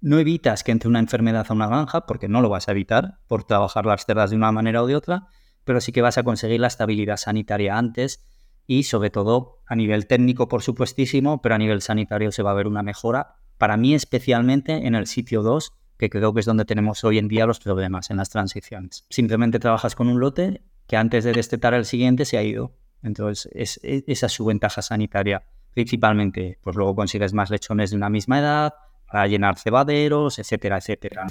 no 0.00 0.18
evitas 0.18 0.64
que 0.64 0.72
entre 0.72 0.88
una 0.88 0.98
enfermedad 0.98 1.46
a 1.48 1.52
una 1.52 1.66
granja, 1.66 2.06
porque 2.06 2.28
no 2.28 2.40
lo 2.40 2.48
vas 2.48 2.68
a 2.68 2.72
evitar 2.72 3.18
por 3.26 3.44
trabajar 3.44 3.86
las 3.86 4.04
cerdas 4.06 4.30
de 4.30 4.36
una 4.36 4.52
manera 4.52 4.82
o 4.82 4.86
de 4.86 4.96
otra, 4.96 5.26
pero 5.64 5.80
sí 5.80 5.92
que 5.92 6.02
vas 6.02 6.18
a 6.18 6.22
conseguir 6.22 6.60
la 6.60 6.68
estabilidad 6.68 7.16
sanitaria 7.16 7.76
antes 7.76 8.24
y 8.66 8.84
sobre 8.84 9.10
todo 9.10 9.58
a 9.66 9.74
nivel 9.74 10.06
técnico, 10.06 10.48
por 10.48 10.62
supuestísimo, 10.62 11.42
pero 11.42 11.54
a 11.54 11.58
nivel 11.58 11.82
sanitario 11.82 12.32
se 12.32 12.42
va 12.42 12.52
a 12.52 12.54
ver 12.54 12.66
una 12.66 12.82
mejora. 12.82 13.36
Para 13.58 13.76
mí 13.76 13.94
especialmente 13.94 14.86
en 14.86 14.94
el 14.94 15.06
sitio 15.06 15.42
2, 15.42 15.72
que 15.98 16.08
creo 16.08 16.32
que 16.32 16.40
es 16.40 16.46
donde 16.46 16.64
tenemos 16.64 17.04
hoy 17.04 17.18
en 17.18 17.28
día 17.28 17.46
los 17.46 17.60
problemas 17.60 18.10
en 18.10 18.16
las 18.16 18.30
transiciones. 18.30 19.04
Simplemente 19.10 19.58
trabajas 19.58 19.94
con 19.94 20.08
un 20.08 20.18
lote 20.18 20.62
que 20.86 20.96
antes 20.96 21.24
de 21.24 21.32
destetar 21.32 21.74
el 21.74 21.84
siguiente 21.84 22.24
se 22.24 22.38
ha 22.38 22.42
ido. 22.42 22.74
Entonces, 23.02 23.50
es, 23.52 23.80
esa 23.82 24.26
es 24.26 24.32
su 24.32 24.44
ventaja 24.44 24.82
sanitaria. 24.82 25.44
Principalmente, 25.74 26.58
pues 26.62 26.74
luego 26.74 26.96
consigues 26.96 27.32
más 27.32 27.50
lechones 27.50 27.90
de 27.90 27.96
una 27.96 28.08
misma 28.08 28.38
edad, 28.38 28.74
para 29.10 29.26
llenar 29.26 29.58
cebaderos, 29.58 30.38
etcétera, 30.38 30.78
etcétera. 30.78 31.26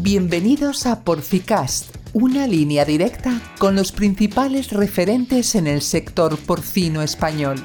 Bienvenidos 0.00 0.86
a 0.86 1.02
Porcicast, 1.02 1.96
una 2.12 2.46
línea 2.46 2.84
directa 2.84 3.40
con 3.58 3.74
los 3.74 3.92
principales 3.92 4.70
referentes 4.70 5.54
en 5.54 5.66
el 5.66 5.82
sector 5.82 6.36
porcino 6.38 7.02
español. 7.02 7.56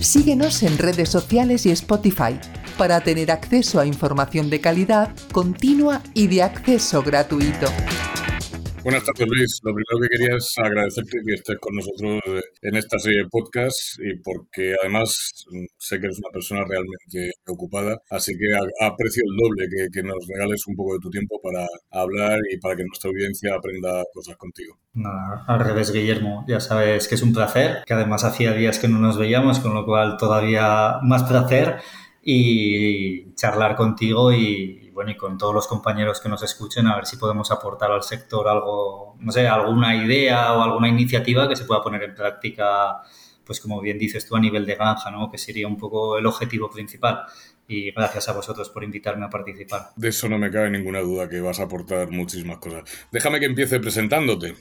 Síguenos 0.00 0.62
en 0.62 0.78
redes 0.78 1.08
sociales 1.08 1.66
y 1.66 1.70
Spotify 1.70 2.38
para 2.78 3.00
tener 3.00 3.30
acceso 3.30 3.80
a 3.80 3.86
información 3.86 4.48
de 4.50 4.60
calidad, 4.60 5.14
continua 5.32 6.00
y 6.14 6.28
de 6.28 6.42
acceso 6.42 7.02
gratuito. 7.02 7.66
Buenas 8.82 9.04
tardes, 9.04 9.28
Luis. 9.28 9.60
Lo 9.62 9.74
primero 9.74 10.00
que 10.00 10.08
quería 10.08 10.36
es 10.38 10.54
agradecerte 10.56 11.18
que 11.26 11.34
estés 11.34 11.58
con 11.60 11.76
nosotros 11.76 12.18
eh, 12.26 12.40
en 12.62 12.76
esta 12.76 12.98
serie 12.98 13.24
de 13.24 13.28
podcast 13.28 13.76
y 13.98 14.16
porque 14.22 14.74
además 14.80 15.44
mm, 15.50 15.64
sé 15.76 16.00
que 16.00 16.06
eres 16.06 16.18
una 16.18 16.32
persona 16.32 16.64
realmente 16.66 17.32
ocupada, 17.46 17.98
así 18.08 18.32
que 18.32 18.46
aprecio 18.82 19.22
el 19.26 19.36
doble 19.36 19.68
que, 19.92 20.02
nos 20.02 20.26
regales 20.26 20.66
un 20.66 20.76
poco 20.76 20.94
de 20.94 21.00
tu 21.00 21.10
tiempo 21.10 21.38
para 21.42 21.66
hablar 21.90 22.38
y 22.50 22.58
para 22.58 22.74
que 22.74 22.84
nuestra 22.84 23.10
audiencia 23.10 23.54
aprenda 23.54 24.02
cosas 24.14 24.36
contigo. 24.36 24.78
Nada, 24.94 25.44
al 25.46 25.60
revés, 25.60 25.92
Guillermo. 25.92 26.46
Ya 26.48 26.60
sabes 26.60 27.06
que 27.06 27.16
es 27.16 27.22
un 27.22 27.34
placer, 27.34 27.82
que 27.84 27.92
además 27.92 28.24
hacía 28.24 28.54
días 28.54 28.78
que 28.78 28.88
no 28.88 28.98
nos 28.98 29.18
veíamos, 29.18 29.60
con 29.60 29.74
lo 29.74 29.84
cual 29.84 30.16
todavía 30.16 31.00
más 31.02 31.24
placer 31.24 31.76
y 32.22 33.34
charlar 33.34 33.76
contigo 33.76 34.32
y, 34.32 34.79
bueno, 35.00 35.12
y 35.12 35.16
con 35.16 35.38
todos 35.38 35.54
los 35.54 35.66
compañeros 35.66 36.20
que 36.20 36.28
nos 36.28 36.42
escuchen, 36.42 36.86
a 36.86 36.94
ver 36.94 37.06
si 37.06 37.16
podemos 37.16 37.50
aportar 37.50 37.90
al 37.90 38.02
sector 38.02 38.46
algo, 38.46 39.16
no 39.18 39.32
sé, 39.32 39.48
alguna 39.48 39.96
idea 39.96 40.52
o 40.52 40.62
alguna 40.62 40.90
iniciativa 40.90 41.48
que 41.48 41.56
se 41.56 41.64
pueda 41.64 41.80
poner 41.80 42.02
en 42.02 42.14
práctica, 42.14 43.00
pues 43.42 43.60
como 43.60 43.80
bien 43.80 43.98
dices 43.98 44.28
tú, 44.28 44.36
a 44.36 44.40
nivel 44.40 44.66
de 44.66 44.74
granja, 44.74 45.10
¿no? 45.10 45.30
Que 45.30 45.38
sería 45.38 45.66
un 45.66 45.78
poco 45.78 46.18
el 46.18 46.26
objetivo 46.26 46.68
principal. 46.70 47.22
Y 47.66 47.92
gracias 47.92 48.28
a 48.28 48.34
vosotros 48.34 48.68
por 48.68 48.84
invitarme 48.84 49.24
a 49.24 49.30
participar. 49.30 49.88
De 49.96 50.10
eso 50.10 50.28
no 50.28 50.36
me 50.36 50.50
cabe 50.50 50.68
ninguna 50.68 51.00
duda, 51.00 51.30
que 51.30 51.40
vas 51.40 51.60
a 51.60 51.62
aportar 51.62 52.10
muchísimas 52.10 52.58
cosas. 52.58 52.82
Déjame 53.10 53.40
que 53.40 53.46
empiece 53.46 53.80
presentándote 53.80 54.54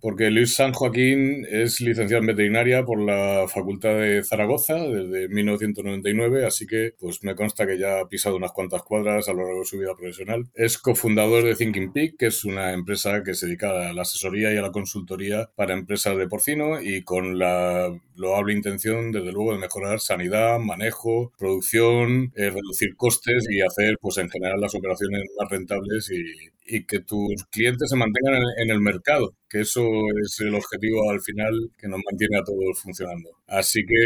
porque 0.00 0.30
Luis 0.30 0.54
San 0.54 0.72
Joaquín 0.72 1.46
es 1.50 1.80
licenciado 1.80 2.20
en 2.20 2.28
veterinaria 2.28 2.84
por 2.84 3.00
la 3.00 3.46
Facultad 3.48 3.98
de 3.98 4.22
Zaragoza 4.22 4.74
desde 4.74 5.28
1999, 5.28 6.46
así 6.46 6.66
que 6.66 6.94
pues 6.98 7.22
me 7.24 7.34
consta 7.34 7.66
que 7.66 7.78
ya 7.78 8.00
ha 8.00 8.08
pisado 8.08 8.36
unas 8.36 8.52
cuantas 8.52 8.82
cuadras 8.82 9.28
a 9.28 9.32
lo 9.32 9.44
largo 9.44 9.60
de 9.60 9.66
su 9.66 9.78
vida 9.78 9.94
profesional. 9.96 10.46
Es 10.54 10.78
cofundador 10.78 11.44
de 11.44 11.54
Thinking 11.54 11.92
Peak, 11.92 12.16
que 12.18 12.26
es 12.26 12.44
una 12.44 12.72
empresa 12.72 13.22
que 13.22 13.34
se 13.34 13.46
dedica 13.46 13.88
a 13.88 13.92
la 13.92 14.02
asesoría 14.02 14.52
y 14.52 14.56
a 14.56 14.62
la 14.62 14.72
consultoría 14.72 15.50
para 15.54 15.74
empresas 15.74 16.16
de 16.16 16.28
porcino 16.28 16.80
y 16.80 17.02
con 17.02 17.38
la 17.38 17.92
loable 18.16 18.52
intención, 18.52 19.12
desde 19.12 19.32
luego, 19.32 19.52
de 19.52 19.58
mejorar 19.58 20.00
sanidad, 20.00 20.58
manejo, 20.58 21.32
producción, 21.38 22.32
eh, 22.34 22.50
reducir 22.50 22.96
costes 22.96 23.46
y 23.48 23.60
hacer, 23.60 23.96
pues 24.00 24.18
en 24.18 24.28
general, 24.28 24.60
las 24.60 24.74
operaciones 24.74 25.22
más 25.38 25.48
rentables 25.50 26.10
y, 26.10 26.50
y 26.68 26.84
que 26.84 27.00
tus 27.00 27.44
clientes 27.50 27.88
se 27.90 27.96
mantengan 27.96 28.42
en, 28.58 28.70
el 28.70 28.80
mercado, 28.80 29.34
que 29.48 29.60
eso 29.60 29.82
es 30.22 30.38
el 30.40 30.54
objetivo 30.54 31.10
al 31.10 31.20
final 31.22 31.52
que 31.78 31.88
nos 31.88 32.00
mantiene 32.04 32.38
a 32.38 32.44
todos 32.44 32.80
funcionando. 32.80 33.30
Así 33.46 33.84
que, 33.86 33.96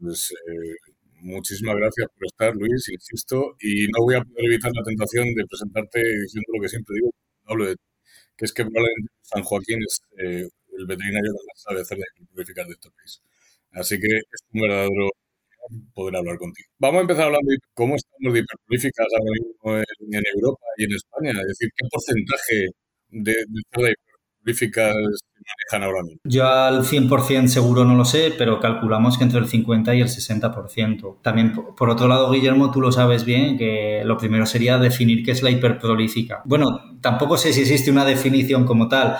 pues, 0.00 0.32
eh, 0.32 0.76
muchísimas 1.20 1.76
gracias 1.76 2.08
por 2.14 2.26
estar, 2.26 2.54
Luis, 2.56 2.88
insisto, 2.88 3.56
y 3.60 3.86
no 3.88 4.04
voy 4.04 4.16
a 4.16 4.22
poder 4.22 4.46
evitar 4.46 4.72
la 4.74 4.82
tentación 4.84 5.26
de 5.34 5.46
presentarte 5.46 6.00
diciendo 6.00 6.48
lo 6.54 6.62
que 6.62 6.68
siempre 6.68 6.94
digo, 6.96 7.10
hablo 7.46 7.66
de 7.66 7.76
que 8.36 8.44
es 8.46 8.52
que 8.52 8.64
probablemente 8.64 9.12
San 9.22 9.42
Joaquín 9.42 9.80
es 9.86 10.00
eh, 10.18 10.48
el 10.78 10.86
veterinario 10.86 11.32
que 11.32 11.46
más 11.46 11.62
sabe 11.62 11.80
hacer 11.82 11.98
de 11.98 12.04
purificar 12.32 12.66
de 12.66 12.72
este 12.74 12.90
país. 12.90 13.22
Así 13.72 13.98
que 14.00 14.08
es 14.08 14.40
un 14.52 14.62
verdadero 14.62 15.10
poder 15.94 16.16
hablar 16.16 16.38
contigo. 16.38 16.68
Vamos 16.78 16.98
a 16.98 17.02
empezar 17.02 17.24
hablando 17.24 17.50
de 17.50 17.58
cómo 17.74 17.96
estamos 17.96 18.34
de 18.34 18.40
hiperprolíficas 18.40 19.06
ahora 19.12 19.32
mismo 19.32 20.16
en, 20.18 20.22
Europa 20.34 20.66
y 20.76 20.84
en 20.84 20.92
España. 20.92 21.30
Es 21.42 21.48
decir, 21.48 21.68
¿qué 21.76 21.88
porcentaje 21.90 22.66
de, 23.10 23.32
de 23.32 23.60
hiperprolíficas 23.60 24.94
manejan 25.48 25.86
ahora 25.86 26.02
mismo? 26.02 26.20
Yo 26.24 26.46
al 26.46 26.84
100% 26.84 27.48
seguro 27.48 27.84
no 27.84 27.94
lo 27.94 28.04
sé, 28.04 28.32
pero 28.36 28.60
calculamos 28.60 29.18
que 29.18 29.24
entre 29.24 29.40
el 29.40 29.48
50 29.48 29.94
y 29.94 30.00
el 30.00 30.08
60%. 30.08 31.18
También, 31.22 31.52
por 31.52 31.90
otro 31.90 32.08
lado, 32.08 32.30
Guillermo, 32.30 32.70
tú 32.70 32.80
lo 32.80 32.92
sabes 32.92 33.24
bien, 33.24 33.56
que 33.56 34.02
lo 34.04 34.16
primero 34.18 34.46
sería 34.46 34.78
definir 34.78 35.24
qué 35.24 35.32
es 35.32 35.42
la 35.42 35.50
hiperprolífica. 35.50 36.42
Bueno, 36.44 36.98
tampoco 37.00 37.36
sé 37.36 37.52
si 37.52 37.62
existe 37.62 37.90
una 37.90 38.04
definición 38.04 38.64
como 38.64 38.88
tal 38.88 39.18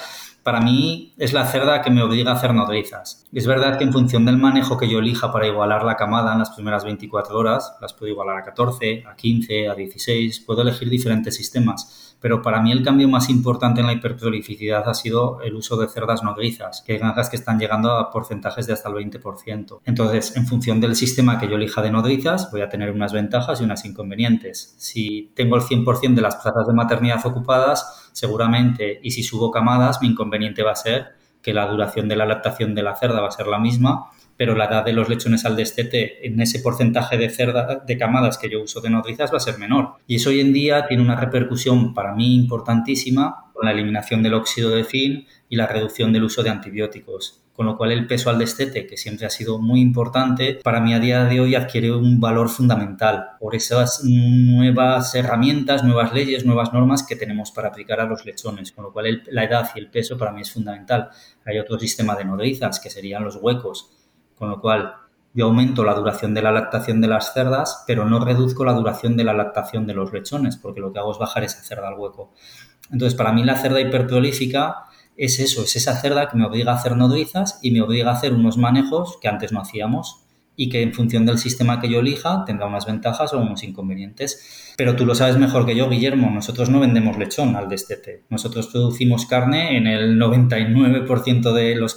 para 0.49 0.63
mí 0.63 1.13
es 1.19 1.35
la 1.35 1.45
cerda 1.45 1.83
que 1.83 1.91
me 1.91 2.03
obliga 2.03 2.31
a 2.31 2.35
hacer 2.37 2.55
nodrizas. 2.55 3.27
Es 3.35 3.47
verdad 3.47 3.77
que 3.77 3.85
en 3.85 3.93
función 3.93 4.25
del 4.25 4.39
manejo 4.39 4.79
que 4.79 4.89
yo 4.89 5.01
elija 5.01 5.31
para 5.31 5.47
igualar 5.47 5.85
la 5.85 5.95
camada 5.95 6.33
en 6.33 6.39
las 6.39 6.49
primeras 6.49 6.85
24 6.85 7.37
horas, 7.37 7.77
las 7.83 7.93
puedo 7.93 8.13
igualar 8.13 8.39
a 8.39 8.45
14, 8.45 9.05
a 9.07 9.15
15, 9.15 9.69
a 9.69 9.75
16, 9.75 10.41
puedo 10.41 10.63
elegir 10.63 10.89
diferentes 10.89 11.37
sistemas 11.37 12.08
pero 12.21 12.43
para 12.43 12.61
mí 12.61 12.73
el 12.73 12.83
cambio 12.83 13.09
más 13.09 13.29
importante 13.31 13.81
en 13.81 13.87
la 13.87 13.93
hiperprolificidad 13.93 14.89
ha 14.89 14.95
sido 14.95 15.41
el 15.43 15.55
uso 15.55 15.77
de 15.77 15.89
cerdas 15.89 16.23
nodrizas, 16.23 16.83
que 16.83 16.93
hay 16.93 16.99
granjas 16.99 17.31
que 17.31 17.37
están 17.37 17.59
llegando 17.59 17.93
a 17.93 18.11
porcentajes 18.11 18.67
de 18.67 18.73
hasta 18.73 18.89
el 18.89 18.95
20%. 18.97 19.81
Entonces, 19.85 20.37
en 20.37 20.47
función 20.47 20.81
del 20.81 20.97
sistema 20.97 21.39
que 21.39 21.49
yo 21.49 21.57
elija 21.57 21.83
de 21.83 21.91
nodrizas, 21.91 22.51
voy 22.51 22.63
a 22.63 22.69
tener 22.69 22.91
unas 22.91 23.13
ventajas 23.13 23.61
y 23.61 23.65
unas 23.65 23.85
inconvenientes. 23.85 24.75
Si 24.79 25.33
tengo 25.35 25.57
el 25.57 25.63
100% 25.63 26.15
de 26.15 26.23
las 26.23 26.37
plazas 26.37 26.67
de 26.67 26.75
maternidad 26.75 27.25
ocupadas, 27.25 28.11
seguramente, 28.13 29.01
y 29.03 29.11
si 29.13 29.23
subo 29.23 29.51
camadas, 29.51 30.01
mi 30.03 30.09
inconveniente 30.09 30.63
va 30.63 30.73
a 30.73 30.77
ser 30.77 31.19
que 31.43 31.55
la 31.55 31.67
duración 31.67 32.09
de 32.09 32.17
la 32.17 32.27
lactación 32.27 32.75
de 32.75 32.83
la 32.83 32.97
cerda 32.97 33.21
va 33.21 33.29
a 33.29 33.33
ser 33.33 33.47
la 33.47 33.59
misma 33.59 34.11
pero 34.39 34.55
la 34.55 34.67
edad 34.67 34.85
de 34.85 34.93
los 34.93 35.09
lechones 35.09 35.45
al 35.45 35.57
destete 35.57 36.25
en 36.27 36.41
ese 36.41 36.61
porcentaje 36.61 37.19
de, 37.19 37.29
cerda, 37.29 37.83
de 37.85 37.99
camadas 37.99 38.39
que 38.39 38.49
yo 38.49 38.63
uso 38.63 38.81
de 38.81 38.89
nodrizas 38.89 39.33
va 39.33 39.39
a 39.39 39.41
ser 39.41 39.59
menor. 39.59 39.97
Y 40.07 40.15
eso 40.15 40.31
hoy 40.31 40.41
en 40.41 40.53
día 40.53 40.87
tiene 40.87 41.03
una 41.03 41.17
repercusión 41.17 41.93
para 41.93 42.15
mí 42.15 42.37
importantísima 42.37 43.51
con 43.53 43.67
la 43.67 43.73
eliminación 43.73 44.23
del 44.23 44.35
óxido 44.35 44.71
de 44.71 44.85
fin 44.85 45.27
y 45.49 45.57
la 45.57 45.67
reducción 45.67 46.13
del 46.13 46.23
uso 46.23 46.45
de 46.45 46.51
antibióticos. 46.51 47.43
Con 47.53 47.67
lo 47.67 47.77
cual 47.77 47.91
el 47.91 48.07
peso 48.07 48.31
al 48.31 48.39
destete, 48.39 48.87
que 48.87 48.97
siempre 48.97 49.27
ha 49.27 49.31
sido 49.31 49.59
muy 49.59 49.81
importante, 49.81 50.61
para 50.63 50.81
mí 50.81 50.95
a 50.95 51.01
día 51.01 51.25
de 51.25 51.41
hoy 51.41 51.57
adquiere 51.57 51.91
un 51.91 52.21
valor 52.21 52.49
fundamental 52.49 53.31
por 53.41 53.57
esas 53.57 54.03
nuevas 54.05 55.13
herramientas, 55.17 55.83
nuevas 55.83 56.13
leyes, 56.13 56.47
nuevas 56.47 56.73
normas 56.73 57.03
que 57.03 57.17
tenemos 57.17 57.51
para 57.51 57.71
aplicar 57.71 58.01
a 58.01 58.05
los 58.05 58.25
lechones. 58.25 58.71
Con 58.71 58.85
lo 58.85 58.93
cual 58.93 59.25
la 59.33 59.43
edad 59.43 59.69
y 59.75 59.81
el 59.81 59.91
peso 59.91 60.17
para 60.17 60.31
mí 60.31 60.43
es 60.43 60.53
fundamental. 60.53 61.09
Hay 61.45 61.59
otro 61.59 61.81
sistema 61.81 62.15
de 62.15 62.27
nodrizas 62.27 62.79
que 62.79 62.91
serían 62.91 63.25
los 63.25 63.35
huecos 63.35 63.98
con 64.39 64.51
lo 64.51 64.61
cual 64.61 64.95
yo 65.35 65.47
aumento 65.47 65.85
la 65.85 65.95
duración 65.95 66.35
de 66.35 66.43
la 66.43 66.53
lactación 66.53 67.01
de 67.01 67.09
las 67.09 67.33
cerdas, 67.33 67.85
pero 67.87 68.05
no 68.05 68.25
reduzco 68.25 68.65
la 68.65 68.73
duración 68.73 69.17
de 69.17 69.25
la 69.25 69.35
lactación 69.35 69.87
de 69.87 69.95
los 69.95 70.13
lechones, 70.13 70.57
porque 70.57 70.81
lo 70.81 70.93
que 70.93 70.99
hago 70.99 71.13
es 71.13 71.19
bajar 71.19 71.45
esa 71.45 71.63
cerda 71.63 71.89
al 71.89 71.99
hueco. 71.99 72.33
Entonces, 72.91 73.17
para 73.17 73.33
mí 73.33 73.45
la 73.45 73.57
cerda 73.57 73.81
hiperprolífica 73.81 74.85
es 75.17 75.39
eso, 75.41 75.63
es 75.63 75.77
esa 75.77 75.97
cerda 76.01 76.29
que 76.29 76.37
me 76.37 76.47
obliga 76.47 76.73
a 76.73 76.77
hacer 76.77 76.97
nodrizas 76.97 77.59
y 77.63 77.71
me 77.73 77.83
obliga 77.83 78.11
a 78.11 78.15
hacer 78.15 78.33
unos 78.33 78.57
manejos 78.57 79.19
que 79.21 79.29
antes 79.29 79.53
no 79.53 79.61
hacíamos 79.61 80.25
y 80.57 80.69
que 80.69 80.83
en 80.83 80.93
función 80.93 81.25
del 81.25 81.39
sistema 81.39 81.81
que 81.81 81.89
yo 81.89 82.01
elija 82.01 82.45
tendrá 82.45 82.67
unas 82.67 82.85
ventajas 82.85 83.33
o 83.33 83.39
unos 83.39 83.63
inconvenientes. 83.63 84.75
Pero 84.77 84.97
tú 84.97 85.07
lo 85.07 85.15
sabes 85.15 85.39
mejor 85.39 85.67
que 85.67 85.77
yo, 85.77 85.89
Guillermo, 85.89 86.31
nosotros 86.31 86.69
no 86.69 86.81
vendemos 86.81 87.17
lechón 87.17 87.55
al 87.55 87.69
destete. 87.69 88.25
Nosotros 88.29 88.67
producimos 88.67 89.27
carne 89.27 89.77
en 89.77 89.87
el 89.87 90.19
99% 90.19 91.53
de 91.53 91.77
los 91.77 91.95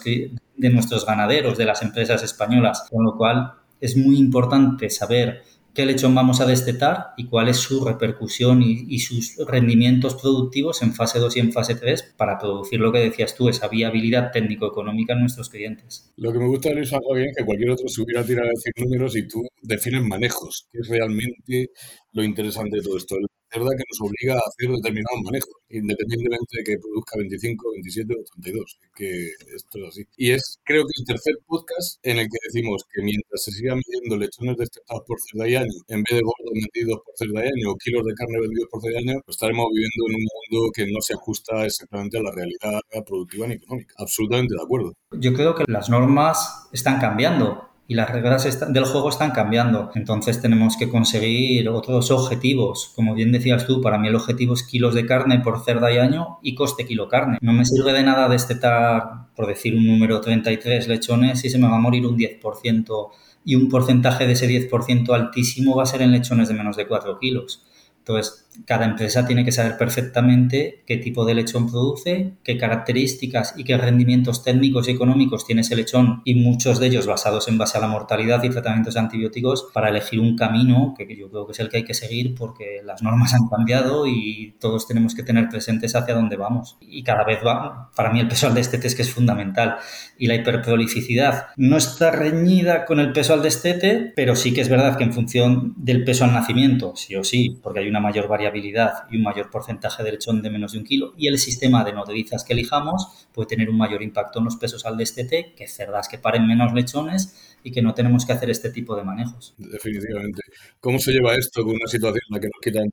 de 0.61 0.69
nuestros 0.69 1.05
ganaderos, 1.07 1.57
de 1.57 1.65
las 1.65 1.81
empresas 1.81 2.21
españolas, 2.23 2.87
con 2.89 3.03
lo 3.03 3.17
cual 3.17 3.53
es 3.81 3.97
muy 3.97 4.17
importante 4.17 4.91
saber 4.91 5.41
qué 5.73 5.87
lechón 5.87 6.13
vamos 6.13 6.39
a 6.39 6.45
destetar 6.45 7.13
y 7.17 7.25
cuál 7.25 7.49
es 7.49 7.57
su 7.57 7.83
repercusión 7.83 8.61
y, 8.61 8.99
sus 8.99 9.37
rendimientos 9.47 10.15
productivos 10.21 10.83
en 10.83 10.93
fase 10.93 11.17
2 11.17 11.37
y 11.37 11.39
en 11.39 11.51
fase 11.51 11.73
3 11.73 12.13
para 12.15 12.37
producir 12.37 12.79
lo 12.79 12.91
que 12.91 12.99
decías 12.99 13.35
tú, 13.35 13.49
esa 13.49 13.69
viabilidad 13.69 14.31
técnico-económica 14.31 15.13
en 15.13 15.21
nuestros 15.21 15.49
clientes. 15.49 16.13
Lo 16.15 16.31
que 16.31 16.37
me 16.37 16.47
gusta 16.47 16.69
de 16.69 16.75
Luis 16.75 16.93
algo 16.93 17.15
bien 17.15 17.31
que 17.35 17.43
cualquier 17.43 17.71
otro 17.71 17.87
se 17.87 18.01
hubiera 18.03 18.23
tirado 18.23 18.47
a 18.47 18.51
decir 18.51 18.71
números 18.77 19.15
y 19.15 19.27
tú 19.27 19.41
defines 19.63 20.03
manejos, 20.03 20.67
que 20.71 20.79
es 20.79 20.87
realmente 20.87 21.71
lo 22.11 22.23
interesante 22.23 22.77
de 22.77 22.83
todo 22.83 22.97
esto. 22.97 23.15
Cerda 23.51 23.69
que 23.75 23.83
nos 23.83 23.99
obliga 24.01 24.35
a 24.35 24.47
hacer 24.47 24.69
determinados 24.71 25.19
manejos, 25.23 25.55
independientemente 25.69 26.51
de 26.57 26.63
que 26.63 26.79
produzca 26.79 27.17
25, 27.17 27.71
27 27.71 28.13
o 28.15 28.23
32. 28.41 28.79
Es 28.81 28.91
que 28.95 29.09
esto 29.55 29.73
es 29.79 29.85
así. 29.89 30.03
Y 30.17 30.31
es, 30.31 30.59
creo 30.63 30.83
que 30.83 30.95
el 30.97 31.05
tercer 31.05 31.35
podcast 31.45 31.99
en 32.03 32.19
el 32.19 32.25
que 32.31 32.39
decimos 32.47 32.83
que 32.87 33.01
mientras 33.03 33.43
se 33.43 33.51
sigan 33.51 33.79
midiendo 33.83 34.17
lechones 34.17 34.57
destetados 34.57 35.03
por 35.05 35.17
cerda 35.19 35.47
y 35.47 35.55
año, 35.55 35.77
en 35.87 36.03
vez 36.03 36.15
de 36.15 36.23
gordos 36.23 36.53
vendidos 36.53 36.99
por 37.03 37.13
cerda 37.15 37.39
y 37.43 37.47
año 37.47 37.71
o 37.71 37.75
kilos 37.75 38.03
de 38.05 38.13
carne 38.13 38.39
vendidos 38.39 38.69
por 38.71 38.81
cerda 38.81 38.99
y 38.99 39.09
año, 39.09 39.15
pues 39.25 39.35
estaremos 39.35 39.67
viviendo 39.73 40.01
en 40.07 40.15
un 40.15 40.25
mundo 40.25 40.71
que 40.71 40.85
no 40.87 40.99
se 41.01 41.13
ajusta 41.13 41.65
exactamente 41.65 42.17
a 42.17 42.23
la 42.23 42.31
realidad 42.31 42.79
productiva 43.05 43.47
ni 43.47 43.55
económica. 43.55 43.95
Absolutamente 43.97 44.55
de 44.55 44.63
acuerdo. 44.63 44.93
Yo 45.11 45.33
creo 45.33 45.55
que 45.55 45.65
las 45.67 45.89
normas 45.89 46.69
están 46.71 46.99
cambiando 46.99 47.70
y 47.91 47.93
las 47.93 48.09
reglas 48.09 48.71
del 48.71 48.85
juego 48.85 49.09
están 49.09 49.31
cambiando. 49.31 49.91
Entonces 49.95 50.41
tenemos 50.41 50.77
que 50.77 50.87
conseguir 50.87 51.67
otros 51.67 52.09
objetivos. 52.09 52.93
Como 52.95 53.13
bien 53.13 53.33
decías 53.33 53.67
tú, 53.67 53.81
para 53.81 53.97
mí 53.97 54.07
el 54.07 54.15
objetivo 54.15 54.53
es 54.53 54.63
kilos 54.63 54.95
de 54.95 55.05
carne 55.05 55.41
por 55.41 55.61
cerda 55.61 55.91
y 55.91 55.97
año 55.97 56.39
y 56.41 56.55
coste 56.55 56.85
kilo 56.85 57.09
carne. 57.09 57.37
No 57.41 57.51
me 57.51 57.65
sirve 57.65 57.91
de 57.91 58.03
nada 58.03 58.29
destetar, 58.29 59.33
por 59.35 59.45
decir 59.45 59.75
un 59.75 59.85
número, 59.85 60.21
33 60.21 60.87
lechones 60.87 61.43
y 61.43 61.49
se 61.49 61.57
me 61.57 61.67
va 61.67 61.75
a 61.75 61.79
morir 61.79 62.07
un 62.07 62.17
10% 62.17 63.09
y 63.43 63.55
un 63.55 63.67
porcentaje 63.67 64.25
de 64.25 64.33
ese 64.33 64.47
10% 64.47 65.13
altísimo 65.13 65.75
va 65.75 65.83
a 65.83 65.85
ser 65.85 66.01
en 66.01 66.13
lechones 66.13 66.47
de 66.47 66.53
menos 66.53 66.77
de 66.77 66.87
4 66.87 67.19
kilos. 67.19 67.65
Entonces, 68.01 68.49
cada 68.65 68.85
empresa 68.85 69.25
tiene 69.25 69.45
que 69.45 69.51
saber 69.51 69.77
perfectamente 69.77 70.83
qué 70.85 70.97
tipo 70.97 71.23
de 71.23 71.35
lechón 71.35 71.69
produce, 71.69 72.33
qué 72.43 72.57
características 72.57 73.53
y 73.57 73.63
qué 73.63 73.77
rendimientos 73.77 74.43
técnicos 74.43 74.87
y 74.87 74.91
económicos 74.91 75.45
tiene 75.45 75.61
ese 75.61 75.75
lechón 75.75 76.21
y 76.25 76.35
muchos 76.35 76.79
de 76.79 76.87
ellos 76.87 77.05
basados 77.05 77.47
en 77.47 77.57
base 77.57 77.77
a 77.77 77.81
la 77.81 77.87
mortalidad 77.87 78.43
y 78.43 78.49
tratamientos 78.49 78.97
antibióticos 78.97 79.69
para 79.73 79.89
elegir 79.89 80.19
un 80.19 80.35
camino 80.35 80.93
que 80.97 81.15
yo 81.15 81.29
creo 81.29 81.45
que 81.45 81.53
es 81.53 81.59
el 81.59 81.69
que 81.69 81.77
hay 81.77 81.83
que 81.85 81.93
seguir 81.93 82.35
porque 82.35 82.81
las 82.83 83.01
normas 83.01 83.33
han 83.33 83.47
cambiado 83.47 84.07
y 84.07 84.55
todos 84.59 84.87
tenemos 84.87 85.15
que 85.15 85.23
tener 85.23 85.47
presentes 85.47 85.95
hacia 85.95 86.15
dónde 86.15 86.35
vamos. 86.35 86.77
Y 86.81 87.03
cada 87.03 87.23
vez 87.23 87.39
va, 87.45 87.91
para 87.95 88.11
mí 88.11 88.19
el 88.19 88.27
peso 88.27 88.47
al 88.47 88.55
destete 88.55 88.87
es 88.87 88.95
que 88.95 89.03
es 89.03 89.11
fundamental 89.11 89.77
y 90.17 90.27
la 90.27 90.35
hiperprolificidad 90.35 91.47
no 91.55 91.77
está 91.77 92.11
reñida 92.11 92.85
con 92.85 92.99
el 92.99 93.13
peso 93.13 93.33
al 93.33 93.43
destete, 93.43 94.11
pero 94.15 94.35
sí 94.35 94.53
que 94.53 94.61
es 94.61 94.69
verdad 94.69 94.97
que 94.97 95.03
en 95.03 95.13
función 95.13 95.73
del 95.77 96.03
peso 96.03 96.25
al 96.25 96.33
nacimiento, 96.33 96.95
sí 96.95 97.15
o 97.15 97.23
sí, 97.23 97.59
porque 97.61 97.79
hay 97.79 97.90
una 97.91 97.99
mayor 97.99 98.27
variabilidad 98.27 99.03
y 99.11 99.17
un 99.17 99.23
mayor 99.23 99.49
porcentaje 99.49 100.03
de 100.03 100.13
lechón 100.13 100.41
de 100.41 100.49
menos 100.49 100.71
de 100.71 100.79
un 100.79 100.85
kilo 100.85 101.13
y 101.17 101.27
el 101.27 101.37
sistema 101.37 101.83
de 101.83 101.93
nodrizas 101.93 102.43
que 102.43 102.53
elijamos 102.53 103.27
puede 103.33 103.47
tener 103.47 103.69
un 103.69 103.77
mayor 103.77 104.01
impacto 104.01 104.39
en 104.39 104.45
los 104.45 104.55
pesos 104.55 104.85
al 104.85 104.97
destete 104.97 105.53
que 105.55 105.67
cerdas 105.67 106.07
que 106.07 106.17
paren 106.17 106.47
menos 106.47 106.73
lechones 106.73 107.57
y 107.63 107.71
que 107.71 107.81
no 107.81 107.93
tenemos 107.93 108.25
que 108.25 108.33
hacer 108.33 108.49
este 108.49 108.71
tipo 108.71 108.95
de 108.95 109.03
manejos. 109.03 109.53
Definitivamente. 109.57 110.41
¿Cómo 110.79 110.97
se 110.97 111.11
lleva 111.11 111.35
esto 111.35 111.63
con 111.63 111.75
una 111.75 111.87
situación 111.87 112.23
en 112.29 112.33
la 112.35 112.39
que 112.39 112.47
nos 112.47 112.61
quitan 112.61 112.89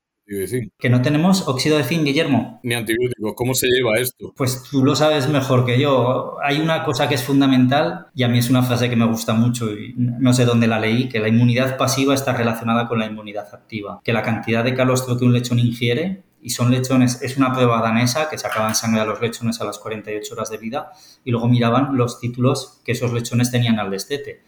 que 0.77 0.89
no 0.89 1.01
tenemos 1.01 1.47
óxido 1.47 1.77
de 1.77 1.83
zinc, 1.83 2.03
Guillermo. 2.03 2.59
Ni 2.63 2.75
antibióticos. 2.75 3.33
¿Cómo 3.35 3.53
se 3.53 3.67
lleva 3.67 3.97
esto? 3.97 4.33
Pues 4.35 4.63
tú 4.69 4.83
lo 4.83 4.95
sabes 4.95 5.27
mejor 5.27 5.65
que 5.65 5.79
yo. 5.79 6.37
Hay 6.43 6.59
una 6.59 6.83
cosa 6.83 7.09
que 7.09 7.15
es 7.15 7.23
fundamental 7.23 8.07
y 8.13 8.23
a 8.23 8.27
mí 8.27 8.37
es 8.37 8.49
una 8.49 8.63
frase 8.63 8.89
que 8.89 8.95
me 8.95 9.05
gusta 9.05 9.33
mucho 9.33 9.71
y 9.71 9.93
no 9.97 10.33
sé 10.33 10.45
dónde 10.45 10.67
la 10.67 10.79
leí, 10.79 11.09
que 11.09 11.19
la 11.19 11.29
inmunidad 11.29 11.77
pasiva 11.77 12.13
está 12.13 12.33
relacionada 12.33 12.87
con 12.87 12.99
la 12.99 13.07
inmunidad 13.07 13.47
activa. 13.53 14.01
Que 14.03 14.13
la 14.13 14.21
cantidad 14.21 14.63
de 14.63 14.75
calostro 14.75 15.17
que 15.17 15.25
un 15.25 15.33
lechón 15.33 15.59
ingiere 15.59 16.23
y 16.41 16.51
son 16.51 16.71
lechones, 16.71 17.21
es 17.21 17.37
una 17.37 17.53
prueba 17.53 17.81
danesa 17.81 18.29
que 18.29 18.37
sacaban 18.37 18.75
sangre 18.75 19.01
a 19.01 19.05
los 19.05 19.19
lechones 19.19 19.59
a 19.59 19.65
las 19.65 19.77
48 19.79 20.33
horas 20.33 20.49
de 20.49 20.57
vida 20.57 20.91
y 21.25 21.31
luego 21.31 21.49
miraban 21.49 21.97
los 21.97 22.19
títulos 22.19 22.81
que 22.85 22.93
esos 22.93 23.11
lechones 23.11 23.51
tenían 23.51 23.79
al 23.79 23.91
destete 23.91 24.41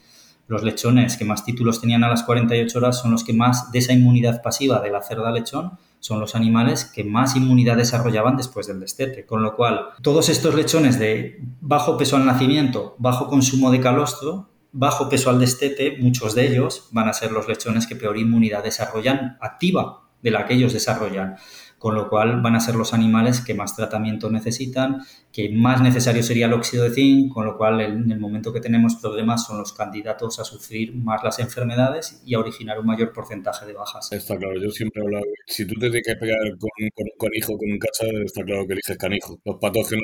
los 0.48 0.64
lechones 0.64 1.18
que 1.18 1.26
más 1.26 1.46
títulos 1.46 1.80
tenían 1.80 2.04
a 2.04 2.10
las 2.10 2.24
48 2.24 2.78
horas 2.78 3.00
son 3.00 3.12
los 3.12 3.24
que 3.24 3.34
más 3.34 3.72
de 3.72 3.80
esa 3.80 3.94
inmunidad 3.94 4.42
pasiva 4.42 4.80
de 4.82 4.92
la 4.92 5.02
cerda 5.02 5.32
lechón 5.32 5.78
son 6.00 6.20
los 6.20 6.36
animales 6.36 6.86
que 6.86 7.04
más 7.04 7.36
inmunidad 7.36 7.78
desarrollaban 7.78 8.36
después 8.36 8.68
del 8.68 8.80
destete. 8.80 9.26
Con 9.26 9.44
lo 9.44 9.56
cual, 9.56 9.90
todos 10.02 10.30
estos 10.30 10.56
lechones 10.56 11.00
de 11.00 11.40
bajo 11.62 11.96
peso 11.96 12.18
al 12.18 12.26
nacimiento, 12.26 12.96
bajo 12.98 13.28
consumo 13.28 13.72
de 13.72 13.80
calostro, 13.80 14.50
bajo 14.72 15.10
peso 15.10 15.30
al 15.30 15.40
destete, 15.40 15.98
muchos 16.00 16.34
de 16.34 16.48
ellos 16.48 16.90
van 16.92 17.08
a 17.08 17.14
ser 17.14 17.32
los 17.32 17.48
lechones 17.48 17.88
que 17.88 17.96
peor 17.96 18.18
inmunidad 18.18 18.64
desarrollan 18.64 19.38
activa 19.42 20.02
de 20.22 20.32
la 20.32 20.46
que 20.46 20.54
ellos 20.54 20.74
desarrollan 20.74 21.38
con 21.82 21.96
lo 21.96 22.10
cual 22.10 22.44
van 22.44 22.56
a 22.56 22.60
ser 22.60 22.76
los 22.76 22.94
animales 22.94 23.42
que 23.42 23.56
más 23.56 23.76
tratamiento 23.76 24.30
necesitan, 24.30 25.02
que 25.34 25.50
más 25.50 25.82
necesario 25.82 26.22
sería 26.22 26.46
el 26.46 26.54
óxido 26.54 26.84
de 26.84 26.92
zinc, 26.92 27.34
con 27.34 27.44
lo 27.44 27.58
cual 27.58 27.82
en 27.82 28.12
el 28.12 28.20
momento 28.20 28.54
que 28.54 28.62
tenemos 28.62 28.98
problemas 28.98 29.48
son 29.48 29.58
los 29.58 29.74
candidatos 29.74 30.40
a 30.40 30.44
sufrir 30.44 30.94
más 30.94 31.24
las 31.24 31.40
enfermedades 31.40 32.22
y 32.24 32.36
a 32.36 32.40
originar 32.40 32.80
un 32.80 32.86
mayor 32.86 33.12
porcentaje 33.12 33.66
de 33.66 33.74
bajas. 33.74 34.12
Está 34.12 34.38
claro, 34.38 34.62
yo 34.62 34.70
siempre 34.70 35.02
he 35.02 35.06
hablado, 35.06 35.26
si 35.48 35.66
tú 35.66 35.74
te 35.74 35.90
tienes 35.90 36.04
que 36.06 36.16
pegar 36.18 36.38
con, 36.60 36.70
con 36.94 37.06
un 37.08 37.18
canijo, 37.18 37.58
con 37.58 37.72
un 37.72 37.80
cacha, 37.80 38.06
está 38.24 38.44
claro 38.44 38.68
que 38.68 38.74
eliges 38.74 38.98
canijo. 39.00 39.40
Los 39.44 39.56
patógenos 39.60 40.04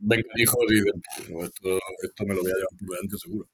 ven 0.00 0.22
canijos 0.32 0.64
y 0.66 0.74
dicen, 0.76 1.02
esto, 1.44 1.78
esto 2.04 2.24
me 2.24 2.36
lo 2.36 2.40
voy 2.40 2.52
a 2.52 2.54
llevar 2.54 3.00
antes 3.02 3.20
seguro. 3.20 3.46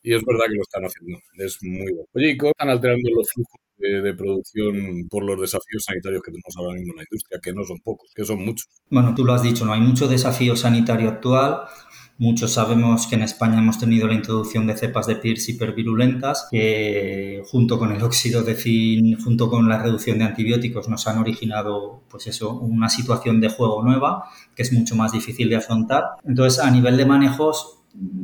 Y 0.00 0.14
es 0.14 0.22
verdad 0.24 0.44
que 0.46 0.54
lo 0.54 0.62
están 0.62 0.84
haciendo, 0.84 1.18
es 1.38 1.58
muy 1.60 1.90
bueno. 1.90 2.08
Oye, 2.14 2.30
¿y 2.30 2.36
cómo 2.36 2.52
están 2.52 2.70
alterando 2.70 3.10
los 3.16 3.28
flujos 3.32 3.65
de, 3.78 4.14
producción 4.14 5.08
por 5.08 5.24
los 5.24 5.40
desafíos 5.40 5.84
sanitarios 5.84 6.22
que 6.22 6.32
tenemos 6.32 6.56
ahora 6.56 6.74
mismo 6.74 6.92
en 6.92 6.98
la 6.98 7.04
industria, 7.10 7.40
que 7.42 7.52
no 7.52 7.64
son 7.64 7.78
pocos, 7.80 8.10
que 8.14 8.24
son 8.24 8.44
muchos. 8.44 8.68
Bueno, 8.90 9.14
tú 9.14 9.24
lo 9.24 9.32
has 9.32 9.42
dicho, 9.42 9.64
no 9.64 9.72
hay 9.72 9.80
mucho 9.80 10.08
desafío 10.08 10.56
sanitario 10.56 11.08
actual. 11.08 11.62
Muchos 12.18 12.52
sabemos 12.54 13.06
que 13.06 13.16
en 13.16 13.22
España 13.22 13.58
hemos 13.58 13.78
tenido 13.78 14.08
la 14.08 14.14
introducción 14.14 14.66
de 14.66 14.74
cepas 14.74 15.06
de 15.06 15.16
PIRS 15.16 15.50
hipervirulentas 15.50 16.48
que 16.50 17.42
junto 17.44 17.78
con 17.78 17.92
el 17.92 18.02
óxido 18.02 18.42
de 18.42 18.54
zinc, 18.54 19.22
junto 19.22 19.50
con 19.50 19.68
la 19.68 19.82
reducción 19.82 20.18
de 20.18 20.24
antibióticos 20.24 20.88
nos 20.88 21.06
han 21.08 21.18
originado 21.18 22.00
pues 22.08 22.26
eso, 22.26 22.58
una 22.58 22.88
situación 22.88 23.42
de 23.42 23.50
juego 23.50 23.82
nueva 23.82 24.24
que 24.54 24.62
es 24.62 24.72
mucho 24.72 24.96
más 24.96 25.12
difícil 25.12 25.50
de 25.50 25.56
afrontar. 25.56 26.04
Entonces, 26.24 26.58
a 26.58 26.70
nivel 26.70 26.96
de 26.96 27.04
manejos, 27.04 27.80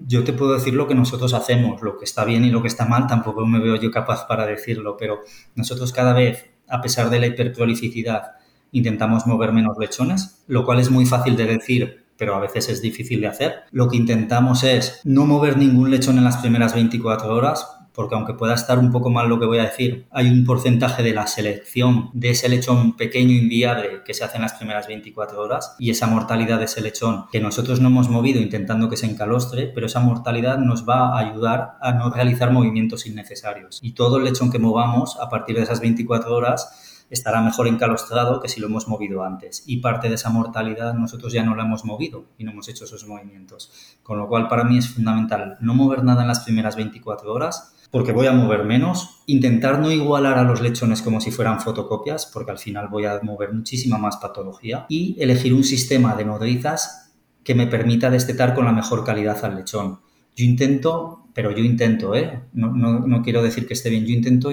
yo 0.06 0.24
te 0.24 0.32
puedo 0.32 0.54
decir 0.54 0.74
lo 0.74 0.86
que 0.86 0.94
nosotros 0.94 1.34
hacemos, 1.34 1.82
lo 1.82 1.96
que 1.98 2.04
está 2.04 2.24
bien 2.24 2.44
y 2.44 2.50
lo 2.50 2.62
que 2.62 2.68
está 2.68 2.84
mal, 2.84 3.06
tampoco 3.06 3.46
me 3.46 3.58
veo 3.58 3.76
yo 3.76 3.90
capaz 3.90 4.26
para 4.26 4.46
decirlo, 4.46 4.96
pero 4.98 5.20
nosotros 5.54 5.92
cada 5.92 6.12
vez, 6.12 6.50
a 6.68 6.80
pesar 6.80 7.10
de 7.10 7.20
la 7.20 7.26
hiperprolificidad, 7.26 8.32
intentamos 8.72 9.26
mover 9.26 9.52
menos 9.52 9.76
lechones, 9.78 10.42
lo 10.46 10.64
cual 10.64 10.80
es 10.80 10.90
muy 10.90 11.06
fácil 11.06 11.36
de 11.36 11.46
decir, 11.46 12.04
pero 12.16 12.34
a 12.34 12.40
veces 12.40 12.68
es 12.68 12.82
difícil 12.82 13.20
de 13.20 13.28
hacer. 13.28 13.54
Lo 13.70 13.88
que 13.88 13.96
intentamos 13.96 14.64
es 14.64 15.00
no 15.04 15.26
mover 15.26 15.56
ningún 15.56 15.90
lechón 15.90 16.18
en 16.18 16.24
las 16.24 16.38
primeras 16.38 16.74
24 16.74 17.34
horas, 17.34 17.66
porque 17.94 18.14
aunque 18.14 18.34
pueda 18.34 18.54
estar 18.54 18.78
un 18.78 18.90
poco 18.90 19.10
mal 19.10 19.28
lo 19.28 19.38
que 19.38 19.46
voy 19.46 19.58
a 19.58 19.64
decir, 19.64 20.06
hay 20.10 20.28
un 20.28 20.44
porcentaje 20.44 21.02
de 21.02 21.12
la 21.12 21.26
selección 21.26 22.10
de 22.12 22.30
ese 22.30 22.48
lechón 22.48 22.96
pequeño 22.96 23.32
inviable 23.32 24.02
que 24.04 24.14
se 24.14 24.24
hace 24.24 24.36
en 24.36 24.42
las 24.42 24.54
primeras 24.54 24.86
24 24.86 25.40
horas 25.40 25.76
y 25.78 25.90
esa 25.90 26.06
mortalidad 26.06 26.58
de 26.58 26.64
ese 26.64 26.80
lechón 26.80 27.26
que 27.30 27.40
nosotros 27.40 27.80
no 27.80 27.88
hemos 27.88 28.08
movido 28.08 28.40
intentando 28.40 28.88
que 28.88 28.96
se 28.96 29.06
encalostre, 29.06 29.66
pero 29.68 29.86
esa 29.86 30.00
mortalidad 30.00 30.58
nos 30.58 30.88
va 30.88 31.16
a 31.16 31.18
ayudar 31.18 31.76
a 31.80 31.92
no 31.92 32.10
realizar 32.10 32.50
movimientos 32.52 33.06
innecesarios. 33.06 33.78
Y 33.82 33.92
todo 33.92 34.18
el 34.18 34.24
lechón 34.24 34.50
que 34.50 34.58
movamos 34.58 35.18
a 35.20 35.28
partir 35.28 35.56
de 35.56 35.62
esas 35.62 35.80
24 35.80 36.34
horas 36.34 36.88
estará 37.12 37.42
mejor 37.42 37.68
encalostrado 37.68 38.40
que 38.40 38.48
si 38.48 38.58
lo 38.58 38.68
hemos 38.68 38.88
movido 38.88 39.22
antes. 39.22 39.64
Y 39.66 39.78
parte 39.78 40.08
de 40.08 40.14
esa 40.14 40.30
mortalidad 40.30 40.94
nosotros 40.94 41.32
ya 41.32 41.44
no 41.44 41.54
la 41.54 41.64
hemos 41.64 41.84
movido 41.84 42.24
y 42.38 42.44
no 42.44 42.52
hemos 42.52 42.68
hecho 42.68 42.86
esos 42.86 43.06
movimientos. 43.06 43.70
Con 44.02 44.18
lo 44.18 44.28
cual 44.28 44.48
para 44.48 44.64
mí 44.64 44.78
es 44.78 44.88
fundamental 44.88 45.58
no 45.60 45.74
mover 45.74 46.04
nada 46.04 46.22
en 46.22 46.28
las 46.28 46.40
primeras 46.40 46.74
24 46.74 47.30
horas, 47.30 47.71
porque 47.92 48.12
voy 48.12 48.26
a 48.26 48.32
mover 48.32 48.64
menos, 48.64 49.22
intentar 49.26 49.78
no 49.78 49.92
igualar 49.92 50.38
a 50.38 50.44
los 50.44 50.62
lechones 50.62 51.02
como 51.02 51.20
si 51.20 51.30
fueran 51.30 51.60
fotocopias, 51.60 52.26
porque 52.26 52.50
al 52.50 52.58
final 52.58 52.88
voy 52.88 53.04
a 53.04 53.20
mover 53.22 53.52
muchísima 53.52 53.98
más 53.98 54.16
patología, 54.16 54.86
y 54.88 55.14
elegir 55.20 55.52
un 55.52 55.62
sistema 55.62 56.16
de 56.16 56.24
nodrizas 56.24 57.12
que 57.44 57.54
me 57.54 57.66
permita 57.66 58.08
destetar 58.08 58.54
con 58.54 58.64
la 58.64 58.72
mejor 58.72 59.04
calidad 59.04 59.44
al 59.44 59.56
lechón. 59.56 60.00
Yo 60.34 60.44
intento, 60.46 61.26
pero 61.34 61.50
yo 61.50 61.62
intento, 61.62 62.16
¿eh? 62.16 62.40
no, 62.54 62.70
no 62.72 63.22
quiero 63.22 63.42
decir 63.42 63.66
que 63.66 63.74
esté 63.74 63.90
bien, 63.90 64.06
yo 64.06 64.14
intento 64.14 64.50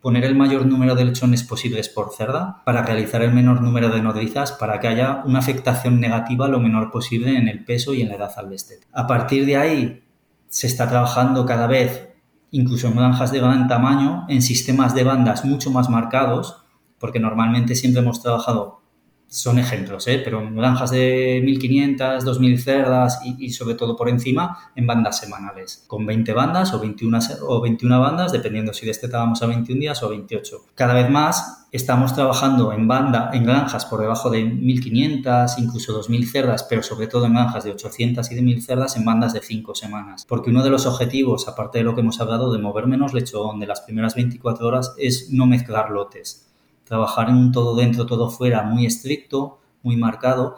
poner 0.00 0.24
el 0.24 0.36
mayor 0.36 0.64
número 0.66 0.94
de 0.94 1.06
lechones 1.06 1.42
posibles 1.42 1.88
por 1.88 2.12
cerda 2.12 2.62
para 2.64 2.82
realizar 2.82 3.22
el 3.22 3.32
menor 3.32 3.60
número 3.60 3.88
de 3.88 4.00
nodrizas 4.00 4.52
para 4.52 4.78
que 4.78 4.86
haya 4.86 5.24
una 5.24 5.40
afectación 5.40 5.98
negativa 5.98 6.46
lo 6.46 6.60
menor 6.60 6.92
posible 6.92 7.36
en 7.36 7.48
el 7.48 7.64
peso 7.64 7.92
y 7.92 8.02
en 8.02 8.10
la 8.10 8.14
edad 8.14 8.30
al 8.36 8.50
destete. 8.50 8.86
A 8.92 9.08
partir 9.08 9.44
de 9.44 9.56
ahí 9.56 10.04
se 10.48 10.68
está 10.68 10.88
trabajando 10.88 11.44
cada 11.44 11.66
vez 11.66 12.10
incluso 12.50 12.88
en 12.88 12.96
granjas 12.96 13.32
de 13.32 13.40
gran 13.40 13.68
tamaño, 13.68 14.24
en 14.28 14.42
sistemas 14.42 14.94
de 14.94 15.04
bandas 15.04 15.44
mucho 15.44 15.70
más 15.70 15.88
marcados, 15.90 16.64
porque 16.98 17.20
normalmente 17.20 17.74
siempre 17.74 18.02
hemos 18.02 18.22
trabajado, 18.22 18.80
son 19.28 19.58
ejemplos, 19.58 20.06
¿eh? 20.06 20.20
pero 20.24 20.42
granjas 20.52 20.90
de 20.90 21.40
1500, 21.44 22.24
2000 22.24 22.62
cerdas 22.62 23.20
y, 23.24 23.50
sobre 23.50 23.74
todo 23.74 23.96
por 23.96 24.08
encima, 24.08 24.70
en 24.76 24.86
bandas 24.86 25.18
semanales, 25.18 25.84
con 25.86 26.06
20 26.06 26.32
bandas 26.32 26.72
o 26.72 26.80
21, 26.80 27.18
o 27.42 27.60
21 27.60 28.00
bandas, 28.00 28.32
dependiendo 28.32 28.72
si 28.72 28.86
destetábamos 28.86 29.42
a 29.42 29.46
21 29.46 29.80
días 29.80 30.02
o 30.02 30.06
a 30.06 30.10
28. 30.10 30.66
Cada 30.74 30.94
vez 30.94 31.10
más 31.10 31.66
Estamos 31.72 32.14
trabajando 32.14 32.72
en 32.72 32.88
banda, 32.88 33.28
en 33.34 33.44
granjas 33.44 33.84
por 33.84 34.00
debajo 34.00 34.30
de 34.30 34.46
1.500, 34.46 35.56
incluso 35.58 36.00
2.000 36.00 36.24
cerdas, 36.24 36.62
pero 36.62 36.82
sobre 36.82 37.06
todo 37.06 37.26
en 37.26 37.34
granjas 37.34 37.64
de 37.64 37.72
800 37.72 38.30
y 38.30 38.34
de 38.34 38.40
1.000 38.40 38.60
cerdas 38.62 38.96
en 38.96 39.04
bandas 39.04 39.34
de 39.34 39.42
5 39.42 39.74
semanas. 39.74 40.24
Porque 40.26 40.48
uno 40.48 40.62
de 40.62 40.70
los 40.70 40.86
objetivos, 40.86 41.48
aparte 41.48 41.76
de 41.76 41.84
lo 41.84 41.94
que 41.94 42.00
hemos 42.00 42.18
hablado 42.18 42.50
de 42.50 42.60
mover 42.60 42.86
menos 42.86 43.12
lechón 43.12 43.60
de 43.60 43.66
las 43.66 43.82
primeras 43.82 44.14
24 44.14 44.66
horas, 44.66 44.94
es 44.96 45.30
no 45.32 45.44
mezclar 45.44 45.90
lotes. 45.90 46.46
Trabajar 46.86 47.28
en 47.28 47.36
un 47.36 47.52
todo 47.52 47.76
dentro, 47.76 48.06
todo 48.06 48.30
fuera 48.30 48.62
muy 48.62 48.86
estricto, 48.86 49.60
muy 49.82 49.96
marcado, 49.96 50.56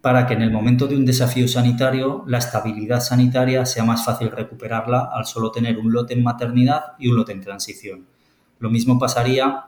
para 0.00 0.26
que 0.26 0.34
en 0.34 0.42
el 0.42 0.50
momento 0.50 0.86
de 0.86 0.96
un 0.96 1.04
desafío 1.04 1.48
sanitario 1.48 2.24
la 2.26 2.38
estabilidad 2.38 3.00
sanitaria 3.00 3.66
sea 3.66 3.84
más 3.84 4.04
fácil 4.04 4.30
recuperarla 4.30 5.10
al 5.12 5.26
solo 5.26 5.50
tener 5.50 5.78
un 5.78 5.92
lote 5.92 6.14
en 6.14 6.22
maternidad 6.22 6.92
y 6.98 7.08
un 7.08 7.16
lote 7.16 7.32
en 7.32 7.40
transición. 7.40 8.06
Lo 8.58 8.70
mismo 8.70 8.98
pasaría 8.98 9.66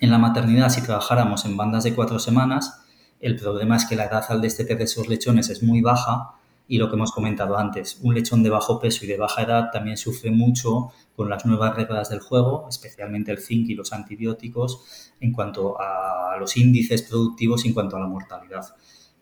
en 0.00 0.10
la 0.10 0.18
maternidad 0.18 0.70
si 0.70 0.80
trabajáramos 0.80 1.44
en 1.44 1.56
bandas 1.56 1.84
de 1.84 1.94
cuatro 1.94 2.18
semanas. 2.18 2.82
El 3.20 3.36
problema 3.36 3.76
es 3.76 3.84
que 3.84 3.96
la 3.96 4.04
edad 4.04 4.24
al 4.28 4.40
destete 4.40 4.76
de 4.76 4.84
esos 4.84 5.08
lechones 5.08 5.50
es 5.50 5.62
muy 5.62 5.80
baja 5.80 6.34
y 6.66 6.78
lo 6.78 6.88
que 6.88 6.96
hemos 6.96 7.12
comentado 7.12 7.58
antes, 7.58 7.98
un 8.02 8.14
lechón 8.14 8.42
de 8.42 8.50
bajo 8.50 8.80
peso 8.80 9.04
y 9.04 9.08
de 9.08 9.18
baja 9.18 9.42
edad 9.42 9.70
también 9.72 9.96
sufre 9.96 10.30
mucho 10.30 10.92
con 11.14 11.28
las 11.28 11.44
nuevas 11.44 11.76
reglas 11.76 12.08
del 12.08 12.20
juego, 12.20 12.66
especialmente 12.68 13.32
el 13.32 13.38
zinc 13.38 13.68
y 13.68 13.74
los 13.74 13.92
antibióticos, 13.92 15.12
en 15.20 15.32
cuanto 15.32 15.76
a 15.78 16.36
los 16.38 16.56
índices 16.56 17.02
productivos 17.02 17.64
y 17.64 17.68
en 17.68 17.74
cuanto 17.74 17.96
a 17.96 18.00
la 18.00 18.06
mortalidad. 18.06 18.64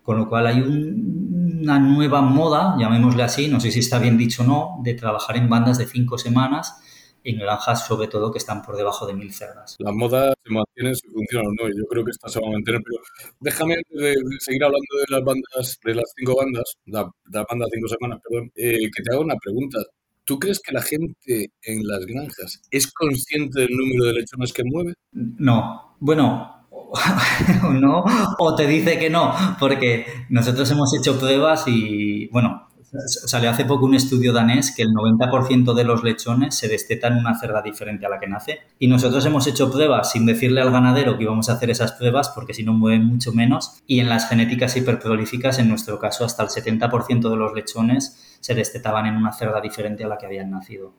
Con 0.03 0.19
lo 0.19 0.29
cual 0.29 0.47
hay 0.47 0.61
una 0.61 1.79
nueva 1.79 2.23
moda, 2.23 2.77
llamémosle 2.79 3.23
así, 3.23 3.49
no 3.49 3.61
sé 3.61 3.71
si 3.71 3.81
está 3.81 3.99
bien 3.99 4.19
dicho 4.19 4.43
o 4.43 4.47
no, 4.47 4.81
de 4.83 4.95
trabajar 4.95 5.37
en 5.37 5.49
bandas 5.49 5.79
de 5.79 5.87
cinco 5.87 6.19
semanas 6.19 6.81
en 7.25 7.39
granjas 7.39 7.87
sobre 7.87 8.09
todo 8.09 8.33
que 8.33 8.39
están 8.39 8.63
por 8.63 8.77
debajo 8.77 9.07
de 9.07 9.15
mil 9.15 9.33
cerdas. 9.33 9.77
Las 9.79 9.95
modas 9.95 10.35
se 10.45 10.53
mantienen, 10.53 10.95
si 10.95 11.09
funcionan 11.09 11.49
o 11.49 11.63
no, 11.63 11.69
yo 11.69 11.85
creo 11.89 12.05
que 12.05 12.11
esta 12.11 12.29
se 12.29 12.41
va 12.41 12.49
a 12.49 12.53
mantener, 12.53 12.81
pero 12.85 13.03
déjame 13.41 13.77
de, 13.91 14.15
seguir 14.41 14.65
hablando 14.65 14.97
de 14.99 15.07
las 15.09 15.25
bandas, 15.25 15.79
de 15.85 15.95
las 15.95 16.13
cinco 16.17 16.37
bandas, 16.37 16.75
la, 16.87 17.11
la 17.33 17.45
banda 17.49 17.67
cinco 17.73 17.89
semanas, 17.89 18.21
perdón, 18.29 18.53
eh, 18.57 18.91
que 18.95 19.03
te 19.03 19.11
haga 19.11 19.21
una 19.21 19.37
pregunta. 19.37 19.79
¿Tú 20.25 20.39
crees 20.39 20.61
que 20.61 20.73
la 20.73 20.83
gente 20.83 21.51
en 21.63 21.87
las 21.87 22.07
granjas 22.07 22.63
es 22.71 22.93
consciente 22.93 23.61
del 23.61 23.77
número 23.77 24.05
de 24.05 24.13
lechones 24.13 24.53
que 24.53 24.63
mueve? 24.65 24.95
No. 25.13 25.97
Bueno, 25.99 26.63
no, 27.73 28.05
o 28.39 28.55
te 28.55 28.67
dice 28.67 28.99
que 28.99 29.11
no, 29.11 29.35
porque 29.59 30.07
nosotros 30.29 30.71
hemos 30.71 30.95
hecho 30.99 31.19
pruebas 31.19 31.65
y, 31.67 32.29
bueno, 32.29 32.69
Salió 33.07 33.49
hace 33.49 33.65
poco 33.65 33.87
un 33.87 33.95
estudio 33.95 34.35
danés 34.35 34.75
que 34.77 34.83
el 34.83 34.91
90% 34.91 35.73
de 35.73 35.85
los 35.85 36.05
lechones 36.05 36.55
se 36.55 36.69
destetan 36.69 37.15
en 37.15 37.21
una 37.21 37.39
cerda 37.39 37.63
diferente 37.63 38.05
a 38.05 38.11
la 38.11 38.21
que 38.21 38.29
nace. 38.29 38.61
Y 38.79 38.87
nosotros 38.87 39.25
hemos 39.25 39.47
hecho 39.47 39.71
pruebas 39.71 40.13
sin 40.13 40.27
decirle 40.27 40.61
al 40.61 40.71
ganadero 40.71 41.17
que 41.17 41.23
íbamos 41.23 41.49
a 41.49 41.55
hacer 41.55 41.71
esas 41.71 41.93
pruebas 41.93 42.29
porque 42.29 42.53
si 42.53 42.65
no 42.65 42.75
mueven 42.75 43.07
mucho 43.07 43.33
menos. 43.33 43.83
Y 43.87 44.01
en 44.01 44.11
las 44.11 44.29
genéticas 44.29 44.77
hiperprolíficas, 44.77 45.59
en 45.59 45.71
nuestro 45.71 45.99
caso, 45.99 46.27
hasta 46.27 46.43
el 46.43 46.51
70% 46.51 47.31
de 47.31 47.37
los 47.37 47.55
lechones 47.55 48.37
se 48.41 48.55
destetaban 48.55 49.07
en 49.07 49.17
una 49.17 49.33
cerda 49.33 49.63
diferente 49.63 50.05
a 50.05 50.09
la 50.09 50.19
que 50.19 50.27
habían 50.27 50.51
nacido. 50.51 50.93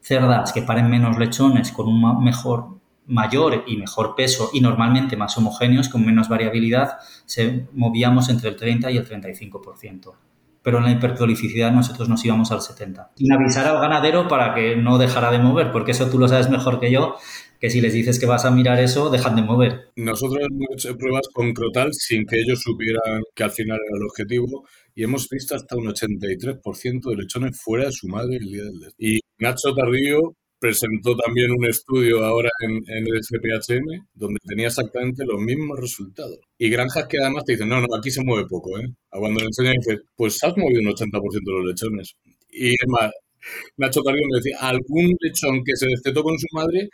Cerdas 0.00 0.52
que 0.52 0.62
paren 0.62 0.88
menos 0.88 1.18
lechones 1.18 1.72
con 1.72 1.88
un 1.88 2.22
mejor 2.22 2.78
mayor 3.08 3.64
y 3.66 3.76
mejor 3.76 4.14
peso 4.14 4.50
y 4.52 4.60
normalmente 4.60 5.16
más 5.16 5.36
homogéneos, 5.36 5.88
con 5.88 6.06
menos 6.06 6.28
variabilidad, 6.28 6.98
se 7.26 7.66
movíamos 7.72 8.28
entre 8.28 8.50
el 8.50 8.56
30 8.56 8.92
y 8.92 8.98
el 8.98 9.08
35% 9.08 10.12
pero 10.62 10.78
en 10.78 10.84
la 10.84 10.90
hiperprolificidad 10.92 11.72
nosotros 11.72 12.08
nos 12.08 12.24
íbamos 12.24 12.52
al 12.52 12.60
70. 12.60 13.12
Sin 13.16 13.32
avisar 13.32 13.66
al 13.66 13.80
ganadero 13.80 14.28
para 14.28 14.54
que 14.54 14.76
no 14.76 14.98
dejara 14.98 15.30
de 15.30 15.38
mover, 15.38 15.72
porque 15.72 15.92
eso 15.92 16.10
tú 16.10 16.18
lo 16.18 16.28
sabes 16.28 16.50
mejor 16.50 16.80
que 16.80 16.90
yo, 16.90 17.16
que 17.60 17.70
si 17.70 17.80
les 17.80 17.92
dices 17.92 18.18
que 18.18 18.26
vas 18.26 18.44
a 18.44 18.50
mirar 18.50 18.78
eso, 18.78 19.10
dejan 19.10 19.36
de 19.36 19.42
mover. 19.42 19.90
Nosotros 19.96 20.46
hemos 20.50 20.68
hecho 20.72 20.96
pruebas 20.96 21.28
con 21.32 21.52
Crotal 21.52 21.92
sin 21.92 22.26
que 22.26 22.40
ellos 22.40 22.60
supieran 22.62 23.22
que 23.34 23.44
al 23.44 23.50
final 23.50 23.78
era 23.86 23.98
el 23.98 24.04
objetivo 24.04 24.66
y 24.94 25.04
hemos 25.04 25.28
visto 25.28 25.54
hasta 25.54 25.76
un 25.76 25.86
83% 25.86 27.10
de 27.10 27.16
lechones 27.16 27.60
fuera 27.60 27.86
de 27.86 27.92
su 27.92 28.08
madre 28.08 28.36
el 28.36 28.46
día 28.46 28.64
del 28.64 28.92
Y 28.98 29.20
Nacho 29.38 29.74
Tardío 29.74 30.34
presentó 30.60 31.16
también 31.16 31.50
un 31.50 31.64
estudio 31.64 32.22
ahora 32.22 32.50
en, 32.60 32.82
el 32.86 33.22
SPHM 33.22 34.06
donde 34.14 34.38
tenía 34.46 34.66
exactamente 34.68 35.24
los 35.24 35.40
mismos 35.40 35.80
resultados. 35.80 36.38
Y 36.58 36.68
granjas 36.68 37.06
que 37.08 37.18
además 37.18 37.44
te 37.44 37.52
dicen, 37.52 37.68
no, 37.68 37.80
no, 37.80 37.86
aquí 37.96 38.10
se 38.10 38.22
mueve 38.22 38.46
poco, 38.48 38.78
¿eh? 38.78 38.84
cuando 39.10 39.40
le 39.40 39.46
enseñan 39.46 39.74
dices, 39.74 40.00
pues 40.14 40.42
has 40.44 40.56
movido 40.56 40.80
un 40.80 40.88
80% 40.88 41.30
de 41.44 41.52
los 41.52 41.64
lechones. 41.64 42.14
Y 42.50 42.70
es 42.70 42.88
más, 42.88 43.10
Nacho 43.78 44.02
Carrión 44.02 44.28
me 44.30 44.38
decía, 44.38 44.58
algún 44.60 45.16
lechón 45.20 45.64
que 45.64 45.74
se 45.74 45.86
destetó 45.86 46.22
con 46.22 46.38
su 46.38 46.46
madre 46.52 46.90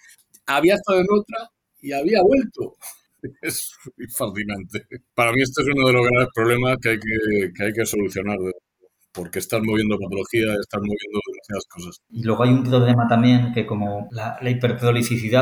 había 0.46 0.74
estado 0.74 1.00
en 1.00 1.06
otra 1.10 1.50
y 1.80 1.92
había 1.92 2.22
vuelto. 2.22 2.76
Es 3.42 3.72
fascinante. 4.16 4.86
Para 5.14 5.32
mí 5.32 5.42
este 5.42 5.62
es 5.62 5.68
uno 5.74 5.88
de 5.88 5.92
los 5.94 6.06
grandes 6.06 6.28
problemas 6.32 6.76
que 6.80 6.90
hay 6.90 6.98
que, 6.98 7.52
que, 7.52 7.64
hay 7.64 7.72
que 7.72 7.84
solucionar 7.84 8.36
porque 9.16 9.38
están 9.38 9.62
moviendo 9.64 9.98
patología, 9.98 10.52
están 10.60 10.82
moviendo 10.82 11.20
demasiadas 11.26 11.64
cosas. 11.68 12.00
Y 12.10 12.22
luego 12.22 12.42
hay 12.44 12.50
un 12.50 12.62
problema 12.62 13.08
también 13.08 13.52
que 13.54 13.66
como 13.66 14.08
la, 14.10 14.38
la 14.42 14.50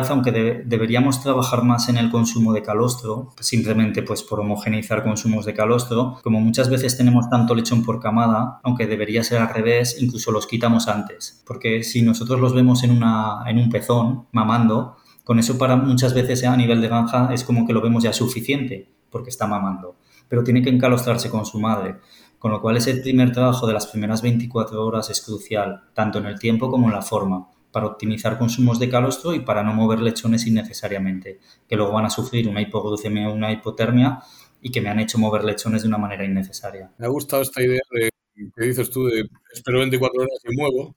aunque 0.09 0.63
deberíamos 0.65 1.21
trabajar 1.21 1.65
más 1.65 1.89
en 1.89 1.97
el 1.97 2.11
consumo 2.11 2.53
de 2.53 2.63
calostro, 2.63 3.33
simplemente 3.41 4.03
pues 4.03 4.23
por 4.23 4.41
homogeneizar 4.41 5.03
consumos 5.03 5.45
de 5.45 5.55
calostro, 5.55 6.19
como 6.23 6.41
muchas 6.41 6.71
veces 6.71 6.97
tenemos 6.97 7.29
tanto 7.29 7.55
lechón 7.55 7.85
por 7.85 8.01
camada, 8.01 8.61
aunque 8.63 8.87
debería 8.87 9.25
ser 9.25 9.41
al 9.41 9.53
revés, 9.53 10.01
incluso 10.01 10.31
los 10.31 10.47
quitamos 10.47 10.87
antes, 10.87 11.43
porque 11.47 11.83
si 11.83 12.03
nosotros 12.03 12.41
los 12.41 12.55
vemos 12.55 12.85
en, 12.85 12.93
una, 12.93 13.43
en 13.47 13.59
un 13.59 13.71
pezón 13.71 14.27
mamando, 14.33 14.97
con 15.25 15.39
eso 15.39 15.59
para 15.59 15.77
muchas 15.77 16.15
veces 16.15 16.45
a 16.45 16.57
nivel 16.57 16.81
de 16.81 16.89
granja 16.89 17.31
es 17.33 17.45
como 17.45 17.67
que 17.67 17.73
lo 17.73 17.81
vemos 17.81 18.05
ya 18.05 18.13
suficiente, 18.13 18.89
porque 19.11 19.31
está 19.31 19.47
mamando, 19.47 19.97
pero 20.29 20.45
tiene 20.45 20.63
que 20.63 20.71
encalostrarse 20.71 21.31
con 21.31 21.47
su 21.47 21.59
madre. 21.59 21.97
Con 22.45 22.53
lo 22.53 22.61
cual 22.61 22.77
ese 22.77 22.95
primer 22.97 23.33
trabajo 23.33 23.67
de 23.67 23.73
las 23.73 23.87
primeras 23.87 24.21
24 24.21 24.85
horas 24.85 25.09
es 25.09 25.23
crucial, 25.23 25.85
tanto 25.95 26.19
en 26.19 26.27
el 26.27 26.39
tiempo 26.39 26.71
como 26.71 26.89
en 26.89 26.93
la 26.93 27.01
forma, 27.01 27.49
para 27.73 27.87
optimizar 27.87 28.37
consumos 28.37 28.79
de 28.79 28.91
calostro 28.91 29.33
y 29.33 29.41
para 29.41 29.63
no 29.63 29.73
mover 29.73 30.01
lechones 30.01 30.47
innecesariamente, 30.47 31.41
que 31.67 31.75
luego 31.75 31.93
van 31.93 32.05
a 32.05 32.11
sufrir 32.11 32.47
una 32.47 32.61
hipoglucemia 32.61 33.31
o 33.31 33.33
una 33.33 33.51
hipotermia 33.51 34.19
y 34.61 34.71
que 34.71 34.83
me 34.83 34.91
han 34.91 35.01
hecho 35.01 35.17
mover 35.17 35.43
lechones 35.43 35.85
de 35.85 35.89
una 35.89 35.97
manera 35.97 36.23
innecesaria. 36.23 36.93
Me 36.99 37.07
ha 37.07 37.09
gustado 37.09 37.41
esta 37.41 37.63
idea 37.63 37.81
de 37.93 38.11
que 38.35 38.67
dices 38.67 38.91
tú 38.91 39.07
de 39.07 39.25
espero 39.51 39.79
24 39.79 40.21
horas 40.21 40.39
y 40.45 40.55
muevo, 40.55 40.97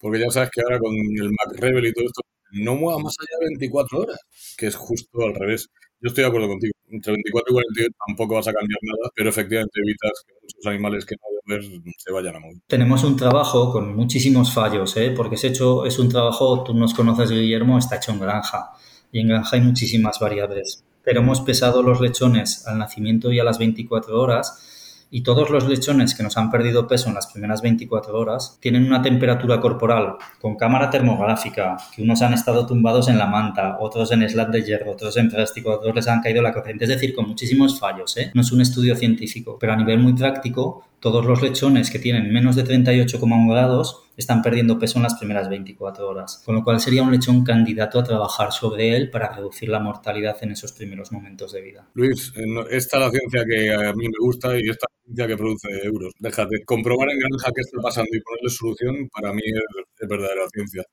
porque 0.00 0.18
ya 0.18 0.30
sabes 0.32 0.50
que 0.50 0.62
ahora 0.62 0.80
con 0.80 0.96
el 0.96 1.30
Mac 1.30 1.60
Rebel 1.60 1.86
y 1.86 1.92
todo 1.92 2.06
esto, 2.06 2.22
no 2.54 2.74
mueva 2.74 2.98
más 2.98 3.14
allá 3.20 3.38
de 3.38 3.46
24 3.50 4.00
horas, 4.00 4.18
que 4.56 4.66
es 4.66 4.74
justo 4.74 5.22
al 5.22 5.36
revés. 5.36 5.68
Yo 6.00 6.08
estoy 6.08 6.22
de 6.22 6.28
acuerdo 6.28 6.48
contigo. 6.48 6.71
Entre 6.92 7.10
24 7.10 7.50
y 7.50 7.54
48 7.54 7.96
tampoco 8.06 8.34
vas 8.34 8.48
a 8.48 8.52
cambiar 8.52 8.78
nada, 8.82 9.10
pero 9.14 9.30
efectivamente 9.30 9.80
evitas 9.82 10.24
que 10.26 10.34
muchos 10.42 10.66
animales 10.66 11.06
que 11.06 11.16
no 11.16 11.56
deben 11.56 11.82
ver 11.82 11.92
se 11.96 12.12
vayan 12.12 12.36
a 12.36 12.40
mover. 12.40 12.58
Tenemos 12.66 13.02
un 13.02 13.16
trabajo 13.16 13.72
con 13.72 13.96
muchísimos 13.96 14.52
fallos, 14.52 14.94
¿eh? 14.98 15.12
porque 15.16 15.36
es, 15.36 15.44
hecho, 15.44 15.86
es 15.86 15.98
un 15.98 16.10
trabajo, 16.10 16.62
tú 16.62 16.74
nos 16.74 16.92
conoces, 16.92 17.30
Guillermo, 17.30 17.78
está 17.78 17.96
hecho 17.96 18.12
en 18.12 18.20
granja. 18.20 18.72
Y 19.10 19.20
en 19.20 19.28
granja 19.28 19.56
hay 19.56 19.62
muchísimas 19.62 20.18
variables. 20.20 20.84
Pero 21.02 21.20
hemos 21.20 21.40
pesado 21.40 21.82
los 21.82 22.00
lechones 22.00 22.66
al 22.66 22.78
nacimiento 22.78 23.32
y 23.32 23.40
a 23.40 23.44
las 23.44 23.58
24 23.58 24.20
horas 24.20 24.71
y 25.14 25.20
todos 25.20 25.50
los 25.50 25.68
lechones 25.68 26.14
que 26.14 26.22
nos 26.22 26.38
han 26.38 26.50
perdido 26.50 26.88
peso 26.88 27.10
en 27.10 27.14
las 27.14 27.26
primeras 27.26 27.60
24 27.60 28.18
horas 28.18 28.56
tienen 28.60 28.86
una 28.86 29.02
temperatura 29.02 29.60
corporal 29.60 30.14
con 30.40 30.56
cámara 30.56 30.88
termográfica, 30.88 31.76
que 31.94 32.02
unos 32.02 32.22
han 32.22 32.32
estado 32.32 32.66
tumbados 32.66 33.08
en 33.08 33.18
la 33.18 33.26
manta, 33.26 33.76
otros 33.78 34.10
en 34.10 34.26
slat 34.26 34.48
de 34.48 34.62
hierro, 34.62 34.92
otros 34.92 35.14
en 35.18 35.28
plástico, 35.28 35.70
otros 35.70 35.94
les 35.94 36.08
han 36.08 36.22
caído 36.22 36.40
la 36.40 36.54
corriente, 36.54 36.84
es 36.84 36.90
decir, 36.90 37.14
con 37.14 37.28
muchísimos 37.28 37.78
fallos. 37.78 38.16
¿eh? 38.16 38.30
No 38.32 38.40
es 38.40 38.52
un 38.52 38.62
estudio 38.62 38.96
científico, 38.96 39.58
pero 39.60 39.74
a 39.74 39.76
nivel 39.76 39.98
muy 39.98 40.14
práctico, 40.14 40.86
todos 40.98 41.26
los 41.26 41.42
lechones 41.42 41.90
que 41.90 41.98
tienen 41.98 42.32
menos 42.32 42.56
de 42.56 42.64
38,1 42.64 43.50
grados 43.50 44.04
están 44.16 44.42
perdiendo 44.42 44.78
peso 44.78 44.98
en 44.98 45.04
las 45.04 45.14
primeras 45.14 45.48
24 45.48 46.08
horas, 46.08 46.42
con 46.44 46.54
lo 46.54 46.64
cual 46.64 46.80
sería 46.80 47.02
un 47.02 47.12
lechón 47.12 47.44
candidato 47.44 47.98
a 47.98 48.04
trabajar 48.04 48.52
sobre 48.52 48.96
él 48.96 49.10
para 49.10 49.32
reducir 49.34 49.68
la 49.68 49.80
mortalidad 49.80 50.36
en 50.42 50.52
esos 50.52 50.72
primeros 50.72 51.12
momentos 51.12 51.52
de 51.52 51.60
vida. 51.60 51.88
Luis, 51.94 52.32
esta 52.70 52.96
es 52.96 53.02
la 53.02 53.10
ciencia 53.10 53.44
que 53.48 53.72
a 53.72 53.92
mí 53.92 54.06
me 54.08 54.18
gusta 54.20 54.58
y 54.58 54.68
esta 54.68 54.86
ciencia 55.04 55.26
que 55.26 55.36
produce 55.36 55.68
euros. 55.84 56.12
Déjate, 56.18 56.64
comprobar 56.64 57.10
en 57.10 57.18
granja 57.18 57.52
qué 57.54 57.60
está 57.60 57.80
pasando 57.82 58.10
y 58.12 58.20
ponerle 58.20 58.50
solución 58.50 59.08
para 59.08 59.32
mí 59.32 59.42
es, 59.44 59.84
es 60.00 60.08
verdadera 60.08 60.42
ciencia 60.52 60.84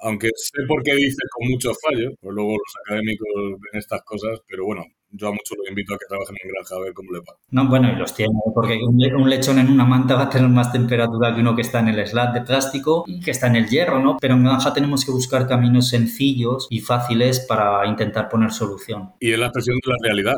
aunque 0.00 0.28
sé 0.36 0.62
por 0.66 0.82
qué 0.82 0.94
dices 0.94 1.28
con 1.30 1.48
muchos 1.48 1.76
fallos, 1.82 2.14
pues 2.20 2.34
luego 2.34 2.52
los 2.52 2.74
académicos 2.84 3.28
ven 3.34 3.80
estas 3.80 4.02
cosas, 4.02 4.40
pero 4.46 4.64
bueno, 4.66 4.84
yo 5.10 5.28
a 5.28 5.30
muchos 5.30 5.56
los 5.56 5.68
invito 5.68 5.94
a 5.94 5.98
que 5.98 6.06
trabajen 6.06 6.36
en 6.42 6.50
granja 6.50 6.76
a 6.76 6.80
ver 6.80 6.92
cómo 6.92 7.12
le 7.12 7.20
va. 7.20 7.36
No, 7.50 7.68
bueno, 7.68 7.90
y 7.90 7.96
los 7.96 8.14
tiene, 8.14 8.34
porque 8.54 8.78
un 8.82 9.30
lechón 9.30 9.58
en 9.58 9.70
una 9.70 9.84
manta 9.84 10.14
va 10.14 10.24
a 10.24 10.30
tener 10.30 10.48
más 10.48 10.72
temperatura 10.72 11.34
que 11.34 11.40
uno 11.40 11.56
que 11.56 11.62
está 11.62 11.80
en 11.80 11.88
el 11.88 12.06
slat 12.06 12.34
de 12.34 12.42
plástico 12.42 13.04
y 13.06 13.20
que 13.20 13.30
está 13.30 13.46
en 13.46 13.56
el 13.56 13.68
hierro, 13.68 14.00
¿no? 14.00 14.18
Pero 14.20 14.34
en 14.34 14.44
granja 14.44 14.72
tenemos 14.72 15.04
que 15.04 15.12
buscar 15.12 15.46
caminos 15.46 15.88
sencillos 15.88 16.66
y 16.70 16.80
fáciles 16.80 17.40
para 17.40 17.86
intentar 17.86 18.28
poner 18.28 18.52
solución. 18.52 19.12
Y 19.20 19.32
es 19.32 19.38
la 19.38 19.46
expresión 19.46 19.78
de 19.84 19.92
la 19.92 19.96
realidad. 20.02 20.36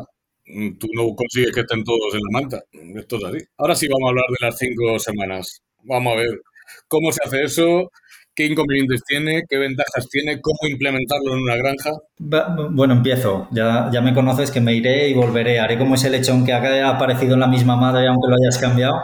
Tú 0.79 0.89
no 0.95 1.15
consigues 1.15 1.55
que 1.55 1.61
estén 1.61 1.85
todos 1.85 2.15
en 2.15 2.21
la 2.21 2.41
manta. 2.41 2.63
Esto 2.97 3.17
es 3.17 3.25
así. 3.25 3.39
Ahora 3.57 3.75
sí 3.75 3.87
vamos 3.89 4.09
a 4.09 4.11
hablar 4.11 4.25
de 4.29 4.47
las 4.47 4.59
cinco 4.59 4.99
semanas. 4.99 5.63
Vamos 5.85 6.13
a 6.13 6.17
ver 6.17 6.41
cómo 6.89 7.13
se 7.13 7.21
hace 7.25 7.45
eso, 7.45 7.91
¿Qué 8.41 8.47
inconvenientes 8.47 9.05
tiene? 9.05 9.45
¿Qué 9.47 9.59
ventajas 9.59 10.09
tiene? 10.09 10.41
¿Cómo 10.41 10.57
implementarlo 10.67 11.35
en 11.35 11.43
una 11.43 11.57
granja? 11.57 11.91
Bueno, 12.71 12.95
empiezo. 12.95 13.49
Ya, 13.51 13.91
me 14.03 14.15
conoces 14.15 14.51
que 14.51 14.63
me 14.63 14.73
iré 14.73 15.11
y 15.11 15.13
volveré. 15.13 15.61
Haré 15.61 15.77
como 15.77 15.95
ese 15.95 16.09
lechón 16.09 16.47
que 16.47 16.55
ha 16.55 16.89
aparecido 16.89 17.35
en 17.35 17.41
la 17.41 17.49
misma 17.49 17.77
madre 17.77 18.09
aunque 18.09 18.29
lo 18.31 18.37
hayas 18.37 18.57
cambiado. 18.57 18.95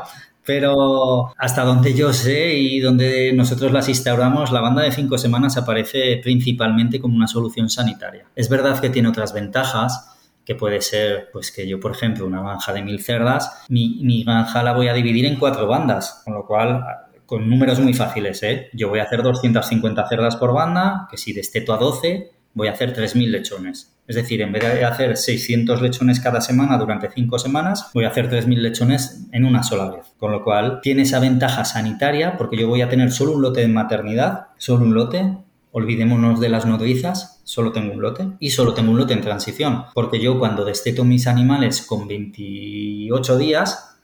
Pero 0.42 1.34
hasta 1.36 1.64
donde 1.64 1.92
yo 1.92 2.14
sé 2.14 2.54
y 2.54 2.80
donde 2.80 3.34
nosotros 3.34 3.72
las 3.72 3.90
instauramos, 3.90 4.52
la 4.52 4.62
banda 4.62 4.80
de 4.80 4.92
cinco 4.92 5.18
semanas 5.18 5.58
aparece 5.58 6.18
principalmente 6.22 6.98
como 6.98 7.14
una 7.14 7.26
solución 7.26 7.68
sanitaria. 7.68 8.24
Es 8.34 8.48
verdad 8.48 8.80
que 8.80 8.88
tiene 8.88 9.10
otras 9.10 9.34
ventajas, 9.34 10.16
que 10.46 10.54
puede 10.54 10.80
ser, 10.80 11.28
pues 11.30 11.52
que 11.52 11.68
yo, 11.68 11.78
por 11.78 11.90
ejemplo, 11.90 12.24
una 12.24 12.40
granja 12.40 12.72
de 12.72 12.82
mil 12.82 13.02
cerdas, 13.02 13.64
mi 13.68 14.24
granja 14.24 14.62
la 14.62 14.72
voy 14.72 14.88
a 14.88 14.94
dividir 14.94 15.26
en 15.26 15.38
cuatro 15.38 15.66
bandas, 15.66 16.22
con 16.24 16.32
lo 16.32 16.46
cual 16.46 16.82
con 17.26 17.50
números 17.50 17.80
muy 17.80 17.92
fáciles, 17.92 18.42
¿eh? 18.42 18.68
Yo 18.72 18.88
voy 18.88 19.00
a 19.00 19.04
hacer 19.04 19.22
250 19.22 20.08
cerdas 20.08 20.36
por 20.36 20.54
banda, 20.54 21.08
que 21.10 21.16
si 21.16 21.32
desteto 21.32 21.74
a 21.74 21.78
12, 21.78 22.30
voy 22.54 22.68
a 22.68 22.72
hacer 22.72 22.94
3.000 22.94 23.28
lechones. 23.28 23.92
Es 24.06 24.16
decir, 24.16 24.40
en 24.40 24.52
vez 24.52 24.62
de 24.62 24.84
hacer 24.84 25.16
600 25.16 25.82
lechones 25.82 26.20
cada 26.20 26.40
semana 26.40 26.78
durante 26.78 27.10
5 27.10 27.38
semanas, 27.38 27.90
voy 27.92 28.04
a 28.04 28.08
hacer 28.08 28.30
3.000 28.30 28.56
lechones 28.58 29.26
en 29.32 29.44
una 29.44 29.62
sola 29.62 29.90
vez. 29.90 30.06
Con 30.16 30.32
lo 30.32 30.42
cual, 30.42 30.80
tiene 30.80 31.02
esa 31.02 31.18
ventaja 31.18 31.64
sanitaria 31.64 32.36
porque 32.38 32.56
yo 32.56 32.68
voy 32.68 32.80
a 32.82 32.88
tener 32.88 33.12
solo 33.12 33.32
un 33.32 33.42
lote 33.42 33.60
de 33.60 33.68
maternidad, 33.68 34.46
solo 34.56 34.84
un 34.84 34.94
lote, 34.94 35.36
olvidémonos 35.72 36.40
de 36.40 36.48
las 36.48 36.64
nodrizas, 36.64 37.42
solo 37.44 37.72
tengo 37.72 37.92
un 37.92 38.00
lote 38.00 38.28
y 38.40 38.50
solo 38.50 38.72
tengo 38.72 38.92
un 38.92 38.96
lote 38.96 39.12
en 39.12 39.20
transición, 39.20 39.84
porque 39.92 40.20
yo 40.20 40.38
cuando 40.38 40.64
desteto 40.64 41.04
mis 41.04 41.26
animales 41.26 41.82
con 41.82 42.08
28 42.08 43.36
días, 43.36 43.95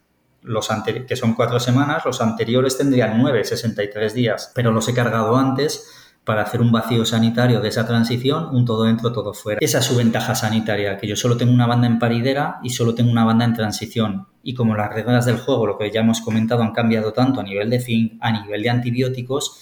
los 0.43 0.69
que 1.07 1.17
son 1.17 1.35
4 1.35 1.61
semanas, 1.61 2.05
los 2.05 2.21
anteriores 2.21 2.77
tendrían 2.77 3.21
9, 3.21 3.45
63 3.45 4.15
días, 4.15 4.53
pero 4.55 4.73
los 4.73 4.89
he 4.89 4.95
cargado 4.95 5.37
antes 5.37 5.89
para 6.25 6.43
hacer 6.43 6.61
un 6.61 6.71
vacío 6.71 7.05
sanitario 7.05 7.61
de 7.61 7.69
esa 7.69 7.87
transición, 7.87 8.55
un 8.55 8.65
todo 8.65 8.85
dentro, 8.85 9.13
todo 9.13 9.35
fuera. 9.35 9.59
Esa 9.61 9.79
es 9.79 9.85
su 9.85 9.97
ventaja 9.97 10.35
sanitaria, 10.35 10.97
que 10.97 11.09
yo 11.09 11.17
solo 11.17 11.37
tengo 11.37 11.53
una 11.53 11.67
banda 11.67 11.89
en 11.89 11.99
paridera 11.99 12.61
y 12.63 12.71
solo 12.71 12.95
tengo 12.95 13.11
una 13.11 13.25
banda 13.25 13.45
en 13.45 13.55
transición. 13.55 14.29
Y 14.45 14.55
como 14.55 14.77
las 14.77 14.93
reglas 14.93 15.27
del 15.27 15.39
juego, 15.39 15.67
lo 15.67 15.79
que 15.79 15.91
ya 15.91 16.01
hemos 16.01 16.21
comentado, 16.21 16.63
han 16.63 16.73
cambiado 16.73 17.13
tanto 17.13 17.41
a 17.41 17.45
nivel 17.45 17.71
de 17.71 17.81
fin, 17.81 18.19
a 18.21 18.31
nivel 18.31 18.63
de 18.63 18.71
antibióticos, 18.71 19.59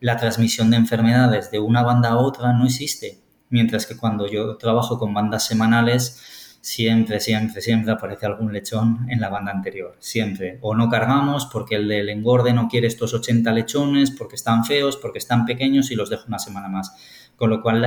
la 0.00 0.16
transmisión 0.16 0.70
de 0.70 0.78
enfermedades 0.78 1.50
de 1.50 1.60
una 1.60 1.82
banda 1.82 2.10
a 2.10 2.16
otra 2.16 2.52
no 2.54 2.64
existe. 2.64 3.20
Mientras 3.48 3.86
que 3.86 3.96
cuando 3.96 4.26
yo 4.26 4.56
trabajo 4.56 4.98
con 4.98 5.14
bandas 5.14 5.44
semanales, 5.44 6.39
siempre, 6.60 7.20
siempre, 7.20 7.60
siempre 7.60 7.92
aparece 7.92 8.26
algún 8.26 8.52
lechón 8.52 9.06
en 9.08 9.20
la 9.20 9.28
banda 9.28 9.52
anterior. 9.52 9.96
Siempre. 9.98 10.58
O 10.60 10.74
no 10.74 10.88
cargamos 10.88 11.46
porque 11.46 11.76
el 11.76 11.88
del 11.88 12.08
engorde 12.08 12.52
no 12.52 12.68
quiere 12.68 12.86
estos 12.86 13.14
80 13.14 13.52
lechones, 13.52 14.10
porque 14.10 14.36
están 14.36 14.64
feos, 14.64 14.96
porque 14.96 15.18
están 15.18 15.46
pequeños 15.46 15.90
y 15.90 15.96
los 15.96 16.10
dejo 16.10 16.24
una 16.28 16.38
semana 16.38 16.68
más. 16.68 16.94
Con 17.36 17.50
lo 17.50 17.62
cual 17.62 17.86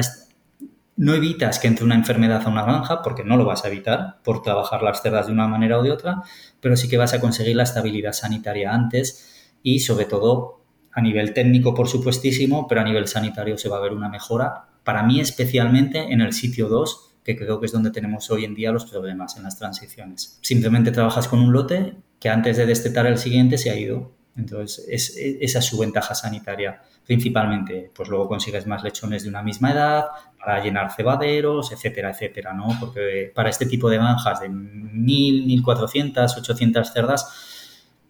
no 0.96 1.14
evitas 1.14 1.60
que 1.60 1.68
entre 1.68 1.86
una 1.86 1.96
enfermedad 1.96 2.44
a 2.46 2.50
una 2.50 2.64
granja, 2.64 3.02
porque 3.02 3.24
no 3.24 3.38
lo 3.38 3.46
vas 3.46 3.66
a 3.66 3.68
evitar 3.68 4.22
por 4.24 4.42
trabajar 4.42 4.82
las 4.84 5.02
cerdas 5.02 5.28
de 5.28 5.34
una 5.34 5.48
manera 5.48 5.80
o 5.80 5.84
de 5.84 5.92
otra, 5.92 6.24
pero 6.60 6.76
sí 6.76 6.88
que 6.88 6.98
vas 6.98 7.14
a 7.14 7.20
conseguir 7.20 7.56
la 7.56 7.64
estabilidad 7.64 8.14
sanitaria 8.14 8.74
antes 8.74 9.56
y 9.62 9.80
sobre 9.80 10.06
todo 10.06 10.62
a 10.92 11.02
nivel 11.02 11.34
técnico, 11.34 11.74
por 11.74 11.88
supuestísimo, 11.88 12.68
pero 12.68 12.82
a 12.82 12.84
nivel 12.84 13.08
sanitario 13.08 13.58
se 13.58 13.70
va 13.70 13.78
a 13.78 13.82
ver 13.82 13.94
una 13.94 14.10
mejora. 14.10 14.68
Para 14.84 15.02
mí, 15.02 15.20
especialmente 15.20 16.14
en 16.14 16.22
el 16.22 16.34
sitio 16.34 16.68
2, 16.68 17.13
que 17.24 17.36
creo 17.36 17.60
que 17.60 17.66
es 17.66 17.72
donde 17.72 17.92
tenemos 17.92 18.30
hoy 18.32 18.46
en 18.46 18.56
día 18.56 18.72
los 18.72 18.86
problemas 18.86 19.38
en 19.38 19.44
las 19.44 19.58
transiciones. 19.58 20.40
Simplemente 20.42 20.92
trabajas 20.92 21.28
con 21.28 21.40
un 21.40 21.54
lote 21.54 21.96
que 22.20 22.30
antes 22.30 22.58
de 22.58 22.66
destetar 22.66 23.06
el 23.06 23.18
siguiente 23.18 23.58
se 23.58 23.70
ha 23.70 23.76
ido. 23.76 24.12
Entonces, 24.36 24.86
es, 24.90 25.16
esa 25.18 25.60
es 25.60 25.66
su 25.66 25.78
ventaja 25.78 26.16
sanitaria. 26.16 26.82
Principalmente, 27.06 27.92
pues 27.94 28.10
luego 28.10 28.28
consigues 28.28 28.66
más 28.66 28.84
lechones 28.84 29.24
de 29.24 29.30
una 29.30 29.44
misma 29.44 29.72
edad 29.72 30.06
para 30.38 30.64
llenar 30.64 30.92
cebaderos, 30.94 31.72
etcétera, 31.72 32.12
etcétera, 32.12 32.54
¿no? 32.54 32.70
Porque 32.80 33.32
para 33.34 33.50
este 33.50 33.66
tipo 33.66 33.90
de 33.90 33.98
granjas 33.98 34.40
de 34.42 34.50
1000, 34.50 35.46
1400, 35.46 36.38
800 36.38 36.92
cerdas, 36.92 37.54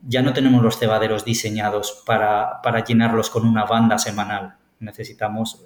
ya 0.05 0.21
no 0.21 0.33
tenemos 0.33 0.61
los 0.61 0.77
cebaderos 0.77 1.23
diseñados 1.25 2.03
para, 2.05 2.61
llenarlos 2.85 3.29
con 3.29 3.45
una 3.45 3.65
banda 3.65 3.97
semanal. 3.97 4.55
Necesitamos 4.79 5.65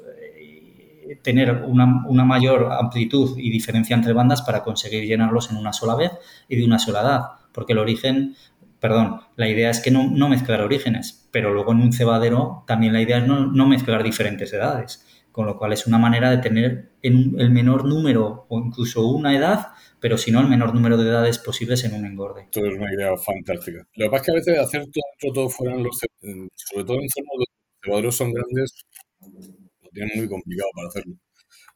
tener 1.21 1.63
una, 1.65 1.85
mayor 2.25 2.71
amplitud 2.71 3.37
y 3.37 3.49
diferencia 3.49 3.95
entre 3.95 4.13
bandas 4.13 4.41
para 4.41 4.63
conseguir 4.63 5.05
llenarlos 5.05 5.51
en 5.51 5.57
una 5.57 5.73
sola 5.73 5.95
vez 5.95 6.11
y 6.47 6.55
de 6.55 6.65
una 6.65 6.79
sola 6.79 7.01
edad. 7.01 7.21
Porque 7.51 7.73
el 7.73 7.79
origen, 7.79 8.35
perdón, 8.79 9.21
la 9.35 9.47
idea 9.47 9.69
es 9.69 9.79
que 9.79 9.91
no, 9.91 10.29
mezclar 10.29 10.61
orígenes, 10.61 11.27
pero 11.31 11.53
luego 11.53 11.71
en 11.71 11.81
un 11.81 11.93
cebadero 11.93 12.63
también 12.67 12.93
la 12.93 13.01
idea 13.01 13.19
es 13.19 13.27
no, 13.27 13.45
no 13.47 13.67
mezclar 13.67 14.03
diferentes 14.03 14.53
edades. 14.53 15.03
Con 15.31 15.45
lo 15.45 15.59
cual 15.59 15.71
es 15.71 15.85
una 15.85 15.99
manera 15.99 16.31
de 16.31 16.39
tener 16.39 16.93
en 17.03 17.35
el 17.37 17.51
menor 17.51 17.85
número 17.85 18.47
o 18.49 18.57
incluso 18.57 19.05
una 19.05 19.35
edad 19.35 19.67
pero 19.99 20.17
si 20.17 20.31
no, 20.31 20.41
el 20.41 20.47
menor 20.47 20.73
número 20.73 20.97
de 20.97 21.09
edades 21.09 21.39
posibles 21.39 21.83
en 21.83 21.93
un 21.93 22.05
engorde. 22.05 22.43
Esto 22.43 22.65
es 22.65 22.75
una 22.75 22.93
idea 22.93 23.15
fantástica. 23.17 23.87
Lo 23.95 24.05
que 24.05 24.11
pasa 24.11 24.21
es 24.21 24.25
que 24.25 24.31
a 24.31 24.35
veces 24.35 24.59
hacer 24.59 24.85
todo, 24.91 25.33
todo 25.33 25.49
fuera 25.49 25.75
en 25.75 25.83
los, 25.83 25.97
sobre 25.97 26.85
todo 26.85 26.97
en 27.01 27.09
zonas 27.09 27.29
donde 27.31 27.45
los 27.47 27.83
cebaderos 27.83 28.15
son 28.15 28.33
grandes, 28.33 28.85
lo 29.99 30.05
tienen 30.05 30.17
muy 30.17 30.29
complicado 30.29 30.69
para 30.75 30.87
hacerlo. 30.87 31.15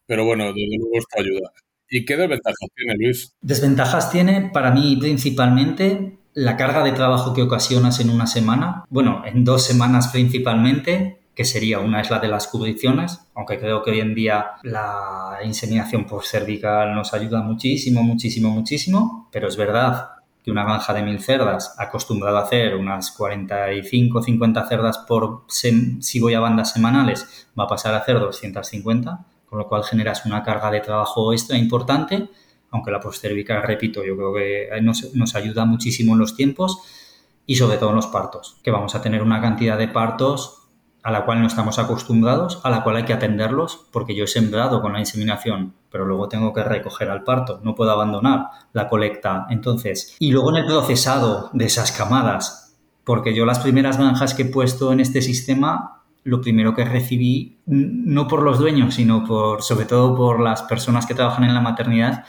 Pero 0.05 0.25
bueno, 0.25 0.45
desde 0.47 0.77
luego 0.77 0.97
esto 0.97 1.19
ayuda. 1.19 1.51
¿Y 1.89 2.05
qué 2.05 2.17
desventajas 2.17 2.69
tiene, 2.75 2.95
Luis? 2.97 3.35
Desventajas 3.41 4.11
tiene 4.11 4.49
para 4.53 4.71
mí 4.71 4.97
principalmente 4.99 6.17
la 6.33 6.55
carga 6.55 6.83
de 6.83 6.93
trabajo 6.93 7.33
que 7.33 7.41
ocasionas 7.41 7.99
en 7.99 8.09
una 8.09 8.27
semana, 8.27 8.85
bueno, 8.89 9.23
en 9.25 9.43
dos 9.43 9.65
semanas 9.65 10.07
principalmente, 10.07 11.21
que 11.35 11.43
sería 11.43 11.79
una 11.79 12.01
es 12.01 12.09
la 12.09 12.19
de 12.19 12.29
las 12.29 12.47
cubriciones, 12.47 13.19
aunque 13.35 13.59
creo 13.59 13.83
que 13.83 13.91
hoy 13.91 13.99
en 13.99 14.15
día 14.15 14.51
la 14.63 15.39
inseminación 15.43 16.05
por 16.05 16.25
cervical 16.25 16.93
nos 16.95 17.13
ayuda 17.13 17.41
muchísimo, 17.41 18.03
muchísimo, 18.03 18.49
muchísimo, 18.51 19.29
pero 19.31 19.47
es 19.47 19.57
verdad 19.57 20.20
que 20.43 20.51
una 20.51 20.63
granja 20.63 20.93
de 20.93 21.03
mil 21.03 21.19
cerdas 21.19 21.75
acostumbrado 21.77 22.37
a 22.37 22.43
hacer 22.43 22.75
unas 22.75 23.11
45, 23.11 24.23
50 24.23 24.67
cerdas 24.67 24.97
por 24.99 25.43
si 25.47 26.19
voy 26.19 26.33
a 26.33 26.39
bandas 26.39 26.71
semanales, 26.71 27.47
va 27.57 27.65
a 27.65 27.67
pasar 27.67 27.93
a 27.93 27.97
hacer 27.97 28.19
250, 28.19 29.25
con 29.45 29.59
lo 29.59 29.67
cual 29.67 29.83
generas 29.83 30.25
una 30.25 30.43
carga 30.43 30.71
de 30.71 30.81
trabajo 30.81 31.33
extra 31.33 31.57
importante, 31.57 32.29
aunque 32.71 32.91
la 32.91 33.01
cervical, 33.01 33.63
repito, 33.63 34.03
yo 34.03 34.15
creo 34.15 34.33
que 34.33 34.81
nos, 34.81 35.13
nos 35.13 35.35
ayuda 35.35 35.65
muchísimo 35.65 36.13
en 36.13 36.19
los 36.19 36.35
tiempos 36.35 36.79
y 37.45 37.55
sobre 37.55 37.77
todo 37.77 37.89
en 37.89 37.97
los 37.97 38.07
partos, 38.07 38.57
que 38.63 38.71
vamos 38.71 38.95
a 38.95 39.01
tener 39.01 39.21
una 39.21 39.41
cantidad 39.41 39.77
de 39.77 39.89
partos 39.89 40.61
a 41.03 41.11
la 41.11 41.25
cual 41.25 41.41
no 41.41 41.47
estamos 41.47 41.79
acostumbrados, 41.79 42.61
a 42.63 42.69
la 42.69 42.83
cual 42.83 42.95
hay 42.95 43.05
que 43.05 43.13
atenderlos, 43.13 43.87
porque 43.91 44.15
yo 44.15 44.25
he 44.25 44.27
sembrado 44.27 44.81
con 44.81 44.93
la 44.93 44.99
inseminación, 44.99 45.73
pero 45.91 46.05
luego 46.05 46.29
tengo 46.29 46.53
que 46.53 46.63
recoger 46.63 47.09
al 47.09 47.23
parto, 47.23 47.59
no 47.63 47.75
puedo 47.75 47.91
abandonar 47.91 48.47
la 48.73 48.87
colecta. 48.87 49.45
Entonces, 49.49 50.15
y 50.19 50.31
luego 50.31 50.49
en 50.51 50.63
el 50.63 50.65
procesado 50.65 51.49
de 51.53 51.65
esas 51.65 51.91
camadas, 51.91 52.77
porque 53.03 53.35
yo 53.35 53.45
las 53.45 53.59
primeras 53.59 53.97
granjas 53.97 54.33
que 54.33 54.43
he 54.43 54.45
puesto 54.45 54.93
en 54.93 55.01
este 55.01 55.21
sistema, 55.21 56.03
lo 56.23 56.39
primero 56.39 56.73
que 56.73 56.85
recibí, 56.85 57.59
no 57.65 58.27
por 58.27 58.41
los 58.41 58.57
dueños, 58.57 58.95
sino 58.95 59.25
por, 59.25 59.61
sobre 59.61 59.85
todo 59.85 60.15
por 60.15 60.39
las 60.39 60.63
personas 60.63 61.05
que 61.05 61.13
trabajan 61.13 61.43
en 61.43 61.53
la 61.53 61.61
maternidad, 61.61 62.23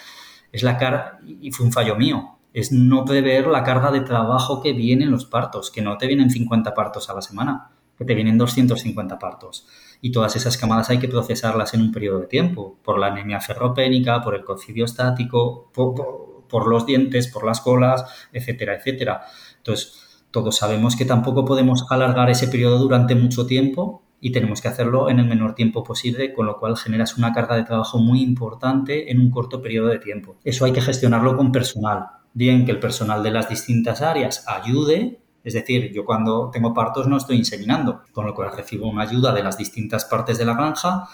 es 0.50 0.62
la 0.62 0.76
carga, 0.76 1.20
y 1.24 1.52
fue 1.52 1.64
un 1.64 1.72
fallo 1.72 1.96
mío, 1.96 2.38
es 2.52 2.72
no 2.72 3.04
prever 3.04 3.46
la 3.46 3.62
carga 3.62 3.90
de 3.90 4.00
trabajo 4.00 4.60
que 4.60 4.72
viene 4.72 5.04
en 5.04 5.10
los 5.12 5.24
partos, 5.24 5.70
que 5.70 5.82
no 5.82 5.96
te 5.96 6.06
vienen 6.06 6.30
50 6.30 6.74
partos 6.74 7.08
a 7.08 7.14
la 7.14 7.22
semana 7.22 7.70
que 7.96 8.04
te 8.04 8.14
vienen 8.14 8.38
250 8.38 9.18
partos. 9.18 9.66
Y 10.04 10.10
todas 10.10 10.34
esas 10.34 10.58
camadas 10.58 10.90
hay 10.90 10.98
que 10.98 11.06
procesarlas 11.06 11.74
en 11.74 11.80
un 11.80 11.92
periodo 11.92 12.18
de 12.18 12.26
tiempo, 12.26 12.76
por 12.82 12.98
la 12.98 13.06
anemia 13.06 13.40
ferropénica, 13.40 14.20
por 14.20 14.34
el 14.34 14.44
cocidio 14.44 14.84
estático, 14.84 15.70
por, 15.72 16.66
los 16.66 16.84
dientes, 16.84 17.28
por 17.28 17.46
las 17.46 17.60
colas, 17.60 18.04
etcétera, 18.32 18.74
etcétera. 18.74 19.22
Entonces, 19.58 20.24
todos 20.32 20.56
sabemos 20.56 20.96
que 20.96 21.04
tampoco 21.04 21.44
podemos 21.44 21.86
alargar 21.88 22.28
ese 22.30 22.48
periodo 22.48 22.78
durante 22.78 23.14
mucho 23.14 23.46
tiempo 23.46 24.02
y 24.20 24.32
tenemos 24.32 24.60
que 24.60 24.68
hacerlo 24.68 25.08
en 25.08 25.20
el 25.20 25.26
menor 25.26 25.54
tiempo 25.54 25.84
posible, 25.84 26.34
con 26.34 26.46
lo 26.46 26.58
cual 26.58 26.76
generas 26.76 27.16
una 27.16 27.32
carga 27.32 27.54
de 27.54 27.62
trabajo 27.62 27.98
muy 27.98 28.22
importante 28.22 29.12
en 29.12 29.20
un 29.20 29.30
corto 29.30 29.62
periodo 29.62 29.86
de 29.86 30.00
tiempo. 30.00 30.36
Eso 30.42 30.64
hay 30.64 30.72
que 30.72 30.80
gestionarlo 30.80 31.36
con 31.36 31.52
personal. 31.52 32.06
Bien 32.34 32.64
que 32.64 32.72
el 32.72 32.80
personal 32.80 33.22
de 33.22 33.30
las 33.30 33.48
distintas 33.48 34.02
áreas 34.02 34.44
ayude 34.48 35.21
es 35.44 35.54
decir, 35.54 35.92
yo 35.92 36.04
cuando 36.04 36.50
tengo 36.50 36.72
partos 36.72 37.06
no 37.08 37.16
estoy 37.16 37.36
inseminando, 37.36 38.02
con 38.12 38.26
lo 38.26 38.34
cual 38.34 38.52
recibo 38.56 38.88
una 38.88 39.02
ayuda 39.02 39.32
de 39.32 39.42
las 39.42 39.58
distintas 39.58 40.04
partes 40.04 40.38
de 40.38 40.44
la 40.44 40.54
granja 40.54 41.08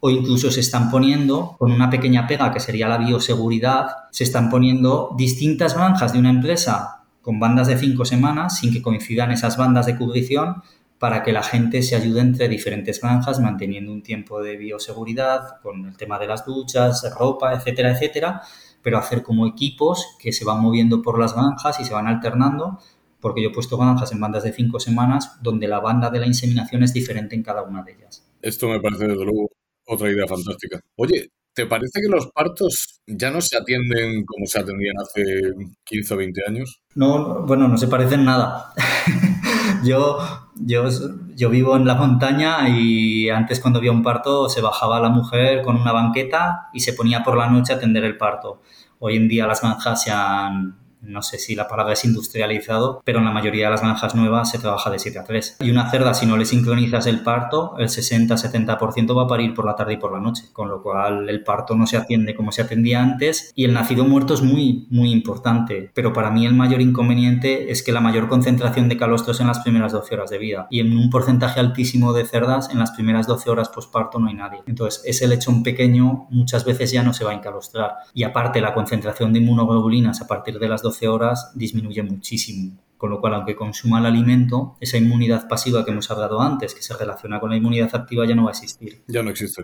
o 0.00 0.10
incluso 0.10 0.50
se 0.50 0.60
están 0.60 0.90
poniendo, 0.90 1.56
con 1.58 1.72
una 1.72 1.90
pequeña 1.90 2.26
pega 2.26 2.52
que 2.52 2.60
sería 2.60 2.88
la 2.88 2.98
bioseguridad, 2.98 3.88
se 4.10 4.24
están 4.24 4.48
poniendo 4.48 5.14
distintas 5.16 5.74
granjas 5.74 6.12
de 6.12 6.18
una 6.18 6.30
empresa 6.30 7.04
con 7.20 7.38
bandas 7.38 7.68
de 7.68 7.76
cinco 7.76 8.04
semanas 8.04 8.58
sin 8.58 8.72
que 8.72 8.80
coincidan 8.80 9.30
esas 9.30 9.58
bandas 9.58 9.86
de 9.86 9.96
cubrición 9.96 10.62
para 10.98 11.22
que 11.22 11.32
la 11.32 11.42
gente 11.42 11.82
se 11.82 11.96
ayude 11.96 12.20
entre 12.20 12.48
diferentes 12.48 13.00
granjas 13.00 13.40
manteniendo 13.40 13.92
un 13.92 14.02
tiempo 14.02 14.42
de 14.42 14.56
bioseguridad 14.56 15.60
con 15.62 15.86
el 15.86 15.96
tema 15.96 16.18
de 16.18 16.26
las 16.26 16.44
duchas, 16.44 17.14
ropa, 17.18 17.54
etcétera, 17.54 17.92
etcétera, 17.92 18.42
pero 18.82 18.98
hacer 18.98 19.22
como 19.22 19.46
equipos 19.46 20.16
que 20.18 20.32
se 20.32 20.44
van 20.44 20.60
moviendo 20.60 21.02
por 21.02 21.18
las 21.18 21.34
granjas 21.34 21.80
y 21.80 21.84
se 21.84 21.94
van 21.94 22.06
alternando 22.06 22.78
porque 23.20 23.42
yo 23.42 23.50
he 23.50 23.52
puesto 23.52 23.76
granjas 23.76 24.12
en 24.12 24.20
bandas 24.20 24.44
de 24.44 24.52
cinco 24.52 24.80
semanas 24.80 25.38
donde 25.42 25.68
la 25.68 25.80
banda 25.80 26.10
de 26.10 26.20
la 26.20 26.26
inseminación 26.26 26.82
es 26.82 26.92
diferente 26.92 27.34
en 27.34 27.42
cada 27.42 27.62
una 27.62 27.82
de 27.82 27.92
ellas. 27.92 28.26
Esto 28.42 28.68
me 28.68 28.80
parece 28.80 29.06
desde 29.06 29.24
luego 29.24 29.50
otra 29.86 30.10
idea 30.10 30.26
fantástica. 30.26 30.80
Oye, 30.96 31.30
¿Te 31.52 31.66
parece 31.66 32.00
que 32.00 32.08
los 32.08 32.28
partos 32.28 33.00
ya 33.06 33.30
no 33.30 33.40
se 33.40 33.56
atienden 33.56 34.24
como 34.24 34.46
se 34.46 34.60
atendían 34.60 34.94
hace 34.98 35.52
15 35.84 36.14
o 36.14 36.16
20 36.16 36.40
años? 36.46 36.80
No, 36.94 37.44
bueno, 37.44 37.66
no 37.66 37.76
se 37.76 37.88
parecen 37.88 38.24
nada. 38.24 38.72
yo, 39.84 40.18
yo, 40.54 40.88
yo 41.34 41.50
vivo 41.50 41.76
en 41.76 41.86
la 41.86 41.96
montaña 41.96 42.68
y 42.68 43.28
antes 43.30 43.58
cuando 43.58 43.80
había 43.80 43.90
un 43.90 44.02
parto 44.02 44.48
se 44.48 44.60
bajaba 44.60 45.00
la 45.00 45.08
mujer 45.08 45.62
con 45.62 45.76
una 45.76 45.92
banqueta 45.92 46.68
y 46.72 46.80
se 46.80 46.92
ponía 46.92 47.24
por 47.24 47.36
la 47.36 47.50
noche 47.50 47.72
a 47.72 47.76
atender 47.76 48.04
el 48.04 48.16
parto. 48.16 48.62
Hoy 49.00 49.16
en 49.16 49.28
día 49.28 49.46
las 49.46 49.60
granjas 49.60 50.04
se 50.04 50.12
han, 50.12 50.78
no 51.02 51.22
sé 51.22 51.38
si 51.38 51.54
la 51.54 51.68
palabra 51.68 51.94
es 51.94 52.04
industrializado, 52.04 53.02
pero 53.04 53.18
en 53.18 53.24
la 53.24 53.30
mayoría 53.30 53.66
de 53.66 53.72
las 53.72 53.82
granjas 53.82 54.14
nuevas 54.14 54.50
se 54.50 54.58
trabaja 54.58 54.90
de 54.90 54.98
7 54.98 55.18
a 55.18 55.24
3. 55.24 55.56
Y 55.60 55.70
una 55.70 55.90
cerda, 55.90 56.14
si 56.14 56.26
no 56.26 56.36
le 56.36 56.44
sincronizas 56.44 57.06
el 57.06 57.22
parto, 57.22 57.74
el 57.78 57.88
60-70% 57.88 59.16
va 59.16 59.24
a 59.24 59.28
parir 59.28 59.54
por 59.54 59.64
la 59.64 59.76
tarde 59.76 59.94
y 59.94 59.96
por 59.96 60.12
la 60.12 60.20
noche, 60.20 60.44
con 60.52 60.68
lo 60.68 60.82
cual 60.82 61.28
el 61.28 61.42
parto 61.42 61.74
no 61.74 61.86
se 61.86 61.96
atiende 61.96 62.34
como 62.34 62.52
se 62.52 62.62
atendía 62.62 63.02
antes 63.02 63.52
y 63.54 63.64
el 63.64 63.72
nacido 63.72 64.04
muerto 64.04 64.34
es 64.34 64.42
muy, 64.42 64.86
muy 64.90 65.10
importante. 65.12 65.90
Pero 65.94 66.12
para 66.12 66.30
mí 66.30 66.46
el 66.46 66.54
mayor 66.54 66.80
inconveniente 66.80 67.70
es 67.70 67.82
que 67.82 67.92
la 67.92 68.00
mayor 68.00 68.28
concentración 68.28 68.88
de 68.88 68.96
calostros 68.96 69.40
en 69.40 69.46
las 69.46 69.60
primeras 69.60 69.92
12 69.92 70.14
horas 70.14 70.30
de 70.30 70.38
vida 70.38 70.66
y 70.70 70.80
en 70.80 70.96
un 70.96 71.10
porcentaje 71.10 71.60
altísimo 71.60 72.12
de 72.12 72.24
cerdas 72.24 72.70
en 72.70 72.78
las 72.78 72.92
primeras 72.92 73.26
12 73.26 73.50
horas 73.50 73.68
posparto 73.68 74.18
no 74.18 74.28
hay 74.28 74.34
nadie. 74.34 74.62
Entonces, 74.66 75.02
ese 75.04 75.28
lechón 75.28 75.62
pequeño 75.62 76.26
muchas 76.30 76.64
veces 76.64 76.90
ya 76.90 77.02
no 77.02 77.12
se 77.12 77.24
va 77.24 77.30
a 77.30 77.34
encalostrar. 77.34 77.94
Y 78.14 78.24
aparte, 78.24 78.60
la 78.60 78.74
concentración 78.74 79.32
de 79.32 79.40
inmunoglobulinas 79.40 80.20
a 80.20 80.26
partir 80.26 80.58
de 80.58 80.68
las 80.68 80.82
12 80.82 80.89
horas 81.08 81.52
disminuye 81.54 82.02
muchísimo. 82.02 82.78
Con 82.96 83.10
lo 83.10 83.20
cual, 83.20 83.34
aunque 83.34 83.56
consuma 83.56 83.98
el 83.98 84.06
alimento, 84.06 84.76
esa 84.78 84.98
inmunidad 84.98 85.48
pasiva 85.48 85.84
que 85.84 85.90
hemos 85.90 86.10
hablado 86.10 86.40
antes, 86.40 86.74
que 86.74 86.82
se 86.82 86.94
relaciona 86.94 87.40
con 87.40 87.48
la 87.48 87.56
inmunidad 87.56 87.94
activa, 87.94 88.26
ya 88.26 88.34
no 88.34 88.44
va 88.44 88.50
a 88.50 88.52
existir. 88.52 89.02
Ya 89.08 89.22
no 89.22 89.30
existe. 89.30 89.62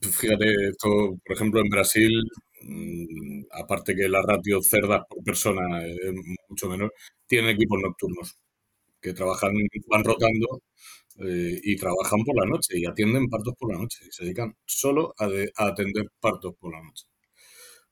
Fíjate, 0.00 0.68
esto, 0.70 0.88
por 1.24 1.36
ejemplo, 1.36 1.60
en 1.60 1.68
Brasil, 1.68 2.22
mm, 2.62 3.46
aparte 3.50 3.96
que 3.96 4.08
la 4.08 4.22
ratio 4.22 4.60
cerdas 4.62 5.02
por 5.08 5.24
persona 5.24 5.84
es 5.84 6.12
mucho 6.48 6.68
menor, 6.68 6.92
tienen 7.26 7.50
equipos 7.50 7.80
nocturnos 7.82 8.36
que 9.00 9.12
trabajan, 9.12 9.52
van 9.88 10.04
rotando 10.04 10.62
eh, 11.18 11.60
y 11.62 11.76
trabajan 11.76 12.20
por 12.24 12.36
la 12.36 12.46
noche 12.46 12.78
y 12.78 12.86
atienden 12.86 13.28
partos 13.28 13.54
por 13.58 13.72
la 13.72 13.78
noche 13.80 14.04
y 14.06 14.12
se 14.12 14.24
dedican 14.24 14.54
solo 14.66 15.14
a 15.18 15.28
atender 15.66 16.06
partos 16.20 16.54
por 16.60 16.72
la 16.72 16.82
noche 16.82 17.06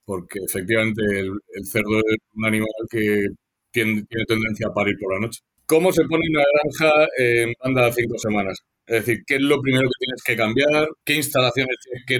porque 0.05 0.41
efectivamente 0.47 1.03
el, 1.21 1.67
cerdo 1.67 1.99
es 1.99 2.17
un 2.35 2.47
animal 2.47 2.69
que 2.91 3.27
tiene, 3.71 4.05
tendencia 4.27 4.69
a 4.69 4.75
parir 4.75 4.97
por 5.01 5.15
la 5.15 5.21
noche. 5.27 5.41
¿Cómo 5.67 5.93
se 5.93 6.05
pone 6.05 6.25
una 6.31 6.45
granja 6.53 7.09
en 7.19 7.53
banda 7.63 7.87
de 7.87 7.93
cinco 7.93 8.19
semanas? 8.19 8.59
Es 8.87 9.07
decir, 9.07 9.23
¿qué 9.27 9.37
es 9.37 9.41
lo 9.41 9.61
primero 9.61 9.89
que 9.89 10.05
tienes 10.05 10.23
que 10.23 10.37
cambiar? 10.37 10.89
¿Qué 11.05 11.15
instalaciones 11.15 11.77
tienes 11.83 12.05
que 12.07 12.15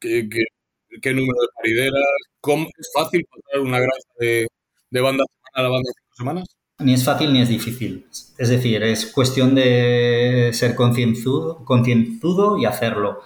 tener? 0.00 0.32
¿Qué, 1.02 1.12
número 1.12 1.40
de 1.40 1.48
parideras? 1.56 2.04
¿Cómo 2.40 2.68
es 2.78 2.90
fácil 2.94 3.24
pasar 3.24 3.60
una 3.60 3.78
granja 3.78 4.08
de, 4.20 4.46
de 4.90 5.00
banda 5.00 5.24
a 5.54 5.62
la 5.62 5.68
banda 5.68 5.88
de 5.88 5.92
cinco 6.00 6.16
semanas? 6.16 6.44
Ni 6.78 6.94
es 6.94 7.04
fácil 7.04 7.32
ni 7.32 7.40
es 7.42 7.48
difícil. 7.48 8.06
Es 8.38 8.48
decir, 8.48 8.82
es 8.84 9.06
cuestión 9.06 9.56
de 9.56 10.50
ser 10.52 10.76
concienzudo, 10.76 11.64
concienzudo 11.64 12.56
y 12.56 12.66
hacerlo. 12.66 13.20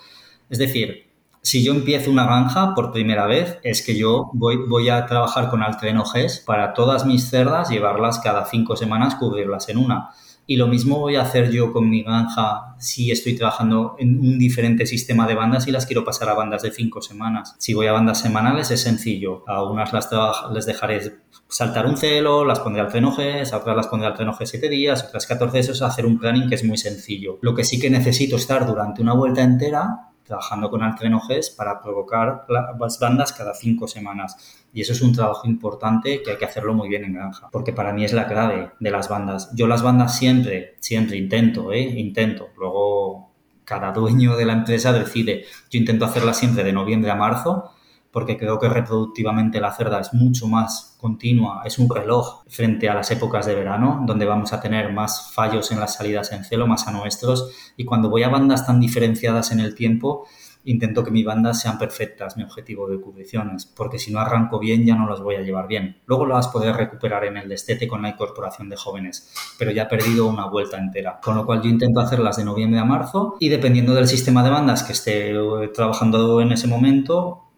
Es 0.48 0.58
decir, 0.58 1.11
si 1.42 1.64
yo 1.64 1.74
empiezo 1.74 2.10
una 2.10 2.24
granja 2.24 2.72
por 2.74 2.92
primera 2.92 3.26
vez, 3.26 3.58
es 3.64 3.82
que 3.82 3.96
yo 3.96 4.30
voy, 4.32 4.58
voy 4.68 4.88
a 4.88 5.06
trabajar 5.06 5.50
con 5.50 5.62
Altreno 5.62 6.04
para 6.46 6.72
todas 6.72 7.04
mis 7.04 7.28
cerdas, 7.28 7.68
llevarlas 7.68 8.20
cada 8.20 8.46
cinco 8.46 8.76
semanas, 8.76 9.16
cubrirlas 9.16 9.68
en 9.68 9.78
una. 9.78 10.10
Y 10.46 10.56
lo 10.56 10.68
mismo 10.68 10.98
voy 10.98 11.16
a 11.16 11.22
hacer 11.22 11.50
yo 11.50 11.72
con 11.72 11.88
mi 11.88 12.02
granja 12.02 12.76
si 12.78 13.10
estoy 13.10 13.34
trabajando 13.34 13.96
en 13.98 14.18
un 14.20 14.38
diferente 14.38 14.86
sistema 14.86 15.26
de 15.26 15.34
bandas 15.34 15.66
y 15.66 15.72
las 15.72 15.86
quiero 15.86 16.04
pasar 16.04 16.28
a 16.28 16.34
bandas 16.34 16.62
de 16.62 16.70
cinco 16.70 17.00
semanas. 17.00 17.54
Si 17.58 17.74
voy 17.74 17.86
a 17.86 17.92
bandas 17.92 18.20
semanales 18.20 18.70
es 18.70 18.80
sencillo. 18.82 19.44
A 19.48 19.64
unas 19.64 19.92
las 19.92 20.10
les 20.52 20.66
dejaré 20.66 21.00
saltar 21.48 21.86
un 21.86 21.96
celo, 21.96 22.44
las 22.44 22.60
pondré 22.60 22.82
al 22.82 22.88
tren 22.88 23.04
a 23.04 23.08
otras 23.08 23.76
las 23.76 23.86
pondré 23.86 24.08
al 24.08 24.14
tren 24.14 24.30
7 24.42 24.68
días, 24.68 25.04
otras 25.04 25.26
14. 25.26 25.58
Eso 25.58 25.72
es 25.72 25.82
hacer 25.82 26.06
un 26.06 26.18
planning 26.18 26.48
que 26.48 26.56
es 26.56 26.64
muy 26.64 26.76
sencillo. 26.76 27.38
Lo 27.40 27.54
que 27.54 27.64
sí 27.64 27.80
que 27.80 27.90
necesito 27.90 28.36
estar 28.36 28.66
durante 28.66 29.00
una 29.00 29.14
vuelta 29.14 29.42
entera 29.42 30.11
trabajando 30.32 30.70
con 30.70 30.82
Altrenoges 30.82 31.50
para 31.50 31.78
provocar 31.82 32.46
las 32.48 32.98
bandas 32.98 33.34
cada 33.34 33.52
cinco 33.52 33.86
semanas. 33.86 34.64
Y 34.72 34.80
eso 34.80 34.94
es 34.94 35.02
un 35.02 35.12
trabajo 35.12 35.46
importante 35.46 36.22
que 36.22 36.30
hay 36.30 36.38
que 36.38 36.46
hacerlo 36.46 36.72
muy 36.72 36.88
bien 36.88 37.04
en 37.04 37.12
granja, 37.12 37.50
porque 37.52 37.74
para 37.74 37.92
mí 37.92 38.02
es 38.02 38.14
la 38.14 38.26
clave 38.26 38.70
de 38.80 38.90
las 38.90 39.10
bandas. 39.10 39.50
Yo 39.54 39.66
las 39.66 39.82
bandas 39.82 40.16
siempre, 40.16 40.76
siempre 40.80 41.18
intento, 41.18 41.70
¿eh? 41.70 41.82
intento. 41.82 42.48
Luego 42.56 43.30
cada 43.64 43.92
dueño 43.92 44.34
de 44.34 44.46
la 44.46 44.54
empresa 44.54 44.90
decide. 44.94 45.44
Yo 45.70 45.78
intento 45.78 46.06
hacerlas 46.06 46.38
siempre 46.38 46.64
de 46.64 46.72
noviembre 46.72 47.10
a 47.10 47.14
marzo 47.14 47.70
porque 48.12 48.36
creo 48.36 48.58
que 48.58 48.68
reproductivamente 48.68 49.60
la 49.60 49.72
cerda 49.72 49.98
es 49.98 50.12
mucho 50.12 50.46
más 50.46 50.96
continua, 51.00 51.62
es 51.64 51.78
un 51.78 51.88
reloj 51.88 52.44
frente 52.46 52.88
a 52.88 52.94
las 52.94 53.10
épocas 53.10 53.46
de 53.46 53.54
verano, 53.54 54.04
donde 54.06 54.26
vamos 54.26 54.52
a 54.52 54.60
tener 54.60 54.92
más 54.92 55.32
fallos 55.32 55.72
en 55.72 55.80
las 55.80 55.94
salidas 55.94 56.30
en 56.30 56.44
celo, 56.44 56.66
más 56.66 56.86
a 56.86 56.92
nuestros, 56.92 57.72
y 57.76 57.84
cuando 57.84 58.10
voy 58.10 58.22
a 58.22 58.28
bandas 58.28 58.66
tan 58.66 58.78
diferenciadas 58.78 59.50
en 59.50 59.60
el 59.60 59.74
tiempo, 59.74 60.26
intento 60.64 61.02
que 61.02 61.10
mis 61.10 61.24
bandas 61.24 61.60
sean 61.60 61.78
perfectas, 61.78 62.36
mi 62.36 62.44
objetivo 62.44 62.88
de 62.88 63.00
cubriciones, 63.00 63.66
porque 63.66 63.98
si 63.98 64.12
no 64.12 64.20
arranco 64.20 64.58
bien 64.58 64.84
ya 64.86 64.94
no 64.94 65.08
las 65.08 65.20
voy 65.20 65.36
a 65.36 65.40
llevar 65.40 65.66
bien. 65.66 65.96
Luego 66.06 66.26
las 66.26 66.48
podré 66.48 66.72
recuperar 66.72 67.24
en 67.24 67.36
el 67.36 67.48
destete 67.48 67.88
con 67.88 68.02
la 68.02 68.10
incorporación 68.10 68.68
de 68.68 68.76
jóvenes, 68.76 69.32
pero 69.58 69.70
ya 69.70 69.84
he 69.84 69.86
perdido 69.86 70.26
una 70.26 70.46
vuelta 70.46 70.78
entera. 70.78 71.18
Con 71.20 71.34
lo 71.34 71.46
cual 71.46 71.62
yo 71.62 71.68
intento 71.68 72.00
hacerlas 72.00 72.36
de 72.36 72.44
noviembre 72.44 72.78
a 72.78 72.84
marzo 72.84 73.36
y 73.40 73.48
dependiendo 73.48 73.94
del 73.94 74.06
sistema 74.06 74.44
de 74.44 74.50
bandas 74.50 74.84
que 74.84 74.92
esté 74.92 75.34
trabajando 75.74 76.40
en 76.40 76.52
ese 76.52 76.68
momento, 76.68 77.51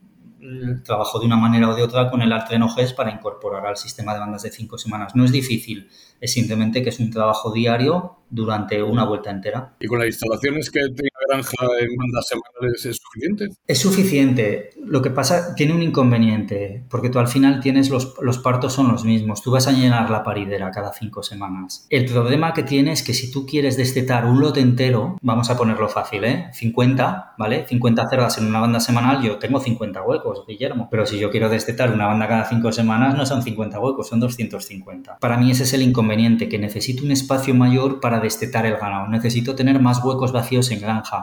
trabajo 0.85 1.18
de 1.18 1.26
una 1.26 1.37
manera 1.37 1.68
o 1.70 1.74
de 1.74 1.83
otra 1.83 2.11
con 2.11 2.22
el 2.22 2.33
Artreno 2.33 2.68
para 2.96 3.11
incorporar 3.11 3.66
al 3.66 3.76
sistema 3.76 4.14
de 4.14 4.20
bandas 4.20 4.42
de 4.42 4.50
cinco 4.50 4.78
semanas. 4.78 5.14
No 5.14 5.24
es 5.24 5.33
difícil, 5.33 5.88
es 6.20 6.33
simplemente 6.33 6.83
que 6.83 6.90
es 6.90 7.00
un 7.00 7.11
trabajo 7.11 7.52
diario 7.52 8.16
durante 8.30 8.83
una 8.83 9.04
vuelta 9.04 9.30
entera. 9.30 9.74
¿Y 9.80 9.87
con 9.87 9.98
las 9.98 10.09
instalaciones 10.09 10.70
que 10.70 10.80
la 10.80 10.88
en 11.33 11.97
bandas 11.97 12.29
semanales 12.29 12.87
es 12.87 12.99
suficiente? 13.03 13.49
Es 13.67 13.79
suficiente. 13.79 14.71
Lo 14.85 15.03
que 15.03 15.11
pasa, 15.11 15.55
tiene 15.55 15.75
un 15.75 15.83
inconveniente, 15.83 16.85
porque 16.91 17.11
tú 17.11 17.19
al 17.19 17.29
final 17.29 17.61
tienes 17.61 17.91
los, 17.91 18.15
los 18.21 18.39
partos 18.39 18.73
son 18.73 18.89
los 18.89 19.05
mismos. 19.05 19.43
Tú 19.43 19.51
vas 19.51 19.67
a 19.67 19.73
llenar 19.73 20.11
la 20.11 20.23
paridera 20.23 20.71
cada 20.71 20.93
cinco 20.93 21.23
semanas. 21.23 21.87
El 21.91 22.07
problema 22.07 22.53
que 22.53 22.63
tiene 22.63 22.93
es 22.93 23.03
que 23.03 23.15
si 23.15 23.31
tú 23.31 23.47
quieres 23.47 23.77
destetar 23.77 24.27
un 24.27 24.41
lote 24.41 24.61
entero, 24.61 25.17
vamos 25.23 25.51
a 25.51 25.57
ponerlo 25.57 25.89
fácil, 25.89 26.25
¿eh? 26.25 26.51
50, 26.53 27.35
¿vale? 27.39 27.67
50 27.67 28.09
cerdas 28.09 28.39
en 28.39 28.47
una 28.47 28.61
banda 28.61 28.81
semanal, 28.81 29.23
yo 29.23 29.39
tengo 29.39 29.61
50 29.61 30.03
huecos, 30.03 30.45
Guillermo. 30.47 30.89
Pero 30.91 31.07
si 31.07 31.19
yo 31.19 31.31
quiero 31.31 31.49
destetar 31.49 31.93
una 31.93 32.07
banda 32.07 32.29
cada 32.29 32.45
cinco 32.49 32.73
semanas, 32.73 33.17
no 33.17 33.27
son 33.27 33.43
50 33.43 33.79
huecos, 33.81 34.09
son 34.09 34.21
250. 34.21 35.19
Para 35.19 35.37
mí 35.37 35.51
ese 35.51 35.65
es 35.65 35.73
el 35.73 35.83
inconveniente, 35.83 36.49
que 36.49 36.59
necesito 36.59 37.05
un 37.05 37.11
espacio 37.11 37.55
mayor 37.55 38.01
para 38.01 38.21
destetar 38.21 38.67
el 38.67 38.77
ganado. 38.77 39.09
Necesito 39.09 39.55
tener 39.55 39.81
más 39.81 40.03
huecos 40.03 40.33
vacíos 40.33 40.71
en 40.71 40.81
granja. 40.81 41.13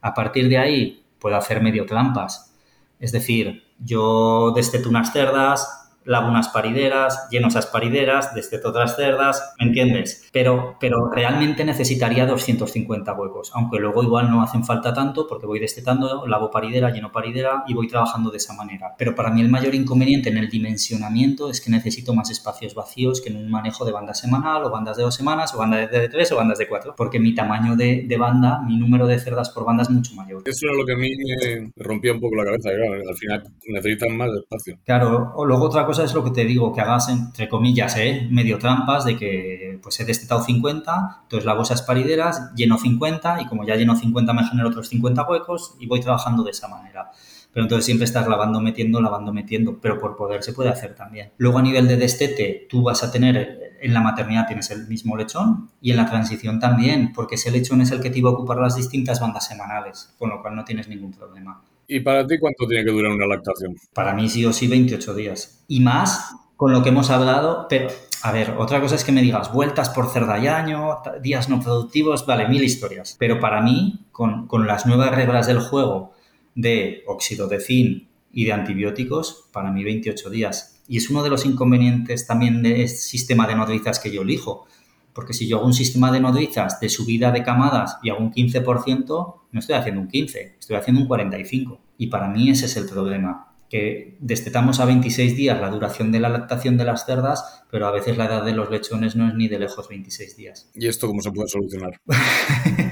A 0.00 0.14
partir 0.14 0.48
de 0.48 0.58
ahí 0.58 1.04
puedo 1.18 1.36
hacer 1.36 1.62
medio 1.62 1.86
trampas. 1.86 2.54
Es 2.98 3.12
decir, 3.12 3.64
yo 3.78 4.52
desteto 4.54 4.88
unas 4.88 5.12
cerdas, 5.12 5.81
lavo 6.04 6.28
unas 6.28 6.48
parideras, 6.48 7.28
lleno 7.30 7.48
esas 7.48 7.66
parideras, 7.66 8.34
desteto 8.34 8.70
otras 8.70 8.96
cerdas, 8.96 9.54
¿me 9.58 9.66
entiendes? 9.66 10.28
Pero, 10.32 10.76
pero 10.80 11.10
realmente 11.10 11.64
necesitaría 11.64 12.26
250 12.26 13.12
huecos, 13.14 13.50
aunque 13.54 13.78
luego 13.78 14.02
igual 14.02 14.30
no 14.30 14.42
hacen 14.42 14.64
falta 14.64 14.92
tanto 14.92 15.26
porque 15.26 15.46
voy 15.46 15.60
destetando, 15.60 16.26
lavo 16.26 16.50
paridera, 16.50 16.90
lleno 16.90 17.12
paridera 17.12 17.64
y 17.66 17.74
voy 17.74 17.88
trabajando 17.88 18.30
de 18.30 18.38
esa 18.38 18.54
manera. 18.54 18.94
Pero 18.98 19.14
para 19.14 19.30
mí 19.30 19.40
el 19.40 19.48
mayor 19.48 19.74
inconveniente 19.74 20.30
en 20.30 20.38
el 20.38 20.48
dimensionamiento 20.48 21.50
es 21.50 21.60
que 21.60 21.70
necesito 21.70 22.14
más 22.14 22.30
espacios 22.30 22.74
vacíos 22.74 23.20
que 23.20 23.30
en 23.30 23.36
un 23.36 23.50
manejo 23.50 23.84
de 23.84 23.92
banda 23.92 24.14
semanal 24.14 24.64
o 24.64 24.70
bandas 24.70 24.96
de 24.96 25.02
dos 25.02 25.14
semanas 25.14 25.54
o 25.54 25.58
bandas 25.58 25.90
de 25.90 26.08
tres 26.08 26.32
o 26.32 26.36
bandas 26.36 26.58
de 26.58 26.68
cuatro, 26.68 26.94
porque 26.96 27.18
mi 27.18 27.34
tamaño 27.34 27.76
de, 27.76 28.04
de 28.06 28.16
banda, 28.16 28.60
mi 28.66 28.76
número 28.76 29.06
de 29.06 29.18
cerdas 29.18 29.50
por 29.50 29.64
banda 29.64 29.82
es 29.82 29.90
mucho 29.90 30.14
mayor. 30.14 30.42
Eso 30.44 30.66
es 30.70 30.76
lo 30.76 30.84
que 30.84 30.92
a 30.92 30.96
mí 30.96 31.10
me 31.16 31.72
rompía 31.76 32.12
un 32.12 32.20
poco 32.20 32.36
la 32.36 32.44
cabeza, 32.44 32.70
al 32.70 33.16
final 33.16 33.42
necesitan 33.68 34.16
más 34.16 34.30
espacio. 34.32 34.78
Claro, 34.84 35.32
o 35.34 35.44
luego 35.44 35.64
otra 35.64 35.84
cosa 35.86 35.91
es 35.98 36.14
lo 36.14 36.24
que 36.24 36.30
te 36.30 36.44
digo, 36.44 36.72
que 36.72 36.80
hagas, 36.80 37.08
entre 37.08 37.48
comillas, 37.48 37.96
¿eh? 37.96 38.26
medio 38.30 38.58
trampas 38.58 39.04
de 39.04 39.16
que 39.16 39.78
pues 39.82 39.98
he 40.00 40.04
destetado 40.04 40.42
50, 40.42 41.20
entonces 41.22 41.44
lavo 41.44 41.62
esas 41.62 41.82
parideras, 41.82 42.52
lleno 42.54 42.78
50 42.78 43.42
y 43.42 43.46
como 43.46 43.64
ya 43.64 43.76
lleno 43.76 43.96
50 43.96 44.32
me 44.32 44.44
genero 44.44 44.68
otros 44.68 44.88
50 44.88 45.26
huecos 45.28 45.74
y 45.78 45.86
voy 45.86 46.00
trabajando 46.00 46.42
de 46.42 46.50
esa 46.52 46.68
manera. 46.68 47.10
Pero 47.52 47.64
entonces 47.64 47.84
siempre 47.84 48.06
estás 48.06 48.26
lavando, 48.26 48.60
metiendo, 48.60 49.00
lavando, 49.00 49.32
metiendo, 49.32 49.78
pero 49.78 49.98
por 49.98 50.16
poder 50.16 50.42
se 50.42 50.54
puede 50.54 50.70
hacer 50.70 50.94
también. 50.94 51.32
Luego 51.36 51.58
a 51.58 51.62
nivel 51.62 51.86
de 51.86 51.96
destete, 51.96 52.66
tú 52.70 52.82
vas 52.82 53.02
a 53.02 53.12
tener, 53.12 53.76
en 53.80 53.92
la 53.92 54.00
maternidad 54.00 54.46
tienes 54.46 54.70
el 54.70 54.88
mismo 54.88 55.16
lechón 55.16 55.70
y 55.80 55.90
en 55.90 55.98
la 55.98 56.06
transición 56.06 56.60
también, 56.60 57.12
porque 57.12 57.34
ese 57.34 57.50
lechón 57.50 57.82
es 57.82 57.90
el 57.90 58.00
que 58.00 58.08
te 58.08 58.18
iba 58.18 58.30
a 58.30 58.32
ocupar 58.32 58.58
las 58.58 58.76
distintas 58.76 59.20
bandas 59.20 59.46
semanales, 59.46 60.14
con 60.18 60.30
lo 60.30 60.40
cual 60.40 60.56
no 60.56 60.64
tienes 60.64 60.88
ningún 60.88 61.12
problema. 61.12 61.62
¿Y 61.88 62.00
para 62.00 62.26
ti 62.26 62.38
cuánto 62.38 62.66
tiene 62.66 62.84
que 62.84 62.90
durar 62.90 63.12
una 63.12 63.26
lactación? 63.26 63.76
Para 63.94 64.14
mí 64.14 64.28
sí 64.28 64.44
o 64.46 64.52
sí 64.52 64.66
28 64.66 65.14
días. 65.14 65.64
Y 65.68 65.80
más 65.80 66.34
con 66.56 66.72
lo 66.72 66.82
que 66.82 66.90
hemos 66.90 67.10
hablado, 67.10 67.66
pero 67.68 67.88
a 68.22 68.30
ver, 68.30 68.54
otra 68.56 68.80
cosa 68.80 68.94
es 68.94 69.02
que 69.02 69.10
me 69.10 69.20
digas 69.20 69.52
vueltas 69.52 69.90
por 69.90 70.08
cerda 70.08 70.38
y 70.38 70.46
año, 70.46 70.98
días 71.20 71.48
no 71.48 71.60
productivos, 71.60 72.24
vale, 72.24 72.46
mil 72.48 72.62
historias. 72.62 73.16
Pero 73.18 73.40
para 73.40 73.60
mí, 73.60 74.06
con, 74.12 74.46
con 74.46 74.66
las 74.66 74.86
nuevas 74.86 75.10
reglas 75.10 75.48
del 75.48 75.58
juego, 75.58 76.12
de 76.54 77.02
óxido 77.08 77.48
de 77.48 77.60
zinc 77.60 78.08
y 78.32 78.44
de 78.44 78.52
antibióticos, 78.52 79.48
para 79.52 79.72
mí 79.72 79.82
28 79.82 80.30
días. 80.30 80.80
Y 80.86 80.98
es 80.98 81.10
uno 81.10 81.22
de 81.24 81.30
los 81.30 81.44
inconvenientes 81.44 82.26
también 82.26 82.62
del 82.62 82.88
sistema 82.88 83.46
de 83.46 83.56
nodrizas 83.56 83.98
que 83.98 84.12
yo 84.12 84.22
elijo. 84.22 84.66
Porque 85.14 85.34
si 85.34 85.46
yo 85.46 85.58
hago 85.58 85.66
un 85.66 85.74
sistema 85.74 86.10
de 86.10 86.20
nodrizas 86.20 86.80
de 86.80 86.88
subida 86.88 87.30
de 87.30 87.42
camadas 87.42 87.98
y 88.02 88.10
hago 88.10 88.20
un 88.20 88.32
15%, 88.32 89.34
no 89.50 89.58
estoy 89.58 89.74
haciendo 89.74 90.00
un 90.00 90.08
15, 90.08 90.56
estoy 90.58 90.76
haciendo 90.76 91.02
un 91.02 91.08
45. 91.08 91.80
Y 91.98 92.06
para 92.08 92.28
mí 92.28 92.50
ese 92.50 92.66
es 92.66 92.76
el 92.76 92.88
problema 92.88 93.52
que 93.72 94.18
destetamos 94.20 94.80
a 94.80 94.84
26 94.84 95.34
días 95.34 95.58
la 95.58 95.70
duración 95.70 96.12
de 96.12 96.20
la 96.20 96.28
lactación 96.28 96.76
de 96.76 96.84
las 96.84 97.06
cerdas, 97.06 97.64
pero 97.70 97.86
a 97.86 97.90
veces 97.90 98.18
la 98.18 98.26
edad 98.26 98.44
de 98.44 98.52
los 98.52 98.70
lechones 98.70 99.16
no 99.16 99.26
es 99.26 99.34
ni 99.34 99.48
de 99.48 99.58
lejos 99.58 99.88
26 99.88 100.36
días. 100.36 100.70
¿Y 100.74 100.88
esto 100.88 101.06
cómo 101.06 101.22
se 101.22 101.30
puede 101.30 101.48
solucionar? 101.48 101.98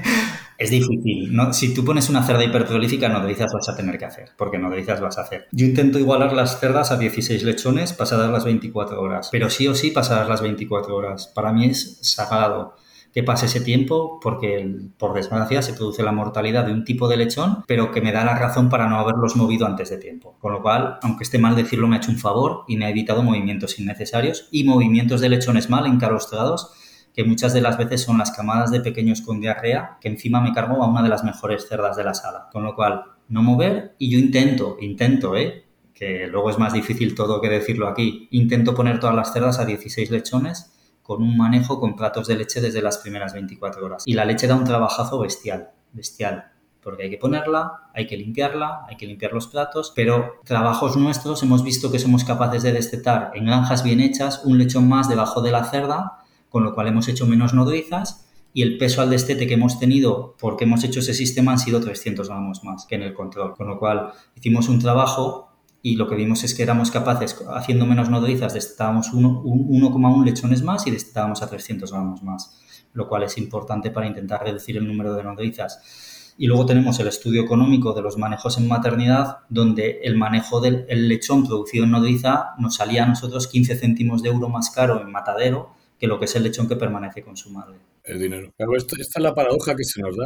es 0.61 0.69
difícil. 0.69 1.35
¿no? 1.35 1.51
Si 1.53 1.73
tú 1.73 1.83
pones 1.83 2.09
una 2.09 2.23
cerda 2.23 2.43
hiperprolífica, 2.43 3.09
nodrizas 3.09 3.51
vas 3.51 3.67
a 3.69 3.75
tener 3.75 3.97
que 3.97 4.05
hacer, 4.05 4.29
porque 4.37 4.59
nodrizas 4.59 5.01
vas 5.01 5.17
a 5.17 5.21
hacer. 5.21 5.47
Yo 5.51 5.65
intento 5.65 5.97
igualar 5.97 6.33
las 6.33 6.59
cerdas 6.59 6.91
a 6.91 6.97
16 6.97 7.43
lechones 7.43 7.93
pasadas 7.93 8.31
las 8.31 8.45
24 8.45 9.01
horas, 9.01 9.29
pero 9.31 9.49
sí 9.49 9.67
o 9.67 9.73
sí 9.73 9.89
pasadas 9.89 10.29
las 10.29 10.41
24 10.41 10.95
horas. 10.95 11.31
Para 11.33 11.51
mí 11.51 11.65
es 11.65 11.97
sagrado 12.01 12.75
que 13.11 13.23
pase 13.23 13.47
ese 13.47 13.59
tiempo 13.59 14.19
porque, 14.21 14.87
por 14.97 15.13
desgracia, 15.13 15.61
se 15.61 15.73
produce 15.73 16.03
la 16.03 16.11
mortalidad 16.11 16.65
de 16.65 16.73
un 16.73 16.85
tipo 16.85 17.07
de 17.07 17.17
lechón, 17.17 17.63
pero 17.67 17.91
que 17.91 17.99
me 17.99 18.11
da 18.11 18.23
la 18.23 18.37
razón 18.37 18.69
para 18.69 18.87
no 18.87 18.99
haberlos 18.99 19.35
movido 19.35 19.65
antes 19.65 19.89
de 19.89 19.97
tiempo. 19.97 20.37
Con 20.39 20.53
lo 20.53 20.61
cual, 20.61 20.99
aunque 21.01 21.23
esté 21.23 21.37
mal 21.37 21.55
decirlo, 21.55 21.87
me 21.87 21.95
ha 21.95 21.99
hecho 21.99 22.11
un 22.11 22.19
favor 22.19 22.63
y 22.67 22.77
me 22.77 22.85
ha 22.85 22.89
evitado 22.89 23.23
movimientos 23.23 23.79
innecesarios 23.79 24.47
y 24.51 24.63
movimientos 24.63 25.21
de 25.21 25.29
lechones 25.29 25.69
mal 25.69 25.87
encalostrados 25.87 26.71
que 27.13 27.23
muchas 27.23 27.53
de 27.53 27.61
las 27.61 27.77
veces 27.77 28.01
son 28.01 28.17
las 28.17 28.31
camadas 28.31 28.71
de 28.71 28.81
pequeños 28.81 29.21
con 29.21 29.41
diarrea, 29.41 29.97
que 29.99 30.09
encima 30.09 30.41
me 30.41 30.53
cargo 30.53 30.83
a 30.83 30.87
una 30.87 31.03
de 31.03 31.09
las 31.09 31.23
mejores 31.23 31.67
cerdas 31.67 31.97
de 31.97 32.03
la 32.03 32.13
sala. 32.13 32.47
Con 32.51 32.63
lo 32.63 32.75
cual, 32.75 33.03
no 33.27 33.41
mover 33.41 33.95
y 33.97 34.11
yo 34.11 34.19
intento, 34.19 34.77
intento, 34.79 35.35
¿eh? 35.35 35.65
que 35.93 36.27
luego 36.27 36.49
es 36.49 36.57
más 36.57 36.73
difícil 36.73 37.13
todo 37.15 37.41
que 37.41 37.49
decirlo 37.49 37.87
aquí, 37.87 38.27
intento 38.31 38.73
poner 38.73 38.99
todas 38.99 39.15
las 39.15 39.33
cerdas 39.33 39.59
a 39.59 39.65
16 39.65 40.09
lechones 40.09 40.71
con 41.03 41.21
un 41.21 41.37
manejo 41.37 41.79
con 41.79 41.95
platos 41.95 42.27
de 42.27 42.37
leche 42.37 42.61
desde 42.61 42.81
las 42.81 42.97
primeras 42.97 43.33
24 43.33 43.85
horas. 43.85 44.03
Y 44.05 44.13
la 44.13 44.25
leche 44.25 44.47
da 44.47 44.55
un 44.55 44.63
trabajazo 44.63 45.19
bestial, 45.19 45.69
bestial, 45.91 46.51
porque 46.81 47.03
hay 47.03 47.09
que 47.09 47.17
ponerla, 47.17 47.89
hay 47.93 48.07
que 48.07 48.17
limpiarla, 48.17 48.85
hay 48.87 48.97
que 48.97 49.05
limpiar 49.05 49.33
los 49.33 49.47
platos, 49.47 49.93
pero 49.95 50.39
trabajos 50.43 50.97
nuestros 50.97 51.43
hemos 51.43 51.63
visto 51.63 51.91
que 51.91 51.99
somos 51.99 52.23
capaces 52.23 52.63
de 52.63 52.71
destetar 52.71 53.31
en 53.35 53.45
granjas 53.45 53.83
bien 53.83 53.99
hechas 53.99 54.41
un 54.43 54.57
lechón 54.57 54.89
más 54.89 55.07
debajo 55.07 55.41
de 55.41 55.51
la 55.51 55.65
cerda, 55.65 56.20
con 56.51 56.65
lo 56.65 56.75
cual 56.75 56.87
hemos 56.87 57.07
hecho 57.07 57.25
menos 57.25 57.53
nodrizas 57.53 58.27
y 58.53 58.61
el 58.61 58.77
peso 58.77 59.01
al 59.01 59.09
destete 59.09 59.47
que 59.47 59.53
hemos 59.53 59.79
tenido 59.79 60.35
porque 60.37 60.65
hemos 60.65 60.83
hecho 60.83 60.99
ese 60.99 61.13
sistema 61.13 61.53
han 61.53 61.59
sido 61.59 61.79
300 61.79 62.27
gramos 62.27 62.63
más 62.65 62.85
que 62.85 62.95
en 62.95 63.03
el 63.03 63.13
control, 63.13 63.55
con 63.55 63.67
lo 63.67 63.79
cual 63.79 64.11
hicimos 64.35 64.67
un 64.67 64.79
trabajo 64.79 65.47
y 65.81 65.95
lo 65.95 66.07
que 66.09 66.15
vimos 66.15 66.43
es 66.43 66.53
que 66.53 66.61
éramos 66.61 66.91
capaces, 66.91 67.41
haciendo 67.55 67.85
menos 67.85 68.09
nodrizas, 68.09 68.53
destetábamos 68.53 69.13
1,1 69.13 70.25
lechones 70.25 70.61
más 70.61 70.85
y 70.85 70.91
destetábamos 70.91 71.41
a 71.41 71.49
300 71.49 71.89
gramos 71.89 72.21
más, 72.21 72.59
lo 72.93 73.07
cual 73.07 73.23
es 73.23 73.37
importante 73.37 73.89
para 73.89 74.05
intentar 74.05 74.43
reducir 74.43 74.75
el 74.75 74.85
número 74.85 75.15
de 75.15 75.23
nodrizas. 75.23 76.35
Y 76.37 76.47
luego 76.47 76.65
tenemos 76.65 76.99
el 76.99 77.07
estudio 77.07 77.41
económico 77.41 77.93
de 77.93 78.01
los 78.01 78.17
manejos 78.17 78.57
en 78.57 78.67
maternidad, 78.67 79.37
donde 79.49 80.01
el 80.03 80.17
manejo 80.17 80.59
del 80.59 80.85
lechón 81.07 81.47
producido 81.47 81.85
en 81.85 81.91
nodriza 81.91 82.51
nos 82.59 82.75
salía 82.75 83.03
a 83.03 83.07
nosotros 83.07 83.47
15 83.47 83.77
céntimos 83.77 84.21
de 84.21 84.29
euro 84.29 84.49
más 84.49 84.69
caro 84.69 85.01
en 85.01 85.11
matadero 85.11 85.80
que 86.01 86.07
lo 86.07 86.17
que 86.17 86.25
es 86.25 86.35
el 86.35 86.41
lechón 86.41 86.67
que 86.67 86.75
permanece 86.75 87.21
con 87.21 87.37
su 87.37 87.51
madre. 87.51 87.77
El 88.03 88.19
dinero. 88.19 88.51
esta 88.75 88.95
es 88.99 89.19
la 89.19 89.35
paradoja 89.35 89.75
que 89.75 89.83
se 89.83 90.01
nos 90.01 90.17
da 90.17 90.25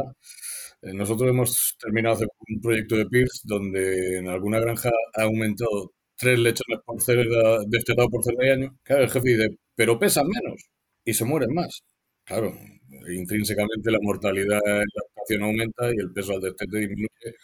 eh, 0.80 0.94
nosotros 0.94 1.28
hemos 1.28 1.76
terminado 1.78 2.14
hace 2.16 2.26
un 2.48 2.60
proyecto 2.62 2.96
de 2.96 3.06
PIRS 3.06 3.42
donde 3.44 4.18
en 4.18 4.28
alguna 4.28 4.58
granja 4.58 4.90
ha 5.14 5.22
aumentado 5.22 5.92
tres 6.16 6.38
lechones 6.38 6.80
por 6.84 7.02
cerda, 7.02 7.60
destetado 7.66 8.08
por 8.08 8.24
cerda 8.24 8.44
de 8.44 8.52
año. 8.52 8.78
Claro, 8.82 9.02
el 9.04 9.10
jefe 9.10 9.28
dice, 9.28 9.48
pero 9.74 9.98
pesan 9.98 10.26
menos 10.28 10.64
y 11.04 11.12
se 11.12 11.26
mueren 11.26 11.52
más. 11.52 11.82
Claro, 12.24 12.54
intrínsecamente 13.14 13.90
la 13.90 13.98
mortalidad 14.00 14.60
en 14.64 14.78
la 14.78 14.84
lactación 14.94 15.42
aumenta 15.42 15.90
y 15.94 15.98
el 15.98 16.12
peso 16.12 16.32
al 16.32 16.40
destete 16.40 16.78
disminuye, 16.78 17.36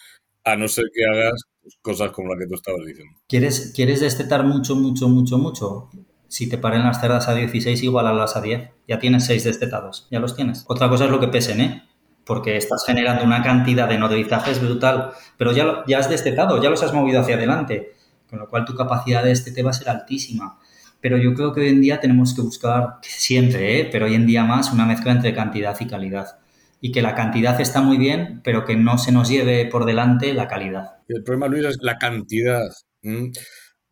a 0.44 0.56
no 0.56 0.68
ser 0.68 0.86
que 0.94 1.04
hagas 1.04 1.42
pues, 1.60 1.76
cosas 1.82 2.12
como 2.12 2.34
la 2.34 2.40
que 2.40 2.46
tú 2.46 2.54
estabas 2.54 2.84
diciendo. 2.86 3.14
¿Quieres, 3.28 3.72
¿Quieres 3.74 4.00
destetar 4.00 4.44
mucho, 4.44 4.74
mucho, 4.74 5.08
mucho, 5.08 5.38
mucho? 5.38 5.90
Si 6.32 6.48
te 6.48 6.56
paren 6.56 6.82
las 6.82 6.98
cerdas 6.98 7.28
a 7.28 7.34
16, 7.34 7.82
igual 7.82 8.06
a 8.06 8.14
las 8.14 8.36
a 8.36 8.40
10. 8.40 8.70
Ya 8.88 8.98
tienes 8.98 9.26
6 9.26 9.44
destetados, 9.44 10.08
ya 10.10 10.18
los 10.18 10.34
tienes. 10.34 10.64
Otra 10.66 10.88
cosa 10.88 11.04
es 11.04 11.10
lo 11.10 11.20
que 11.20 11.28
pesen, 11.28 11.60
¿eh? 11.60 11.82
porque 12.24 12.56
estás 12.56 12.84
generando 12.86 13.22
una 13.22 13.42
cantidad 13.42 13.86
de 13.86 13.98
nodrizajes 13.98 14.58
brutal, 14.58 15.10
pero 15.36 15.52
ya, 15.52 15.84
ya 15.86 15.98
has 15.98 16.08
destetado, 16.08 16.62
ya 16.62 16.70
los 16.70 16.82
has 16.82 16.94
movido 16.94 17.20
hacia 17.20 17.34
adelante, 17.34 17.92
con 18.30 18.38
lo 18.38 18.48
cual 18.48 18.64
tu 18.64 18.74
capacidad 18.74 19.22
de 19.22 19.28
destete 19.28 19.62
va 19.62 19.72
a 19.72 19.74
ser 19.74 19.90
altísima. 19.90 20.58
Pero 21.02 21.18
yo 21.18 21.34
creo 21.34 21.52
que 21.52 21.60
hoy 21.60 21.68
en 21.68 21.82
día 21.82 22.00
tenemos 22.00 22.32
que 22.32 22.40
buscar, 22.40 22.96
siempre, 23.02 23.80
¿eh? 23.80 23.88
pero 23.92 24.06
hoy 24.06 24.14
en 24.14 24.24
día 24.24 24.42
más, 24.42 24.72
una 24.72 24.86
mezcla 24.86 25.12
entre 25.12 25.34
cantidad 25.34 25.76
y 25.80 25.86
calidad. 25.86 26.38
Y 26.80 26.92
que 26.92 27.02
la 27.02 27.14
cantidad 27.14 27.60
está 27.60 27.82
muy 27.82 27.98
bien, 27.98 28.40
pero 28.42 28.64
que 28.64 28.74
no 28.74 28.96
se 28.96 29.12
nos 29.12 29.28
lleve 29.28 29.66
por 29.66 29.84
delante 29.84 30.32
la 30.32 30.48
calidad. 30.48 30.92
El 31.08 31.22
problema, 31.24 31.48
Luis, 31.48 31.66
es 31.66 31.78
la 31.82 31.98
cantidad 31.98 32.62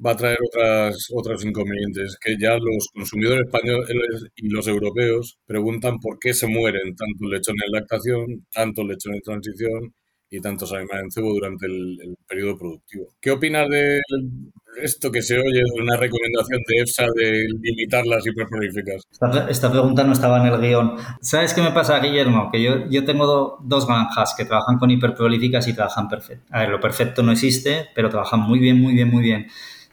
va 0.04 0.12
a 0.12 0.16
traer 0.16 0.38
otras, 0.46 1.08
otros 1.14 1.44
inconvenientes, 1.44 2.16
que 2.20 2.36
ya 2.38 2.54
los 2.54 2.88
consumidores 2.94 3.46
españoles 3.46 4.26
y 4.36 4.48
los 4.48 4.66
europeos 4.66 5.38
preguntan 5.46 5.98
por 5.98 6.18
qué 6.18 6.34
se 6.34 6.46
mueren 6.46 6.94
tantos 6.96 7.28
lechones 7.30 7.62
en 7.66 7.72
lactación, 7.72 8.46
tantos 8.52 8.84
lechones 8.86 9.16
en 9.18 9.22
transición 9.22 9.94
y 10.32 10.40
tantos 10.40 10.72
animales 10.72 11.04
en 11.04 11.10
cebo 11.10 11.32
durante 11.34 11.66
el, 11.66 12.16
periodo 12.28 12.56
productivo. 12.56 13.08
¿Qué 13.20 13.32
opinas 13.32 13.68
de 13.68 14.00
esto 14.80 15.10
que 15.10 15.20
se 15.20 15.36
oye 15.36 15.62
de 15.64 15.82
una 15.82 15.96
recomendación 15.96 16.60
de 16.68 16.82
EFSA 16.82 17.06
de 17.16 17.48
limitar 17.60 18.06
las 18.06 18.24
hiperprolíficas? 18.24 19.02
Esta, 19.48 19.68
pregunta 19.68 20.04
no 20.04 20.12
estaba 20.12 20.38
en 20.38 20.54
el 20.54 20.60
guion. 20.60 20.94
¿Sabes 21.20 21.52
qué 21.52 21.60
me 21.60 21.72
pasa, 21.72 21.98
Guillermo? 21.98 22.50
Que 22.52 22.62
yo, 22.62 22.88
yo 22.88 23.04
tengo 23.04 23.58
dos 23.64 23.88
granjas 23.88 24.34
que 24.36 24.44
trabajan 24.44 24.78
con 24.78 24.92
hiperprolíficas 24.92 25.66
y 25.66 25.72
trabajan 25.72 26.08
perfecto. 26.08 26.46
A 26.50 26.60
ver, 26.60 26.68
lo 26.68 26.78
perfecto 26.78 27.24
no 27.24 27.32
existe, 27.32 27.88
pero 27.96 28.08
trabajan 28.08 28.40
muy 28.40 28.60
bien, 28.60 28.80
muy 28.80 28.94
bien, 28.94 29.10
muy 29.10 29.24
bien. 29.24 29.48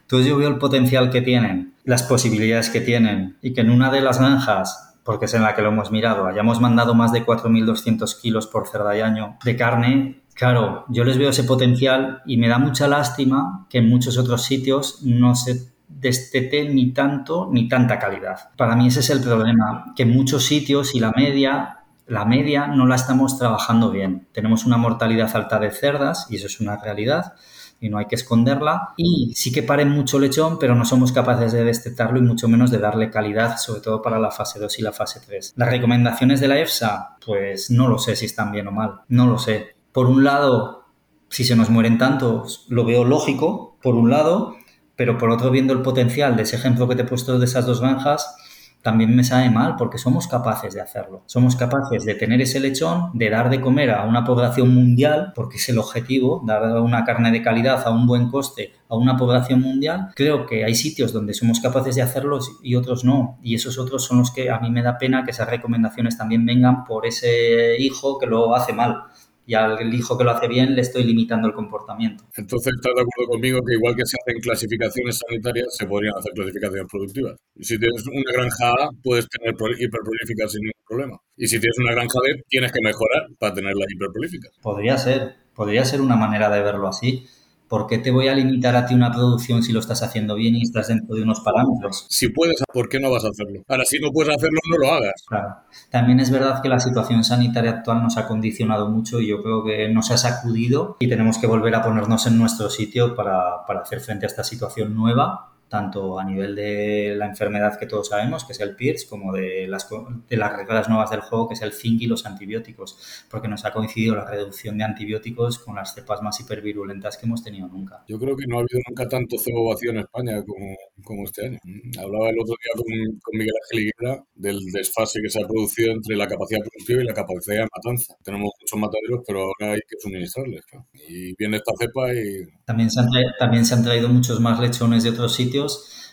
Entonces 0.08 0.30
yo 0.30 0.38
veo 0.38 0.48
el 0.48 0.58
potencial 0.58 1.10
que 1.10 1.22
tienen, 1.22 1.74
las 1.84 2.02
posibilidades 2.02 2.70
que 2.70 2.80
tienen 2.80 3.36
y 3.42 3.52
que 3.52 3.60
en 3.60 3.70
una 3.70 3.92
de 3.92 4.00
las 4.00 4.20
granjas, 4.20 4.96
porque 5.04 5.26
es 5.26 5.34
en 5.34 5.42
la 5.42 5.54
que 5.54 5.62
lo 5.62 5.68
hemos 5.68 5.92
mirado, 5.92 6.28
hayamos 6.28 6.62
mandado 6.62 6.96
más 6.96 7.12
de 7.12 7.26
4.200 7.26 8.22
kilos 8.22 8.48
por 8.48 8.70
cerda 8.70 8.96
y 8.96 9.02
año 9.02 9.38
de 9.44 9.58
carne, 9.58 10.22
claro, 10.34 10.86
yo 10.88 11.04
les 11.04 11.18
veo 11.18 11.32
ese 11.32 11.44
potencial 11.44 12.22
y 12.26 12.38
me 12.38 12.48
da 12.48 12.58
mucha 12.58 12.88
lástima 12.88 13.68
que 13.70 13.80
en 13.80 13.90
muchos 13.90 14.18
otros 14.18 14.44
sitios 14.44 15.02
no 15.04 15.36
se 15.36 15.74
destete 15.90 16.70
ni 16.70 16.94
tanto 16.94 17.50
ni 17.52 17.68
tanta 17.68 18.00
calidad. 18.00 18.52
Para 18.56 18.78
mí 18.78 18.88
ese 18.88 19.02
es 19.02 19.10
el 19.10 19.20
problema, 19.20 19.92
que 19.94 20.04
en 20.04 20.12
muchos 20.12 20.46
sitios 20.46 20.96
y 20.96 21.02
la 21.02 21.12
media 21.12 21.80
la 22.08 22.24
media 22.24 22.68
no 22.68 22.88
la 22.88 22.96
estamos 22.96 23.38
trabajando 23.38 23.92
bien. 23.92 24.30
Tenemos 24.32 24.64
una 24.64 24.78
mortalidad 24.78 25.36
alta 25.36 25.60
de 25.60 25.72
cerdas 25.72 26.28
y 26.30 26.38
eso 26.38 26.48
es 26.48 26.62
una 26.62 26.78
realidad 26.78 27.34
y 27.80 27.90
no 27.90 27.98
hay 27.98 28.06
que 28.06 28.16
esconderla. 28.16 28.94
Y 28.98 29.34
sí 29.36 29.52
que 29.52 29.64
paren 29.64 29.90
mucho 29.90 30.20
lechón, 30.20 30.60
pero 30.60 30.76
no 30.76 30.86
somos 30.86 31.12
capaces 31.12 31.52
de 31.52 31.64
destetarlo 31.64 32.20
y 32.20 32.24
mucho 32.24 32.48
menos 32.48 32.72
de 32.72 32.80
darle 32.80 33.10
calidad, 33.10 33.58
sobre 33.58 33.82
todo 33.82 34.02
para 34.02 34.20
la 34.20 34.32
fase 34.32 34.60
2 34.60 34.80
y 34.80 34.82
la 34.82 34.92
fase 34.92 35.22
3. 35.26 35.54
Las 35.56 35.70
recomendaciones 35.70 36.40
de 36.40 36.48
la 36.48 36.60
EFSA, 36.60 37.18
pues 37.26 37.70
no 37.70 37.88
lo 37.88 37.98
sé 37.98 38.16
si 38.16 38.26
están 38.26 38.52
bien 38.52 38.68
o 38.68 38.72
mal, 38.72 39.02
no 39.08 39.28
lo 39.28 39.38
sé. 39.38 39.76
Por 39.92 40.08
un 40.08 40.24
lado, 40.24 40.86
si 41.30 41.44
se 41.44 41.56
nos 41.56 41.70
mueren 41.70 41.98
tantos, 41.98 42.66
lo 42.70 42.86
veo 42.86 43.04
lógico, 43.04 43.78
por 43.82 43.96
un 43.96 44.10
lado, 44.10 44.56
pero 44.96 45.18
por 45.18 45.30
otro, 45.30 45.52
viendo 45.52 45.74
el 45.74 45.82
potencial 45.82 46.36
de 46.36 46.44
ese 46.44 46.56
ejemplo 46.56 46.88
que 46.88 46.96
te 46.96 47.04
he 47.04 47.06
puesto 47.06 47.38
de 47.38 47.46
esas 47.46 47.66
dos 47.66 47.82
granjas, 47.82 48.36
también 48.82 49.16
me 49.16 49.24
sabe 49.24 49.50
mal 49.50 49.76
porque 49.78 49.98
somos 49.98 50.28
capaces 50.28 50.74
de 50.74 50.82
hacerlo. 50.82 51.24
Somos 51.26 51.56
capaces 51.56 52.06
de 52.06 52.16
tener 52.16 52.42
ese 52.42 52.60
lechón, 52.60 53.12
de 53.14 53.30
dar 53.30 53.50
de 53.50 53.62
comer 53.62 53.92
a 53.92 54.06
una 54.06 54.24
población 54.24 54.74
mundial, 54.74 55.34
porque 55.36 55.58
es 55.58 55.70
el 55.70 55.78
objetivo, 55.78 56.42
dar 56.46 56.82
una 56.82 57.04
carne 57.04 57.32
de 57.32 57.42
calidad 57.42 57.86
a 57.86 57.92
un 57.92 58.08
buen 58.08 58.30
coste 58.30 58.74
a 58.90 58.96
una 58.96 59.18
población 59.18 59.62
mundial. 59.62 60.12
Creo 60.16 60.46
que 60.46 60.64
hay 60.64 60.76
sitios 60.76 61.12
donde 61.12 61.34
somos 61.34 61.60
capaces 61.60 61.96
de 61.96 62.02
hacerlo 62.02 62.40
y 62.64 62.76
otros 62.76 63.04
no. 63.04 63.38
Y 63.42 63.56
esos 63.56 63.78
otros 63.78 64.06
son 64.06 64.20
los 64.20 64.32
que 64.32 64.50
a 64.50 64.60
mí 64.60 64.70
me 64.70 64.82
da 64.82 64.98
pena 64.98 65.24
que 65.26 65.32
esas 65.32 65.50
recomendaciones 65.50 66.18
también 66.18 66.46
vengan 66.46 66.86
por 66.86 67.06
ese 67.06 67.78
hijo 67.80 68.18
que 68.18 68.28
lo 68.28 68.56
hace 68.56 68.74
mal 68.74 69.04
y 69.48 69.56
al 69.56 69.94
hijo 69.94 70.18
que 70.18 70.26
lo 70.26 70.32
hace 70.32 70.48
bien 70.50 70.76
le 70.76 70.82
estoy 70.82 71.06
limitando 71.06 71.48
el 71.48 71.54
comportamiento. 71.54 72.26
Entonces, 72.36 72.74
¿estás 72.76 72.94
de 72.94 73.02
acuerdo 73.02 73.32
conmigo 73.32 73.60
que 73.66 73.76
igual 73.76 73.96
que 73.96 74.06
se 74.06 74.18
hacen 74.22 74.42
clasificaciones 74.42 75.20
sanitarias, 75.26 75.68
se 75.72 75.88
podrían 75.88 76.14
hacer 76.18 76.34
clasificaciones 76.34 76.86
productivas? 76.92 77.38
Y 77.56 77.64
si 77.64 77.80
tienes 77.80 78.06
una 78.08 78.32
granja 78.34 78.70
A, 78.72 78.90
puedes 79.02 79.26
tener 79.30 79.56
hiperprolíficas 79.56 80.52
sin 80.52 80.62
ningún 80.64 80.86
problema. 80.86 81.18
Y 81.38 81.48
si 81.48 81.62
tienes 81.62 81.80
una 81.80 81.94
granja 81.94 82.20
B, 82.22 82.44
tienes 82.50 82.74
que 82.74 82.82
mejorar 82.84 83.28
para 83.40 83.54
tener 83.54 83.74
las 83.74 83.90
hiperprolíficas. 83.90 84.52
Podría 84.62 84.98
ser, 84.98 85.36
podría 85.56 85.86
ser 85.86 86.02
una 86.02 86.18
manera 86.18 86.50
de 86.50 86.62
verlo 86.62 86.90
así. 86.90 87.26
¿Por 87.68 87.88
qué 87.88 87.98
te 87.98 88.12
voy 88.12 88.28
a 88.28 88.36
limitar 88.36 88.76
a 88.76 88.86
ti 88.86 88.94
una 88.94 89.12
producción 89.12 89.64
si 89.64 89.74
lo 89.74 89.80
estás 89.80 90.04
haciendo 90.04 90.36
bien 90.36 90.56
y 90.56 90.62
estás 90.62 90.88
dentro 90.88 91.16
de 91.16 91.24
unos 91.24 91.42
parámetros? 91.42 92.06
Si 92.10 92.30
puedes, 92.30 92.64
¿por 92.74 92.90
qué 92.90 93.00
no 93.00 93.12
vas 93.12 93.26
a 93.26 93.30
hacerlo? 93.30 93.62
Ahora, 93.68 93.84
si 93.86 94.00
no 94.00 94.12
puedes 94.12 94.36
hacerlo, 94.36 94.60
no 94.70 94.78
lo 94.78 94.92
hagas. 94.94 95.24
Claro. 95.28 95.56
También 95.90 96.20
es 96.20 96.32
verdad 96.32 96.62
que 96.62 96.70
la 96.70 96.80
situación 96.80 97.24
sanitaria 97.24 97.72
actual 97.72 98.02
nos 98.02 98.18
ha 98.18 98.28
condicionado 98.28 98.90
mucho 98.90 99.20
y 99.20 99.28
yo 99.28 99.44
creo 99.44 99.64
que 99.64 99.90
nos 99.90 100.12
ha 100.12 100.18
sacudido 100.18 100.98
y 101.00 101.08
tenemos 101.08 101.38
que 101.38 101.48
volver 101.48 101.76
a 101.76 101.84
ponernos 101.84 102.26
en 102.28 102.38
nuestro 102.38 102.70
sitio 102.70 103.16
para, 103.16 103.66
para 103.66 103.82
hacer 103.82 104.00
frente 104.00 104.26
a 104.26 104.28
esta 104.28 104.44
situación 104.44 104.96
nueva 104.96 105.57
tanto 105.70 106.20
a 106.20 106.24
nivel 106.24 106.56
de 106.56 107.16
la 107.18 107.26
enfermedad 107.26 107.78
que 107.78 107.86
todos 107.86 108.10
sabemos, 108.10 108.46
que 108.46 108.54
es 108.54 108.60
el 108.60 108.76
PIRS, 108.76 109.06
como 109.06 109.34
de 109.34 109.68
las, 109.68 109.88
de 110.30 110.38
las 110.38 110.56
reglas 110.56 110.90
nuevas 110.90 111.10
del 111.10 111.22
juego, 111.22 111.48
que 111.48 111.56
es 111.56 111.62
el 111.62 111.74
zinc 111.74 112.02
y 112.02 112.08
los 112.08 112.26
antibióticos, 112.26 113.26
porque 113.30 113.48
nos 113.48 113.66
ha 113.66 113.74
coincidido 113.74 114.16
la 114.16 114.30
reducción 114.30 114.78
de 114.78 114.86
antibióticos 114.86 115.60
con 115.60 115.76
las 115.76 115.94
cepas 115.94 116.22
más 116.22 116.40
hipervirulentas 116.40 117.18
que 117.18 117.26
hemos 117.26 117.44
tenido 117.44 117.68
nunca. 117.68 118.04
Yo 118.08 118.18
creo 118.18 118.36
que 118.36 118.46
no 118.48 118.58
ha 118.58 118.60
habido 118.60 118.80
nunca 118.88 119.08
tanto 119.10 119.38
cebo 119.38 119.70
vacío 119.70 119.92
en 119.92 120.00
España 120.00 120.42
como, 120.46 120.76
como 121.04 121.24
este 121.26 121.48
año. 121.48 121.60
Hablaba 122.00 122.30
el 122.30 122.40
otro 122.40 122.56
día 122.64 122.74
con, 122.76 123.20
con 123.22 123.38
Miguel 123.38 123.54
Ángel 123.64 123.80
Higuera 123.80 124.24
del 124.36 124.60
desfase 124.72 125.20
que 125.22 125.30
se 125.30 125.42
ha 125.42 125.48
producido 125.48 125.92
entre 125.92 126.16
la 126.16 126.28
capacidad 126.28 126.62
productiva 126.62 127.02
y 127.02 127.06
la 127.06 127.14
capacidad 127.14 127.64
de 127.64 127.68
matanza. 127.76 128.16
Tenemos 128.24 128.52
muchos 128.60 128.80
mataderos, 128.80 129.22
pero 129.28 129.42
ahora 129.42 129.74
hay 129.74 129.82
que 129.82 129.98
suministrarles. 130.00 130.64
Y 131.10 131.36
viene 131.36 131.58
esta 131.58 131.74
cepa 131.78 132.14
y... 132.14 132.46
También 132.66 132.90
se, 132.90 133.00
han 133.00 133.08
también 133.40 133.66
se 133.66 133.74
han 133.74 133.84
traído 133.84 134.10
muchos 134.10 134.40
más 134.40 134.60
lechones 134.60 135.04
de 135.04 135.10
otros 135.10 135.34
sitios 135.34 135.57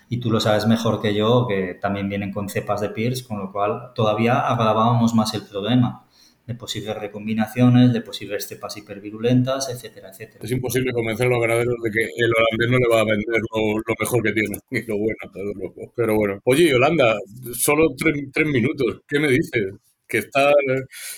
y 0.08 0.20
tú 0.20 0.30
lo 0.30 0.40
sabes 0.40 0.66
mejor 0.66 1.00
que 1.00 1.14
yo, 1.14 1.46
que 1.48 1.74
también 1.80 2.08
vienen 2.08 2.32
con 2.32 2.48
cepas 2.48 2.80
de 2.80 2.90
PIRS, 2.90 3.22
con 3.22 3.38
lo 3.38 3.52
cual 3.52 3.92
todavía 3.94 4.40
agravábamos 4.40 5.14
más 5.14 5.34
el 5.34 5.42
problema 5.42 6.04
de 6.46 6.54
posibles 6.54 6.94
recombinaciones, 6.96 7.92
de 7.92 8.02
posibles 8.02 8.46
cepas 8.46 8.76
hipervirulentas, 8.76 9.70
etcétera, 9.70 10.10
etcétera. 10.10 10.40
Es 10.42 10.50
imposible 10.50 10.92
convencer 10.92 11.26
a 11.26 11.30
los 11.30 11.40
ganaderos 11.40 11.74
de 11.82 11.90
que 11.90 12.04
el 12.04 12.32
holandés 12.34 12.70
no 12.70 12.78
le 12.78 12.88
va 12.94 13.00
a 13.00 13.04
vender 13.04 13.40
lo, 13.54 13.94
mejor 13.98 14.22
que 14.22 14.32
tiene 14.32 14.58
y 14.70 14.82
lo 14.86 14.98
bueno, 14.98 15.90
Pero 15.96 16.16
bueno. 16.16 16.40
Oye, 16.44 16.68
Yolanda, 16.68 17.16
solo 17.54 17.94
tres 17.96 18.46
minutos. 18.46 19.00
¿Qué 19.08 19.18
me 19.18 19.28
dices? 19.28 19.74
Que 20.08 20.18
está 20.18 20.52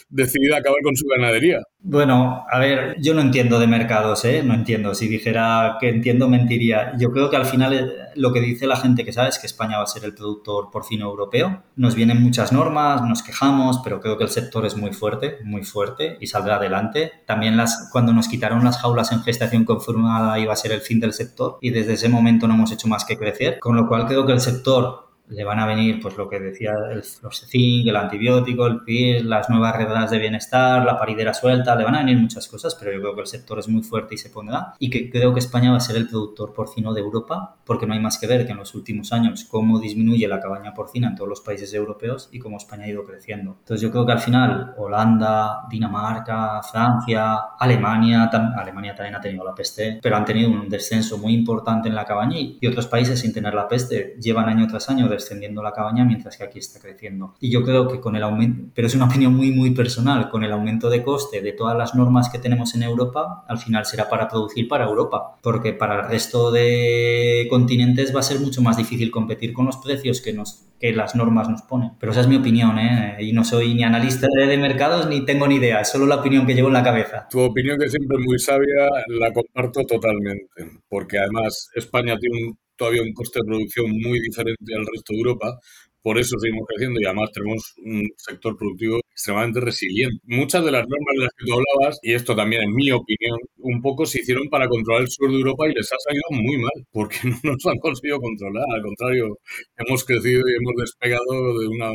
decidida 0.08 0.56
a 0.56 0.58
acabar 0.60 0.80
con 0.82 0.96
su 0.96 1.06
ganadería. 1.06 1.60
Bueno, 1.78 2.44
a 2.50 2.58
ver, 2.58 2.96
yo 3.00 3.14
no 3.14 3.20
entiendo 3.20 3.60
de 3.60 3.66
mercados, 3.66 4.24
¿eh? 4.24 4.42
No 4.42 4.54
entiendo. 4.54 4.94
Si 4.94 5.06
dijera 5.06 5.76
que 5.78 5.88
entiendo, 5.88 6.28
mentiría. 6.28 6.92
Yo 6.98 7.12
creo 7.12 7.30
que 7.30 7.36
al 7.36 7.46
final 7.46 7.74
eh, 7.74 7.86
lo 8.16 8.32
que 8.32 8.40
dice 8.40 8.66
la 8.66 8.76
gente 8.76 9.04
que 9.04 9.12
sabe 9.12 9.28
es 9.28 9.38
que 9.38 9.46
España 9.46 9.78
va 9.78 9.84
a 9.84 9.86
ser 9.86 10.04
el 10.04 10.14
productor 10.14 10.70
porcino 10.72 11.06
europeo. 11.06 11.62
Nos 11.76 11.94
vienen 11.94 12.20
muchas 12.20 12.52
normas, 12.52 13.02
nos 13.02 13.22
quejamos, 13.22 13.80
pero 13.84 14.00
creo 14.00 14.18
que 14.18 14.24
el 14.24 14.30
sector 14.30 14.66
es 14.66 14.76
muy 14.76 14.92
fuerte, 14.92 15.38
muy 15.44 15.62
fuerte 15.62 16.16
y 16.20 16.26
saldrá 16.26 16.56
adelante. 16.56 17.12
También 17.24 17.56
las, 17.56 17.88
cuando 17.92 18.12
nos 18.12 18.26
quitaron 18.26 18.64
las 18.64 18.78
jaulas 18.78 19.12
en 19.12 19.22
gestación 19.22 19.64
confirmada 19.64 20.38
iba 20.40 20.52
a 20.52 20.56
ser 20.56 20.72
el 20.72 20.80
fin 20.80 20.98
del 20.98 21.12
sector 21.12 21.58
y 21.60 21.70
desde 21.70 21.92
ese 21.92 22.08
momento 22.08 22.48
no 22.48 22.54
hemos 22.54 22.72
hecho 22.72 22.88
más 22.88 23.04
que 23.04 23.16
crecer. 23.16 23.60
Con 23.60 23.76
lo 23.76 23.86
cual 23.86 24.06
creo 24.06 24.26
que 24.26 24.32
el 24.32 24.40
sector 24.40 25.05
le 25.28 25.44
van 25.44 25.58
a 25.58 25.66
venir, 25.66 26.00
pues 26.00 26.16
lo 26.16 26.28
que 26.28 26.40
decía, 26.40 26.72
el 26.90 27.02
zinc, 27.02 27.88
el 27.88 27.96
antibiótico, 27.96 28.66
el 28.66 28.82
PIR, 28.82 29.24
las 29.24 29.50
nuevas 29.50 29.76
reglas 29.76 30.10
de 30.10 30.18
bienestar, 30.18 30.84
la 30.84 30.98
paridera 30.98 31.34
suelta, 31.34 31.76
le 31.76 31.84
van 31.84 31.96
a 31.96 31.98
venir 31.98 32.18
muchas 32.18 32.48
cosas, 32.48 32.74
pero 32.74 32.92
yo 32.92 33.00
creo 33.00 33.14
que 33.14 33.20
el 33.22 33.26
sector 33.26 33.58
es 33.58 33.68
muy 33.68 33.82
fuerte 33.82 34.14
y 34.14 34.18
se 34.18 34.30
pondrá. 34.30 34.74
Y 34.78 34.90
que 34.90 35.10
creo 35.10 35.32
que 35.32 35.40
España 35.40 35.70
va 35.70 35.78
a 35.78 35.80
ser 35.80 35.96
el 35.96 36.08
productor 36.08 36.52
porcino 36.52 36.94
de 36.94 37.00
Europa, 37.00 37.56
porque 37.64 37.86
no 37.86 37.94
hay 37.94 38.00
más 38.00 38.18
que 38.18 38.26
ver 38.26 38.46
que 38.46 38.52
en 38.52 38.58
los 38.58 38.74
últimos 38.74 39.12
años 39.12 39.44
cómo 39.44 39.80
disminuye 39.80 40.28
la 40.28 40.40
cabaña 40.40 40.74
porcina 40.74 41.08
en 41.08 41.16
todos 41.16 41.28
los 41.28 41.40
países 41.40 41.72
europeos 41.74 42.28
y 42.32 42.38
cómo 42.38 42.56
España 42.56 42.84
ha 42.84 42.88
ido 42.88 43.04
creciendo. 43.04 43.56
Entonces 43.60 43.80
yo 43.80 43.90
creo 43.90 44.06
que 44.06 44.12
al 44.12 44.20
final 44.20 44.74
Holanda, 44.76 45.66
Dinamarca, 45.70 46.62
Francia, 46.62 47.36
Alemania, 47.58 48.30
Alemania 48.56 48.94
también 48.94 49.16
ha 49.16 49.20
tenido 49.20 49.44
la 49.44 49.54
peste, 49.54 49.98
pero 50.02 50.16
han 50.16 50.24
tenido 50.24 50.50
un 50.50 50.68
descenso 50.68 51.18
muy 51.18 51.34
importante 51.34 51.88
en 51.88 51.94
la 51.94 52.04
cabaña 52.04 52.38
y, 52.38 52.58
otros 52.66 52.88
países 52.88 53.20
sin 53.20 53.32
tener 53.32 53.54
la 53.54 53.68
peste 53.68 54.16
llevan 54.20 54.48
año 54.48 54.66
tras 54.66 54.90
año 54.90 55.08
descendiendo 55.16 55.62
la 55.62 55.72
cabaña 55.72 56.04
mientras 56.04 56.36
que 56.36 56.44
aquí 56.44 56.58
está 56.58 56.80
creciendo. 56.80 57.34
Y 57.40 57.50
yo 57.50 57.62
creo 57.64 57.88
que 57.88 58.00
con 58.00 58.16
el 58.16 58.22
aumento, 58.22 58.70
pero 58.74 58.86
es 58.86 58.94
una 58.94 59.06
opinión 59.06 59.34
muy, 59.34 59.50
muy 59.52 59.72
personal, 59.72 60.30
con 60.30 60.44
el 60.44 60.52
aumento 60.52 60.90
de 60.90 61.02
coste 61.02 61.40
de 61.40 61.52
todas 61.52 61.76
las 61.76 61.94
normas 61.94 62.28
que 62.28 62.38
tenemos 62.38 62.74
en 62.74 62.82
Europa, 62.82 63.44
al 63.48 63.58
final 63.58 63.84
será 63.84 64.08
para 64.08 64.28
producir 64.28 64.68
para 64.68 64.84
Europa, 64.84 65.36
porque 65.42 65.72
para 65.72 66.00
el 66.00 66.08
resto 66.08 66.50
de 66.50 67.46
continentes 67.50 68.14
va 68.14 68.20
a 68.20 68.22
ser 68.22 68.40
mucho 68.40 68.62
más 68.62 68.76
difícil 68.76 69.10
competir 69.10 69.52
con 69.52 69.66
los 69.66 69.76
precios 69.76 70.20
que, 70.20 70.32
nos, 70.32 70.66
que 70.80 70.92
las 70.92 71.14
normas 71.14 71.48
nos 71.48 71.62
ponen. 71.62 71.92
Pero 71.98 72.12
esa 72.12 72.22
es 72.22 72.28
mi 72.28 72.36
opinión, 72.36 72.78
¿eh? 72.78 73.16
y 73.20 73.32
no 73.32 73.44
soy 73.44 73.74
ni 73.74 73.84
analista 73.84 74.26
de, 74.34 74.56
mercados 74.56 75.08
ni 75.08 75.24
tengo 75.24 75.46
ni 75.46 75.56
idea, 75.56 75.80
es 75.80 75.88
solo 75.88 76.06
la 76.06 76.16
opinión 76.16 76.46
que 76.46 76.54
llevo 76.54 76.68
en 76.68 76.74
la 76.74 76.82
cabeza. 76.82 77.26
Tu 77.30 77.40
opinión, 77.40 77.78
que 77.78 77.88
siempre 77.88 78.18
es 78.18 78.24
muy 78.24 78.38
sabia, 78.38 78.88
la 79.08 79.32
comparto 79.32 79.84
totalmente, 79.84 80.48
porque 80.88 81.18
además 81.18 81.70
España 81.74 82.16
tiene 82.18 82.48
un 82.48 82.58
todavía 82.76 83.02
un 83.02 83.12
coste 83.12 83.40
de 83.40 83.46
producción 83.46 83.90
muy 83.90 84.20
diferente 84.20 84.74
al 84.74 84.86
resto 84.86 85.12
de 85.12 85.18
Europa, 85.18 85.58
por 86.06 86.18
eso 86.18 86.38
seguimos 86.38 86.68
creciendo 86.68 87.00
y 87.00 87.04
además 87.04 87.32
tenemos 87.32 87.74
un 87.84 88.08
sector 88.16 88.56
productivo 88.56 89.00
extremadamente 89.10 89.58
resiliente. 89.58 90.20
Muchas 90.22 90.64
de 90.64 90.70
las 90.70 90.86
normas 90.86 91.14
de 91.16 91.24
las 91.24 91.32
que 91.36 91.44
tú 91.44 91.52
hablabas, 91.54 91.98
y 92.00 92.14
esto 92.14 92.36
también 92.36 92.62
en 92.62 92.72
mi 92.74 92.92
opinión, 92.92 93.36
un 93.56 93.82
poco 93.82 94.06
se 94.06 94.20
hicieron 94.20 94.48
para 94.48 94.68
controlar 94.68 95.02
el 95.02 95.10
sur 95.10 95.28
de 95.28 95.38
Europa 95.38 95.66
y 95.66 95.74
les 95.74 95.92
ha 95.92 95.96
salido 95.98 96.22
muy 96.30 96.58
mal, 96.58 96.78
porque 96.92 97.18
no 97.42 97.50
nos 97.50 97.66
han 97.66 97.78
conseguido 97.78 98.20
controlar. 98.20 98.64
Al 98.72 98.82
contrario, 98.82 99.36
hemos 99.78 100.04
crecido 100.04 100.42
y 100.46 100.54
hemos 100.54 100.74
despegado 100.78 101.58
de 101.58 101.66
una 101.66 101.90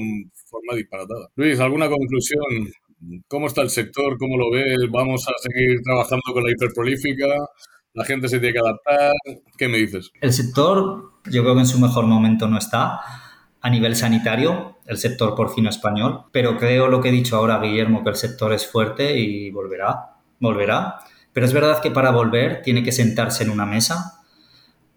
forma 0.49 0.75
disparatada. 0.75 1.29
Luis, 1.35 1.57
¿alguna 1.61 1.87
conclusión? 1.87 2.67
¿Cómo 3.29 3.47
está 3.47 3.61
el 3.61 3.69
sector? 3.69 4.17
¿Cómo 4.17 4.37
lo 4.37 4.51
ves? 4.51 4.77
¿Vamos 4.91 5.25
a 5.29 5.31
seguir 5.41 5.79
trabajando 5.83 6.33
con 6.33 6.43
la 6.43 6.51
hiperprolífica? 6.51 7.33
La 7.93 8.05
gente 8.05 8.29
se 8.29 8.39
tiene 8.39 8.53
que 8.53 8.59
adaptar. 8.59 9.11
¿Qué 9.57 9.67
me 9.67 9.77
dices? 9.77 10.11
El 10.21 10.33
sector, 10.33 11.11
yo 11.25 11.43
creo 11.43 11.55
que 11.55 11.61
en 11.61 11.67
su 11.67 11.79
mejor 11.79 12.05
momento 12.05 12.47
no 12.47 12.57
está 12.57 13.01
a 13.61 13.69
nivel 13.69 13.95
sanitario, 13.95 14.77
el 14.85 14.97
sector 14.97 15.35
porcino 15.35 15.69
español, 15.69 16.25
pero 16.31 16.57
creo 16.57 16.87
lo 16.87 17.01
que 17.01 17.09
he 17.09 17.11
dicho 17.11 17.37
ahora, 17.37 17.59
Guillermo, 17.59 18.03
que 18.03 18.09
el 18.09 18.15
sector 18.15 18.53
es 18.53 18.65
fuerte 18.65 19.19
y 19.19 19.51
volverá, 19.51 20.15
volverá. 20.39 20.99
Pero 21.31 21.45
es 21.45 21.53
verdad 21.53 21.79
que 21.81 21.91
para 21.91 22.11
volver 22.11 22.61
tiene 22.63 22.83
que 22.83 22.91
sentarse 22.91 23.43
en 23.43 23.51
una 23.51 23.65
mesa 23.65 24.23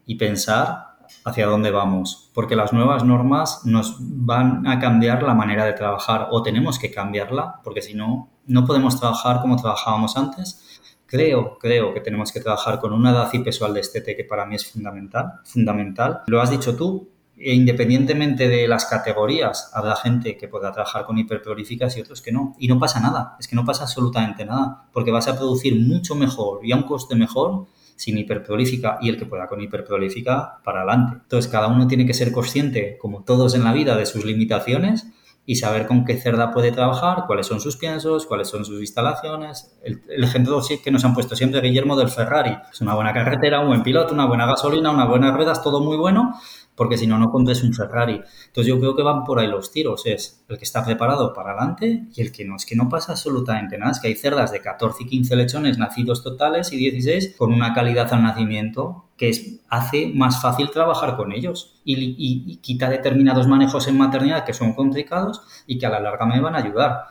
y 0.07 0.16
pensar 0.16 0.94
hacia 1.24 1.46
dónde 1.46 1.70
vamos, 1.70 2.30
porque 2.35 2.57
las 2.57 2.72
nuevas 2.72 3.04
normas 3.04 3.61
nos 3.64 3.96
van 3.98 4.66
a 4.66 4.78
cambiar 4.78 5.22
la 5.22 5.35
manera 5.35 5.64
de 5.64 5.74
trabajar 5.74 6.28
o 6.30 6.42
tenemos 6.42 6.78
que 6.78 6.90
cambiarla, 6.90 7.61
porque 7.62 7.83
si 7.83 7.94
no, 7.94 8.30
no 8.46 8.64
podemos 8.64 8.98
trabajar 8.98 9.40
como 9.40 9.57
trabajábamos 9.57 10.16
antes 10.16 10.83
Creo, 11.06 11.58
creo 11.58 11.92
que 11.92 12.00
tenemos 12.00 12.32
que 12.32 12.40
trabajar 12.40 12.80
con 12.80 12.92
una 12.92 13.10
edad 13.10 13.30
y 13.32 13.40
peso 13.40 13.64
al 13.64 13.74
que 13.74 14.26
para 14.28 14.46
mí 14.46 14.54
es 14.54 14.66
fundamental, 14.66 15.40
fundamental. 15.44 16.22
Lo 16.26 16.40
has 16.40 16.50
dicho 16.50 16.76
tú, 16.76 17.08
e 17.36 17.52
independientemente 17.52 18.48
de 18.48 18.68
las 18.68 18.86
categorías, 18.86 19.70
habrá 19.74 19.96
gente 19.96 20.36
que 20.36 20.48
podrá 20.48 20.72
trabajar 20.72 21.04
con 21.04 21.18
hiperprolíficas 21.18 21.96
y 21.96 22.00
otros 22.00 22.22
que 22.22 22.32
no. 22.32 22.54
Y 22.58 22.68
no 22.68 22.78
pasa 22.78 23.00
nada, 23.00 23.36
es 23.38 23.48
que 23.48 23.56
no 23.56 23.64
pasa 23.64 23.82
absolutamente 23.82 24.44
nada, 24.44 24.86
porque 24.92 25.10
vas 25.10 25.28
a 25.28 25.36
producir 25.36 25.76
mucho 25.76 26.14
mejor 26.14 26.64
y 26.64 26.72
a 26.72 26.76
un 26.76 26.84
coste 26.84 27.14
mejor 27.16 27.66
sin 27.96 28.18
hiperprolífica 28.18 28.98
y 29.00 29.08
el 29.08 29.18
que 29.18 29.26
pueda 29.26 29.46
con 29.46 29.60
hiperprolífica 29.60 30.60
para 30.64 30.80
adelante. 30.80 31.18
Entonces, 31.22 31.50
cada 31.50 31.68
uno 31.68 31.86
tiene 31.86 32.06
que 32.06 32.14
ser 32.14 32.32
consciente, 32.32 32.98
como 32.98 33.24
todos 33.24 33.54
en 33.54 33.64
la 33.64 33.72
vida, 33.72 33.96
de 33.96 34.06
sus 34.06 34.24
limitaciones 34.24 35.06
y 35.46 35.57
saber 35.57 35.87
con 35.87 36.04
qué 36.04 36.16
cerda 36.16 36.50
puede 36.52 36.72
trabajar, 36.72 37.24
cuáles 37.26 37.46
son 37.46 37.61
sus 37.61 37.76
piensos, 37.76 38.26
cuáles 38.26 38.48
son 38.48 38.64
sus 38.64 38.80
instalaciones. 38.80 39.76
El, 39.83 40.24
ejemplo 40.24 40.61
que 40.83 40.90
nos 40.90 41.04
han 41.04 41.12
puesto 41.12 41.37
siempre 41.37 41.61
Guillermo 41.61 41.96
del 41.96 42.09
Ferrari. 42.09 42.57
Es 42.72 42.80
una 42.80 42.94
buena 42.94 43.12
carretera, 43.12 43.61
un 43.61 43.68
buen 43.68 43.83
piloto, 43.83 44.14
una 44.14 44.26
buena 44.26 44.46
gasolina, 44.46 44.90
unas 44.90 45.09
buenas 45.09 45.35
ruedas, 45.35 45.62
todo 45.62 45.80
muy 45.80 45.96
bueno, 45.96 46.35
porque 46.76 46.98
si 46.98 47.06
no, 47.06 47.18
no 47.18 47.30
compres 47.30 47.62
un 47.62 47.72
Ferrari. 47.72 48.20
Entonces 48.46 48.66
yo 48.66 48.78
creo 48.80 48.96
que 48.96 49.02
van 49.02 49.24
por 49.24 49.38
ahí 49.38 49.46
los 49.46 49.70
tiros. 49.70 50.06
Es 50.06 50.44
el 50.48 50.58
que 50.58 50.64
está 50.64 50.84
preparado 50.84 51.32
para 51.32 51.52
adelante 51.52 52.04
y 52.14 52.20
el 52.20 52.32
que 52.32 52.44
no. 52.44 52.56
Es 52.56 52.66
que 52.66 52.74
no 52.74 52.88
pasa 52.88 53.12
absolutamente 53.12 53.78
nada. 53.78 53.92
Es 53.92 54.00
que 54.00 54.08
hay 54.08 54.16
cerdas 54.16 54.50
de 54.50 54.60
14 54.60 55.04
y 55.04 55.06
15 55.06 55.37
lechones 55.37 55.78
nacidos 55.78 56.22
totales 56.22 56.72
y 56.72 56.76
16 56.76 57.37
con 57.38 57.52
una 57.52 57.74
calidad 57.74 58.12
al 58.12 58.22
nacimiento 58.22 59.04
que 59.16 59.28
es, 59.28 59.60
hace 59.68 60.10
más 60.12 60.42
fácil 60.42 60.70
trabajar 60.70 61.16
con 61.16 61.32
ellos 61.32 61.80
y, 61.84 62.16
y, 62.18 62.56
quita 62.56 62.90
determinados 62.90 63.46
manejos 63.46 63.87
en 63.87 63.96
maternidad 63.96 64.44
que 64.44 64.52
son 64.52 64.72
complicados 64.72 65.42
y 65.68 65.78
que 65.78 65.87
a 65.87 65.90
la 65.90 66.00
larga 66.00 66.26
me 66.26 66.40
van 66.40 66.56
a 66.56 66.58
ayudar. 66.58 67.04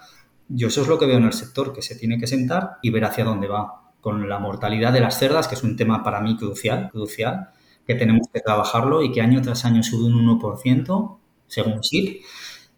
Yo 0.50 0.68
eso 0.68 0.82
es 0.82 0.88
lo 0.90 1.00
que 1.00 1.06
veo 1.06 1.18
en 1.18 1.24
el 1.24 1.34
sector, 1.34 1.72
que 1.72 1.82
se 1.82 1.96
tiene 1.96 2.18
que 2.18 2.28
sentar 2.28 2.78
y 2.82 2.90
ver 2.90 3.06
hacia 3.06 3.24
dónde 3.24 3.48
va. 3.48 3.80
Con 4.02 4.28
la 4.28 4.38
mortalidad 4.38 4.92
de 4.92 5.00
las 5.00 5.18
cerdas, 5.18 5.48
que 5.48 5.56
es 5.56 5.64
un 5.64 5.78
tema 5.78 6.04
para 6.04 6.20
mí 6.20 6.36
crucial, 6.36 6.90
crucial, 6.92 7.52
que 7.86 7.96
tenemos 7.96 8.28
que 8.34 8.40
trabajarlo 8.40 9.04
y 9.04 9.12
que 9.12 9.22
año 9.22 9.42
tras 9.42 9.66
año 9.66 9.84
sube 9.84 10.06
un 10.06 10.40
1%, 10.40 11.18
según 11.48 11.84
SIP. 11.84 12.22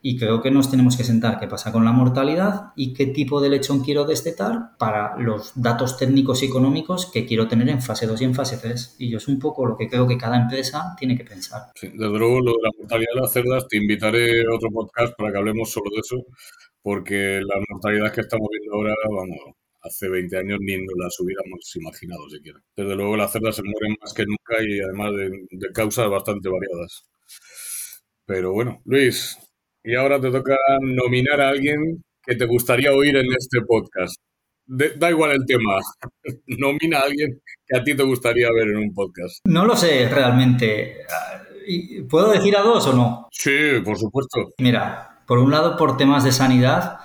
Y 0.02 0.18
creo 0.18 0.40
que 0.40 0.52
nos 0.52 0.70
tenemos 0.70 0.96
que 0.98 1.04
sentar 1.04 1.40
qué 1.40 1.48
pasa 1.48 1.72
con 1.72 1.84
la 1.84 1.92
mortalidad 1.92 2.74
y 2.76 2.94
qué 2.94 3.08
tipo 3.08 3.42
de 3.42 3.50
lechón 3.50 3.84
quiero 3.84 4.06
destetar 4.06 4.78
para 4.78 5.18
los 5.18 5.54
datos 5.56 5.98
técnicos 5.98 6.44
y 6.44 6.46
económicos 6.46 7.08
que 7.12 7.26
quiero 7.26 7.48
tener 7.48 7.70
en 7.70 7.82
fase 7.82 8.06
2 8.06 8.22
y 8.22 8.26
en 8.26 8.36
fase 8.36 8.60
3. 8.62 8.98
Y 9.00 9.10
yo 9.10 9.18
es 9.18 9.28
un 9.28 9.40
poco 9.40 9.66
lo 9.66 9.76
que 9.76 9.90
creo 9.90 10.08
que 10.08 10.16
cada 10.16 10.38
empresa 10.38 10.96
tiene 10.96 11.18
que 11.18 11.24
pensar. 11.24 11.72
Sí, 11.74 11.88
desde 11.88 12.20
luego, 12.20 12.40
lo 12.40 12.52
de 12.52 12.62
la 12.62 12.70
mortalidad 12.78 13.14
de 13.16 13.22
las 13.22 13.34
cerdas, 13.34 13.68
te 13.68 13.78
invitaré 13.78 14.42
a 14.42 14.54
otro 14.54 14.70
podcast 14.70 15.16
para 15.18 15.32
que 15.32 15.38
hablemos 15.40 15.72
solo 15.72 15.90
de 15.92 16.02
eso, 16.02 16.24
porque 16.84 17.42
las 17.42 17.64
mortalidades 17.68 18.12
que 18.12 18.22
estamos 18.22 18.48
viendo 18.52 18.76
ahora, 18.76 18.94
vamos, 19.10 19.56
hace 19.86 20.10
20 20.10 20.38
años 20.38 20.58
ni 20.62 20.78
nos 20.78 20.96
las 20.98 21.20
hubiéramos 21.20 21.76
imaginado 21.76 22.30
siquiera. 22.30 22.60
Desde 22.76 22.96
luego 22.96 23.16
las 23.16 23.32
cerdas 23.32 23.56
se 23.56 23.64
mueren 23.64 23.96
más 24.02 24.14
que 24.14 24.26
nunca 24.26 24.64
y 24.64 24.80
además 24.80 25.12
de, 25.16 25.72
causas 25.74 26.10
bastante 26.10 26.50
variadas. 26.50 27.04
Pero 28.26 28.54
bueno, 28.54 28.82
Luis, 28.86 29.38
y 29.84 29.96
ahora 29.96 30.20
te 30.20 30.32
toca 30.32 30.56
nominar 30.82 31.42
a 31.42 31.50
alguien 31.50 32.04
que 32.24 32.36
te 32.36 32.46
gustaría 32.46 32.92
oír 32.92 33.16
en 33.18 33.28
este 33.38 33.60
podcast. 33.68 34.16
da 34.66 35.10
igual 35.12 35.32
el 35.32 35.46
tema, 35.46 35.80
nomina 36.48 37.00
a 37.00 37.04
alguien 37.04 37.40
que 37.68 37.78
a 37.78 37.84
ti 37.84 37.96
te 37.96 38.04
gustaría 38.04 38.52
ver 38.52 38.70
en 38.70 38.78
un 38.78 38.94
podcast. 38.94 39.40
No 39.46 39.66
lo 39.66 39.76
sé 39.76 40.10
realmente. 40.10 41.06
¿Puedo 42.10 42.32
decir 42.32 42.56
a 42.58 42.62
dos 42.62 42.88
o 42.88 42.94
no? 42.94 43.28
Sí, 43.32 43.80
por 43.84 43.98
supuesto. 43.98 44.54
Mira, 44.60 45.24
por 45.28 45.40
un 45.40 45.52
lado 45.52 45.78
por 45.78 45.98
temas 45.98 46.24
de 46.24 46.32
sanidad, 46.32 47.00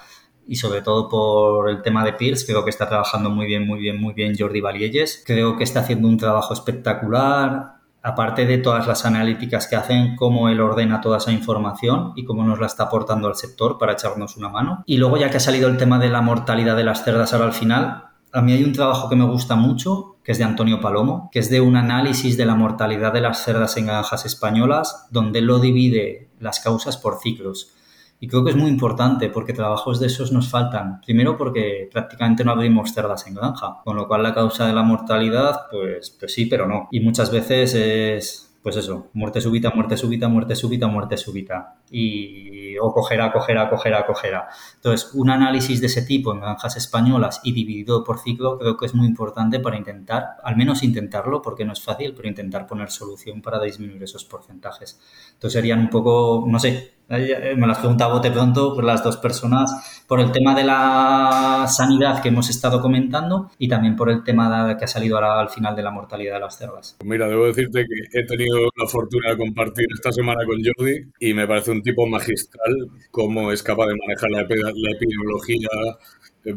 y 0.51 0.57
sobre 0.57 0.83
todo 0.83 1.09
por 1.09 1.71
el 1.71 1.81
tema 1.81 2.05
de 2.05 2.13
Pierce. 2.13 2.45
Creo 2.45 2.65
que 2.65 2.71
está 2.71 2.89
trabajando 2.89 3.31
muy 3.31 3.47
bien, 3.47 3.65
muy 3.65 3.79
bien, 3.79 4.01
muy 4.01 4.15
bien 4.15 4.35
Jordi 4.37 4.61
Valielles. 4.61 5.23
Creo 5.25 5.57
que 5.57 5.63
está 5.63 5.79
haciendo 5.79 6.09
un 6.09 6.17
trabajo 6.17 6.53
espectacular. 6.53 7.75
Aparte 8.03 8.47
de 8.47 8.59
todas 8.59 8.89
las 8.89 9.07
analíticas 9.07 9.69
que 9.69 9.77
hacen, 9.77 10.17
cómo 10.17 10.49
él 10.49 10.61
ordena 10.61 11.01
toda 11.01 11.19
esa 11.19 11.31
información 11.31 12.15
y 12.17 12.25
cómo 12.25 12.43
nos 12.43 12.59
la 12.59 12.67
está 12.67 12.85
aportando 12.85 13.29
al 13.29 13.37
sector 13.37 13.79
para 13.79 13.93
echarnos 13.93 14.37
una 14.37 14.49
mano. 14.49 14.83
Y 14.87 14.97
luego, 14.97 15.19
ya 15.19 15.31
que 15.31 15.37
ha 15.37 15.41
salido 15.41 15.69
el 15.69 15.77
tema 15.77 16.01
de 16.01 16.09
la 16.09 16.21
mortalidad 16.21 16.77
de 16.77 16.83
las 16.83 17.05
cerdas 17.05 17.33
ahora 17.33 17.47
al 17.47 17.53
final, 17.53 18.07
a 18.33 18.43
mí 18.43 18.53
hay 18.53 18.65
un 18.65 18.73
trabajo 18.73 19.09
que 19.09 19.15
me 19.15 19.27
gusta 19.27 19.55
mucho, 19.55 20.17
que 20.25 20.33
es 20.33 20.39
de 20.39 20.45
Antonio 20.45 20.81
Palomo, 20.81 21.29
que 21.31 21.39
es 21.39 21.49
de 21.49 21.61
un 21.61 21.77
análisis 21.77 22.37
de 22.37 22.47
la 22.47 22.57
mortalidad 22.57 23.13
de 23.13 23.21
las 23.21 23.45
cerdas 23.45 23.77
en 23.77 23.87
granjas 23.87 24.27
españolas, 24.27 25.07
donde 25.13 25.43
lo 25.43 25.61
divide 25.61 26.29
las 26.41 26.59
causas 26.59 26.97
por 26.97 27.21
ciclos. 27.21 27.77
Y 28.21 28.29
creo 28.29 28.45
que 28.45 28.51
es 28.51 28.57
muy 28.57 28.69
importante 28.69 29.31
porque 29.31 29.55
trabajos 29.55 29.99
de 29.99 30.07
esos 30.09 30.31
nos 30.31 30.51
faltan. 30.51 31.01
Primero 31.01 31.39
porque 31.39 31.89
prácticamente 31.91 32.45
no 32.45 32.53
abrimos 32.53 32.93
cerdas 32.93 33.27
en 33.27 33.35
granja, 33.35 33.79
con 33.83 33.97
lo 33.97 34.07
cual 34.07 34.23
la 34.23 34.35
causa 34.35 34.67
de 34.67 34.75
la 34.75 34.83
mortalidad, 34.83 35.63
pues, 35.71 36.11
pues 36.21 36.35
sí, 36.35 36.45
pero 36.47 36.69
no. 36.69 36.89
Y 36.91 37.01
muchas 37.01 37.33
veces 37.33 37.75
es 37.75 38.50
pues 38.63 38.77
eso, 38.77 39.09
muerte 39.15 39.41
súbita, 39.41 39.71
muerte 39.71 39.97
súbita, 39.97 40.29
muerte 40.29 40.55
súbita, 40.55 40.87
muerte 40.87 41.17
súbita. 41.17 41.77
Y 41.91 42.77
o 42.79 42.93
cogerá, 42.93 43.33
cogerá, 43.33 43.71
cogerá, 43.71 44.07
cogerá. 44.07 44.49
Entonces, 44.77 45.11
un 45.15 45.31
análisis 45.31 45.81
de 45.81 45.87
ese 45.87 46.03
tipo 46.03 46.33
en 46.33 46.41
granjas 46.41 46.77
españolas 46.77 47.41
y 47.43 47.53
dividido 47.53 48.05
por 48.05 48.19
ciclo 48.19 48.59
creo 48.59 48.77
que 48.77 48.87
es 48.87 48.95
muy 48.95 49.07
importante 49.07 49.61
para 49.61 49.77
intentar, 49.77 50.37
al 50.45 50.57
menos 50.57 50.83
intentarlo, 50.83 51.41
porque 51.41 51.65
no 51.65 51.73
es 51.73 51.83
fácil, 51.83 52.13
pero 52.15 52.29
intentar 52.29 52.67
poner 52.67 52.91
solución 52.91 53.41
para 53.41 53.61
disminuir 53.61 54.03
esos 54.03 54.25
porcentajes. 54.25 55.01
Entonces 55.33 55.53
serían 55.53 55.81
un 55.81 55.89
poco, 55.89 56.45
no 56.47 56.59
sé, 56.59 56.95
eh, 57.09 57.55
me 57.57 57.67
las 57.67 57.79
preguntaba 57.79 58.15
bote 58.15 58.31
pronto 58.31 58.75
por 58.75 58.85
las 58.85 59.03
dos 59.03 59.17
personas, 59.17 60.00
por 60.11 60.19
el 60.19 60.33
tema 60.33 60.57
de 60.57 60.65
la 60.65 61.67
sanidad 61.69 62.21
que 62.21 62.31
hemos 62.31 62.51
estado 62.51 62.81
comentando 62.81 63.49
y 63.61 63.69
también 63.69 63.95
por 63.95 64.11
el 64.11 64.25
tema 64.25 64.77
que 64.77 64.85
ha 64.85 64.89
salido 64.89 65.15
ahora 65.15 65.41
al 65.41 65.51
final 65.51 65.77
de 65.77 65.85
la 65.85 65.93
mortalidad 65.93 66.35
de 66.35 66.41
las 66.41 66.59
cerdas. 66.59 66.97
Mira, 67.05 67.29
debo 67.29 67.47
decirte 67.47 67.85
que 67.87 68.19
he 68.19 68.27
tenido 68.27 68.59
la 68.77 68.89
fortuna 68.89 69.31
de 69.31 69.37
compartir 69.37 69.87
esta 69.95 70.11
semana 70.11 70.45
con 70.45 70.57
Jordi 70.65 71.13
y 71.21 71.33
me 71.33 71.47
parece 71.47 71.71
un 71.71 71.81
tipo 71.81 72.09
magistral 72.09 72.89
cómo 73.13 73.53
es 73.53 73.63
capaz 73.63 73.87
de 73.87 73.95
manejar 74.05 74.31
la, 74.33 74.41
epidemiología 74.41 75.69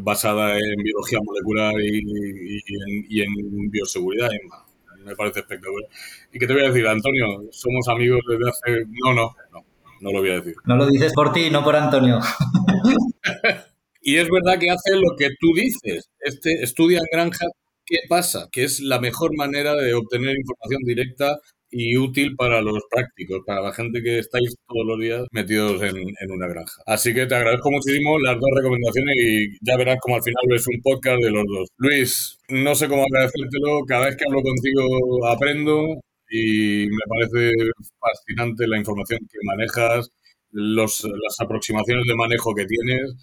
basada 0.00 0.58
en 0.58 0.82
biología 0.82 1.20
molecular 1.22 1.74
y, 1.80 3.22
en, 3.22 3.70
bioseguridad. 3.70 4.30
me 5.04 5.14
parece 5.14 5.38
espectacular. 5.38 5.88
¿Y 6.32 6.40
qué 6.40 6.46
te 6.48 6.54
voy 6.54 6.64
a 6.64 6.70
decir, 6.72 6.88
Antonio? 6.88 7.44
Somos 7.52 7.86
amigos 7.86 8.18
desde 8.28 8.50
hace... 8.50 8.84
No, 9.04 9.14
no, 9.14 9.30
no 9.52 9.73
no 10.00 10.12
lo 10.12 10.20
voy 10.20 10.30
a 10.30 10.40
decir. 10.40 10.54
No 10.64 10.76
lo 10.76 10.86
dices 10.86 11.12
por 11.12 11.32
ti, 11.32 11.50
no 11.50 11.64
por 11.64 11.76
Antonio. 11.76 12.20
y 14.02 14.16
es 14.16 14.28
verdad 14.28 14.58
que 14.58 14.70
hace 14.70 14.96
lo 14.96 15.16
que 15.16 15.30
tú 15.40 15.52
dices. 15.54 16.08
Este 16.20 16.62
estudia 16.62 16.98
en 16.98 17.06
granja, 17.10 17.46
¿qué 17.86 17.98
pasa? 18.08 18.48
Que 18.50 18.64
es 18.64 18.80
la 18.80 19.00
mejor 19.00 19.36
manera 19.36 19.74
de 19.74 19.94
obtener 19.94 20.36
información 20.36 20.82
directa 20.84 21.38
y 21.74 21.96
útil 21.96 22.36
para 22.36 22.62
los 22.62 22.78
prácticos, 22.88 23.40
para 23.44 23.60
la 23.60 23.72
gente 23.72 24.00
que 24.00 24.20
estáis 24.20 24.54
todos 24.68 24.86
los 24.86 24.98
días 25.00 25.22
metidos 25.32 25.82
en, 25.82 25.96
en, 25.96 26.30
una 26.30 26.46
granja. 26.46 26.82
Así 26.86 27.12
que 27.12 27.26
te 27.26 27.34
agradezco 27.34 27.70
muchísimo 27.70 28.18
las 28.20 28.38
dos 28.38 28.50
recomendaciones 28.54 29.16
y 29.18 29.58
ya 29.60 29.76
verás 29.76 29.98
como 30.00 30.14
al 30.14 30.22
final 30.22 30.44
es 30.54 30.66
un 30.68 30.80
podcast 30.82 31.20
de 31.20 31.30
los 31.30 31.44
dos. 31.46 31.68
Luis, 31.78 32.38
no 32.48 32.74
sé 32.76 32.88
cómo 32.88 33.02
agradecértelo, 33.02 33.80
cada 33.88 34.06
vez 34.06 34.16
que 34.16 34.24
hablo 34.24 34.42
contigo 34.42 35.26
aprendo, 35.26 36.00
y 36.30 36.86
me 36.88 37.04
parece 37.08 37.52
fascinante 37.98 38.66
la 38.66 38.78
información 38.78 39.20
que 39.20 39.38
manejas, 39.44 40.10
los, 40.50 41.04
las 41.04 41.40
aproximaciones 41.40 42.06
de 42.06 42.14
manejo 42.14 42.54
que 42.54 42.66
tienes 42.66 43.14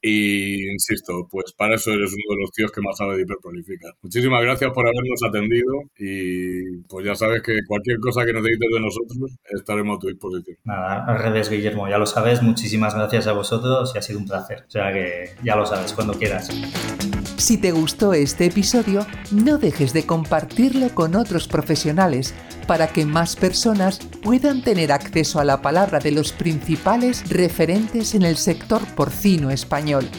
y 0.00 0.70
insisto, 0.70 1.26
pues 1.28 1.52
para 1.56 1.74
eso 1.74 1.90
eres 1.90 2.12
uno 2.12 2.36
de 2.36 2.42
los 2.42 2.52
tíos 2.52 2.70
que 2.70 2.80
más 2.80 2.96
sabe 2.96 3.16
de 3.16 3.22
hiperprolífica. 3.22 3.88
Muchísimas 4.02 4.42
gracias 4.42 4.70
por 4.72 4.86
habernos 4.86 5.22
atendido 5.26 5.72
y 5.98 6.82
pues 6.88 7.04
ya 7.04 7.16
sabes 7.16 7.42
que 7.42 7.58
cualquier 7.66 7.98
cosa 7.98 8.24
que 8.24 8.32
necesites 8.32 8.70
de 8.72 8.80
nosotros 8.80 9.36
estaremos 9.50 9.96
a 9.96 10.00
tu 10.00 10.06
disposición. 10.06 10.56
Nada, 10.64 11.04
al 11.04 11.18
revés, 11.18 11.50
Guillermo, 11.50 11.88
ya 11.88 11.98
lo 11.98 12.06
sabes. 12.06 12.42
Muchísimas 12.42 12.94
gracias 12.94 13.26
a 13.26 13.32
vosotros 13.32 13.92
y 13.94 13.98
ha 13.98 14.02
sido 14.02 14.20
un 14.20 14.26
placer. 14.26 14.64
O 14.68 14.70
sea 14.70 14.92
que 14.92 15.30
ya 15.42 15.56
lo 15.56 15.66
sabes, 15.66 15.92
cuando 15.92 16.14
quieras. 16.14 16.48
Si 17.38 17.56
te 17.56 17.70
gustó 17.70 18.14
este 18.14 18.46
episodio, 18.46 19.06
no 19.30 19.58
dejes 19.58 19.92
de 19.92 20.04
compartirlo 20.04 20.92
con 20.92 21.14
otros 21.14 21.46
profesionales 21.46 22.34
para 22.66 22.88
que 22.88 23.06
más 23.06 23.36
personas 23.36 24.00
puedan 24.24 24.62
tener 24.62 24.90
acceso 24.90 25.38
a 25.38 25.44
la 25.44 25.62
palabra 25.62 26.00
de 26.00 26.10
los 26.10 26.32
principales 26.32 27.28
referentes 27.30 28.16
en 28.16 28.24
el 28.24 28.36
sector 28.36 28.84
porcino 28.96 29.50
español. 29.50 30.10